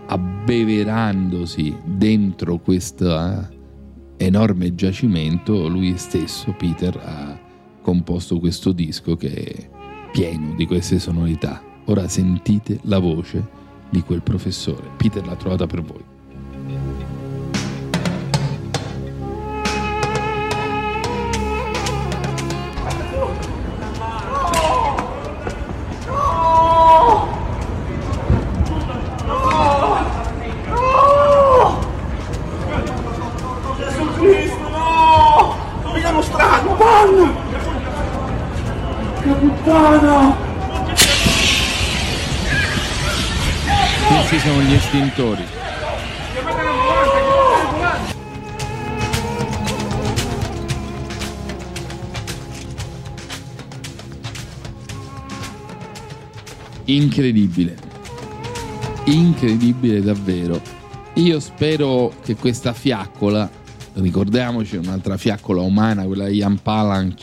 abbeverandosi 0.07 1.77
dentro 1.85 2.59
questo 2.59 3.49
enorme 4.17 4.75
giacimento, 4.75 5.69
lui 5.69 5.97
stesso, 5.97 6.53
Peter, 6.53 6.97
ha 6.97 7.39
composto 7.83 8.39
questo 8.39 8.73
disco 8.73 9.17
che 9.17 9.33
è 9.35 9.71
pieno 10.13 10.55
di 10.55 10.67
queste 10.67 10.99
sonorità. 10.99 11.63
Ora 11.87 12.09
sentite 12.09 12.79
la 12.83 12.99
voce 12.99 13.47
di 13.91 14.01
quel 14.03 14.23
professore. 14.23 14.89
Peter 14.97 15.27
l'ha 15.27 15.37
trovata 15.37 15.67
per 15.67 15.83
voi. 15.83 16.14
Gli 45.15 45.21
estintori. 45.21 45.45
Incredibile. 56.87 57.77
Incredibile 59.05 60.03
davvero. 60.03 60.61
Io 61.15 61.39
spero 61.41 62.13
che 62.23 62.35
questa 62.35 62.73
fiaccola, 62.73 63.49
ricordiamoci 63.95 64.77
un'altra 64.77 65.17
fiaccola 65.17 65.63
umana, 65.63 66.05
quella 66.05 66.27
di 66.27 66.39
Jan 66.39 66.61
Palanc, 66.61 67.21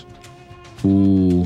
fu 0.75 1.45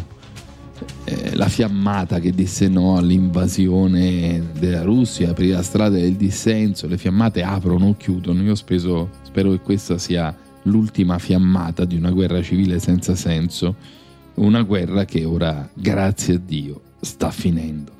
la 1.36 1.49
fiammata 1.49 2.19
che 2.19 2.31
disse 2.31 2.67
no 2.69 2.95
all'invasione 2.95 4.51
della 4.57 4.83
Russia, 4.83 5.31
aprì 5.31 5.49
la 5.49 5.63
strada 5.63 5.97
del 5.97 6.15
dissenso, 6.15 6.88
le 6.88 6.97
fiammate 6.97 7.43
aprono 7.43 7.88
o 7.88 7.97
chiudono. 7.97 8.41
Io 8.41 8.55
speso, 8.55 9.09
spero 9.23 9.51
che 9.51 9.59
questa 9.59 9.97
sia 9.97 10.36
l'ultima 10.63 11.17
fiammata 11.19 11.83
di 11.83 11.97
una 11.97 12.11
guerra 12.11 12.41
civile 12.41 12.79
senza 12.79 13.15
senso, 13.15 13.75
una 14.36 14.61
guerra 14.61 15.03
che 15.03 15.25
ora, 15.25 15.69
grazie 15.73 16.36
a 16.36 16.41
Dio, 16.43 16.81
sta 17.01 17.31
finendo. 17.31 17.91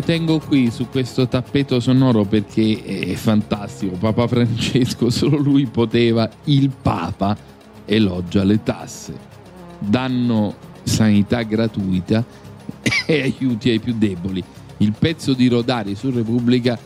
Lo 0.00 0.06
tengo 0.06 0.38
qui 0.38 0.70
su 0.70 0.88
questo 0.88 1.28
tappeto 1.28 1.78
sonoro 1.78 2.24
perché 2.24 2.82
è 2.82 3.14
fantastico. 3.14 3.96
Papa 3.96 4.26
Francesco, 4.26 5.10
solo 5.10 5.36
lui 5.36 5.66
poteva, 5.66 6.28
il 6.44 6.70
Papa 6.70 7.36
elogia 7.84 8.42
le 8.42 8.62
tasse, 8.62 9.14
danno 9.78 10.54
sanità 10.82 11.42
gratuita 11.42 12.24
e 13.06 13.20
aiuti 13.20 13.68
ai 13.68 13.78
più 13.78 13.94
deboli. 13.96 14.42
Il 14.78 14.94
pezzo 14.98 15.34
di 15.34 15.48
Rodari 15.48 15.94
su 15.94 16.10
Repubblica 16.10 16.78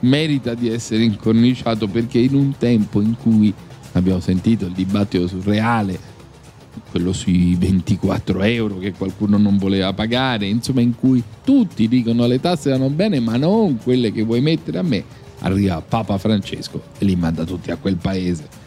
merita 0.00 0.54
di 0.54 0.70
essere 0.70 1.02
incorniciato 1.02 1.86
perché 1.86 2.18
in 2.18 2.34
un 2.34 2.56
tempo 2.56 3.02
in 3.02 3.14
cui 3.20 3.52
abbiamo 3.92 4.20
sentito 4.20 4.64
il 4.64 4.72
dibattito 4.72 5.26
surreale 5.26 6.07
quello 6.90 7.12
sui 7.12 7.54
24 7.54 8.42
euro 8.42 8.78
che 8.78 8.92
qualcuno 8.92 9.36
non 9.36 9.58
voleva 9.58 9.92
pagare, 9.92 10.46
insomma 10.46 10.80
in 10.80 10.94
cui 10.94 11.22
tutti 11.44 11.88
dicono 11.88 12.26
le 12.26 12.40
tasse 12.40 12.70
vanno 12.70 12.88
bene 12.88 13.20
ma 13.20 13.36
non 13.36 13.78
quelle 13.82 14.12
che 14.12 14.22
vuoi 14.22 14.40
mettere 14.40 14.78
a 14.78 14.82
me, 14.82 15.04
arriva 15.40 15.80
Papa 15.80 16.18
Francesco 16.18 16.82
e 16.98 17.04
li 17.04 17.16
manda 17.16 17.44
tutti 17.44 17.70
a 17.70 17.76
quel 17.76 17.96
paese. 17.96 18.66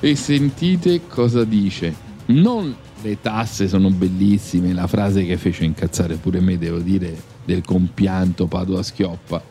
E 0.00 0.14
sentite 0.14 1.06
cosa 1.06 1.44
dice. 1.44 2.04
Non 2.26 2.74
le 3.02 3.20
tasse 3.20 3.68
sono 3.68 3.88
bellissime, 3.90 4.72
la 4.72 4.86
frase 4.86 5.24
che 5.24 5.36
fece 5.36 5.64
incazzare 5.64 6.16
pure 6.16 6.40
me, 6.40 6.58
devo 6.58 6.78
dire, 6.78 7.16
del 7.44 7.62
compianto 7.62 8.46
Padova 8.46 8.82
Schioppa, 8.82 9.42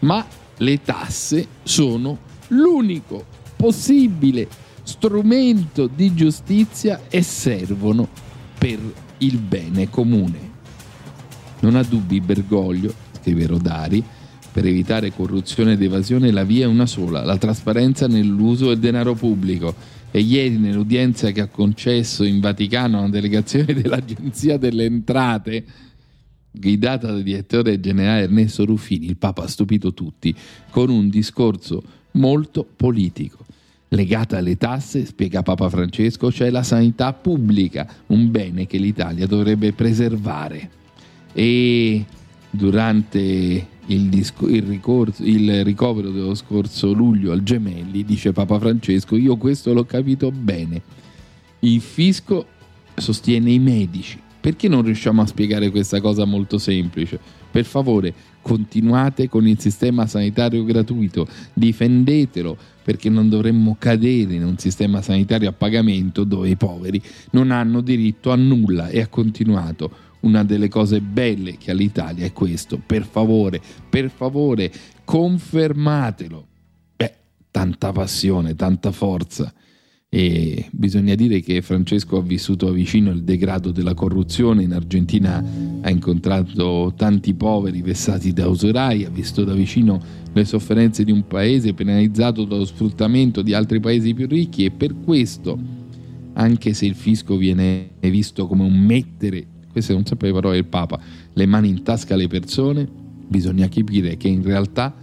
ma 0.00 0.26
le 0.58 0.82
tasse 0.82 1.46
sono 1.62 2.18
l'unico 2.48 3.24
possibile 3.56 4.48
strumento 4.86 5.88
di 5.88 6.14
giustizia 6.14 7.02
e 7.08 7.20
servono 7.22 8.08
per 8.56 8.78
il 9.18 9.38
bene 9.38 9.90
comune. 9.90 10.54
Non 11.60 11.74
ha 11.74 11.82
dubbi 11.82 12.20
Bergoglio, 12.20 12.94
scrive 13.20 13.46
Rodari, 13.46 14.02
per 14.52 14.64
evitare 14.64 15.12
corruzione 15.12 15.72
ed 15.72 15.82
evasione 15.82 16.30
la 16.30 16.44
via 16.44 16.64
è 16.64 16.68
una 16.68 16.86
sola, 16.86 17.24
la 17.24 17.36
trasparenza 17.36 18.06
nell'uso 18.06 18.68
del 18.68 18.78
denaro 18.78 19.14
pubblico. 19.14 19.74
E 20.12 20.20
ieri 20.20 20.56
nell'udienza 20.56 21.30
che 21.32 21.42
ha 21.42 21.48
concesso 21.48 22.22
in 22.24 22.40
Vaticano 22.40 23.00
una 23.00 23.10
delegazione 23.10 23.74
dell'Agenzia 23.74 24.56
delle 24.56 24.84
Entrate, 24.84 25.64
guidata 26.52 27.08
dal 27.08 27.22
direttore 27.22 27.80
generale 27.80 28.22
Ernesto 28.22 28.64
Ruffini, 28.64 29.06
il 29.06 29.16
Papa 29.16 29.42
ha 29.42 29.48
stupito 29.48 29.92
tutti 29.92 30.34
con 30.70 30.90
un 30.90 31.08
discorso 31.10 31.82
molto 32.12 32.64
politico. 32.64 33.45
Legata 33.88 34.38
alle 34.38 34.56
tasse, 34.56 35.06
spiega 35.06 35.42
Papa 35.42 35.68
Francesco, 35.68 36.28
c'è 36.28 36.50
la 36.50 36.64
sanità 36.64 37.12
pubblica, 37.12 37.86
un 38.06 38.30
bene 38.30 38.66
che 38.66 38.78
l'Italia 38.78 39.26
dovrebbe 39.26 39.72
preservare. 39.72 40.70
E 41.32 42.04
durante 42.50 43.66
il, 43.86 44.08
disco, 44.08 44.48
il, 44.48 44.62
ricorso, 44.62 45.22
il 45.22 45.64
ricovero 45.64 46.10
dello 46.10 46.34
scorso 46.34 46.92
luglio 46.92 47.30
al 47.30 47.42
Gemelli, 47.42 48.04
dice 48.04 48.32
Papa 48.32 48.58
Francesco, 48.58 49.16
io 49.16 49.36
questo 49.36 49.72
l'ho 49.72 49.84
capito 49.84 50.32
bene. 50.32 50.82
Il 51.60 51.80
fisco 51.80 52.46
sostiene 52.96 53.50
i 53.50 53.58
medici. 53.58 54.20
Perché 54.40 54.68
non 54.68 54.82
riusciamo 54.82 55.22
a 55.22 55.26
spiegare 55.26 55.70
questa 55.70 56.00
cosa 56.00 56.24
molto 56.24 56.58
semplice? 56.58 57.18
Per 57.56 57.64
favore, 57.64 58.12
continuate 58.42 59.30
con 59.30 59.48
il 59.48 59.58
sistema 59.58 60.06
sanitario 60.06 60.62
gratuito, 60.62 61.26
difendetelo 61.54 62.54
perché 62.82 63.08
non 63.08 63.30
dovremmo 63.30 63.76
cadere 63.78 64.34
in 64.34 64.44
un 64.44 64.58
sistema 64.58 65.00
sanitario 65.00 65.48
a 65.48 65.52
pagamento 65.52 66.24
dove 66.24 66.50
i 66.50 66.56
poveri 66.56 67.00
non 67.30 67.50
hanno 67.50 67.80
diritto 67.80 68.30
a 68.30 68.36
nulla 68.36 68.88
e 68.88 69.00
ha 69.00 69.08
continuato. 69.08 69.90
Una 70.20 70.44
delle 70.44 70.68
cose 70.68 71.00
belle 71.00 71.56
che 71.56 71.70
ha 71.70 71.74
l'Italia 71.74 72.26
è 72.26 72.32
questo, 72.34 72.78
per 72.84 73.06
favore, 73.06 73.58
per 73.88 74.10
favore, 74.10 74.70
confermatelo. 75.02 76.46
Beh, 76.94 77.14
tanta 77.50 77.90
passione, 77.90 78.54
tanta 78.54 78.92
forza 78.92 79.50
e 80.16 80.68
bisogna 80.70 81.14
dire 81.14 81.40
che 81.40 81.60
Francesco 81.60 82.16
ha 82.16 82.22
vissuto 82.22 82.72
vicino 82.72 83.10
il 83.10 83.22
degrado 83.22 83.70
della 83.70 83.92
corruzione, 83.92 84.62
in 84.62 84.72
Argentina 84.72 85.44
ha 85.82 85.90
incontrato 85.90 86.94
tanti 86.96 87.34
poveri 87.34 87.82
vessati 87.82 88.32
da 88.32 88.48
usurai, 88.48 89.04
ha 89.04 89.10
visto 89.10 89.44
da 89.44 89.52
vicino 89.52 90.00
le 90.32 90.44
sofferenze 90.46 91.04
di 91.04 91.12
un 91.12 91.26
paese 91.26 91.74
penalizzato 91.74 92.46
dallo 92.46 92.64
sfruttamento 92.64 93.42
di 93.42 93.52
altri 93.52 93.78
paesi 93.78 94.14
più 94.14 94.26
ricchi 94.26 94.64
e 94.64 94.70
per 94.70 94.94
questo, 95.04 95.58
anche 96.32 96.72
se 96.72 96.86
il 96.86 96.94
fisco 96.94 97.36
viene 97.36 97.90
visto 98.00 98.46
come 98.46 98.62
un 98.62 98.72
mettere, 98.72 99.46
queste 99.70 99.92
sono 99.92 100.06
sempre 100.06 100.28
le 100.28 100.32
parole 100.32 100.54
del 100.54 100.64
Papa, 100.64 100.98
le 101.30 101.44
mani 101.44 101.68
in 101.68 101.82
tasca 101.82 102.14
alle 102.14 102.26
persone, 102.26 102.88
bisogna 103.28 103.68
capire 103.68 104.16
che 104.16 104.28
in 104.28 104.42
realtà 104.42 104.94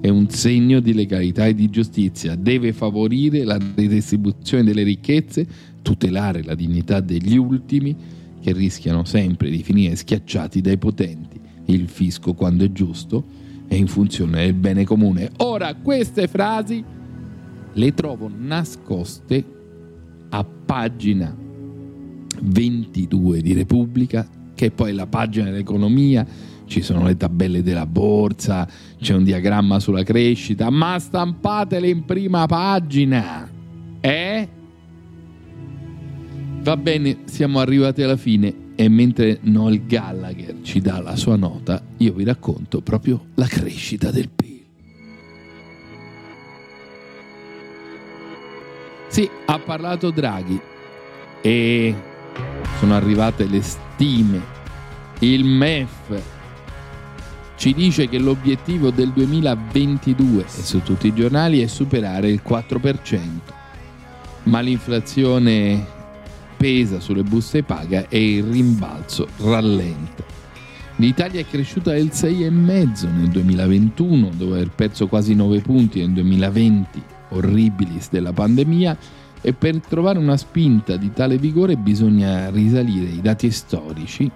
è 0.00 0.08
un 0.08 0.30
segno 0.30 0.80
di 0.80 0.94
legalità 0.94 1.46
e 1.46 1.54
di 1.54 1.68
giustizia, 1.68 2.34
deve 2.34 2.72
favorire 2.72 3.44
la 3.44 3.58
ridistribuzione 3.74 4.64
delle 4.64 4.82
ricchezze, 4.82 5.46
tutelare 5.82 6.42
la 6.42 6.54
dignità 6.54 7.00
degli 7.00 7.36
ultimi 7.36 7.94
che 8.40 8.52
rischiano 8.52 9.04
sempre 9.04 9.50
di 9.50 9.62
finire 9.62 9.96
schiacciati 9.96 10.62
dai 10.62 10.78
potenti. 10.78 11.38
Il 11.66 11.88
fisco, 11.88 12.32
quando 12.32 12.64
è 12.64 12.72
giusto, 12.72 13.24
è 13.68 13.74
in 13.74 13.86
funzione 13.86 14.44
del 14.44 14.54
bene 14.54 14.84
comune. 14.84 15.30
Ora, 15.38 15.74
queste 15.74 16.26
frasi 16.26 16.82
le 17.72 17.94
trovo 17.94 18.30
nascoste 18.34 19.44
a 20.30 20.44
pagina 20.44 21.36
22 22.42 23.42
di 23.42 23.52
Repubblica, 23.52 24.26
che 24.54 24.66
è 24.66 24.70
poi 24.70 24.92
la 24.92 25.06
pagina 25.06 25.50
dell'economia 25.50 26.26
ci 26.70 26.82
sono 26.82 27.04
le 27.04 27.16
tabelle 27.16 27.64
della 27.64 27.84
borsa, 27.84 28.66
c'è 28.96 29.12
un 29.12 29.24
diagramma 29.24 29.80
sulla 29.80 30.04
crescita, 30.04 30.70
ma 30.70 31.00
stampatele 31.00 31.88
in 31.88 32.04
prima 32.04 32.46
pagina. 32.46 33.50
Eh? 34.00 34.48
Va 36.62 36.76
bene, 36.76 37.18
siamo 37.24 37.58
arrivati 37.58 38.02
alla 38.02 38.16
fine 38.16 38.68
e 38.76 38.88
mentre 38.88 39.38
Noel 39.42 39.84
Gallagher 39.84 40.58
ci 40.62 40.80
dà 40.80 41.00
la 41.00 41.16
sua 41.16 41.34
nota, 41.34 41.82
io 41.96 42.12
vi 42.12 42.22
racconto 42.22 42.80
proprio 42.82 43.26
la 43.34 43.46
crescita 43.46 44.12
del 44.12 44.28
PIL. 44.28 44.62
Sì, 49.08 49.28
ha 49.46 49.58
parlato 49.58 50.10
Draghi 50.10 50.60
e 51.42 51.94
sono 52.78 52.94
arrivate 52.94 53.46
le 53.46 53.60
stime. 53.60 54.58
Il 55.18 55.44
MEF 55.44 56.38
ci 57.60 57.74
dice 57.74 58.08
che 58.08 58.18
l'obiettivo 58.18 58.88
del 58.90 59.12
2022 59.12 60.44
e 60.44 60.62
su 60.62 60.80
tutti 60.82 61.08
i 61.08 61.14
giornali 61.14 61.60
è 61.60 61.66
superare 61.66 62.30
il 62.30 62.40
4%, 62.42 63.18
ma 64.44 64.60
l'inflazione 64.60 65.84
pesa 66.56 67.00
sulle 67.00 67.22
buste 67.22 67.62
paga 67.62 68.08
e 68.08 68.36
il 68.36 68.44
rimbalzo 68.44 69.28
rallenta. 69.40 70.24
L'Italia 70.96 71.40
è 71.40 71.46
cresciuta 71.46 71.92
del 71.92 72.06
6,5 72.06 73.12
nel 73.14 73.28
2021, 73.28 74.30
dopo 74.38 74.52
aver 74.54 74.70
perso 74.70 75.06
quasi 75.06 75.34
9 75.34 75.60
punti 75.60 75.98
nel 75.98 76.12
2020, 76.12 77.02
orribilis 77.28 78.08
della 78.08 78.32
pandemia, 78.32 78.96
e 79.42 79.52
per 79.52 79.80
trovare 79.80 80.18
una 80.18 80.38
spinta 80.38 80.96
di 80.96 81.12
tale 81.12 81.36
vigore 81.36 81.76
bisogna 81.76 82.48
risalire 82.48 83.10
i 83.10 83.20
dati 83.20 83.50
storici 83.50 84.30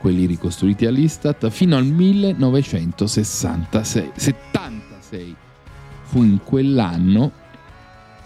quelli 0.00 0.26
ricostruiti 0.26 0.86
all'Istat, 0.86 1.48
fino 1.50 1.76
al 1.76 1.84
1966. 1.84 4.12
76 4.16 5.36
fu 6.04 6.22
in 6.22 6.38
quell'anno 6.42 7.32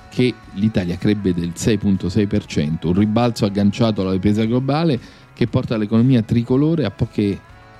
che 0.08 0.32
l'Italia 0.52 0.96
crebbe 0.96 1.34
del 1.34 1.52
6.6%, 1.56 2.86
un 2.86 2.94
ribalzo 2.94 3.44
agganciato 3.44 4.02
alla 4.02 4.12
ripresa 4.12 4.44
globale 4.44 5.00
che 5.34 5.48
porta 5.48 5.76
l'economia 5.76 6.22
tricolore 6.22 6.84
a 6.84 6.92
poche 6.92 7.36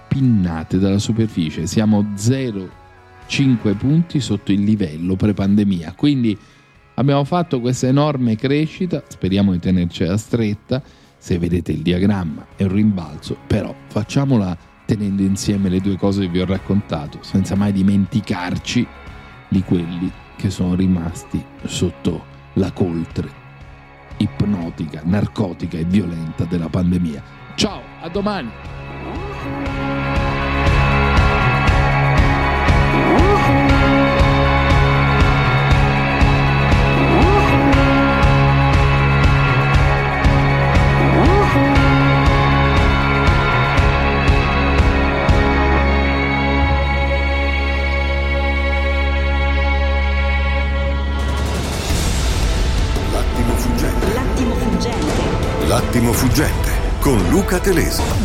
pinnate 0.09 0.81
dalla 0.81 0.99
superficie. 0.99 1.67
Siamo 1.67 2.05
0,5 2.17 3.77
punti 3.77 4.19
sotto 4.21 4.51
il 4.51 4.65
livello 4.65 5.15
pre-pandemia. 5.15 5.95
Quindi 5.97 6.37
abbiamo 6.95 7.23
fatto 7.23 7.61
questa 7.61 7.87
enorme 7.87 8.35
crescita, 8.35 9.05
speriamo 9.07 9.53
di 9.53 9.61
tenercela 9.61 10.17
stretta 10.17 10.83
se 11.25 11.39
vedete 11.39 11.73
il 11.73 11.81
diagramma 11.81 12.49
è 12.55 12.65
un 12.65 12.73
rimbalzo, 12.75 13.39
però 13.47 13.75
facciamola 13.87 14.55
tenendo 14.85 15.23
insieme 15.23 15.71
le 15.71 15.81
due 15.81 15.97
cose 15.97 16.21
che 16.21 16.29
vi 16.29 16.41
ho 16.43 16.45
raccontato, 16.45 17.21
senza 17.23 17.55
mai 17.55 17.73
dimenticarci 17.73 18.87
di 19.49 19.63
quelli 19.63 20.13
che 20.37 20.51
sono 20.51 20.75
rimasti 20.75 21.43
sotto 21.65 22.27
la 22.55 22.71
coltre 22.73 23.31
ipnotica, 24.19 25.01
narcotica 25.03 25.79
e 25.79 25.85
violenta 25.85 26.45
della 26.45 26.69
pandemia. 26.69 27.23
Ciao, 27.55 27.81
a 28.03 28.09
domani! 28.11 28.51
L'attimo 55.75 56.13
fuggente 56.13 56.71
con 57.01 57.19
Luca 57.31 57.59
Telesi. 57.59 58.24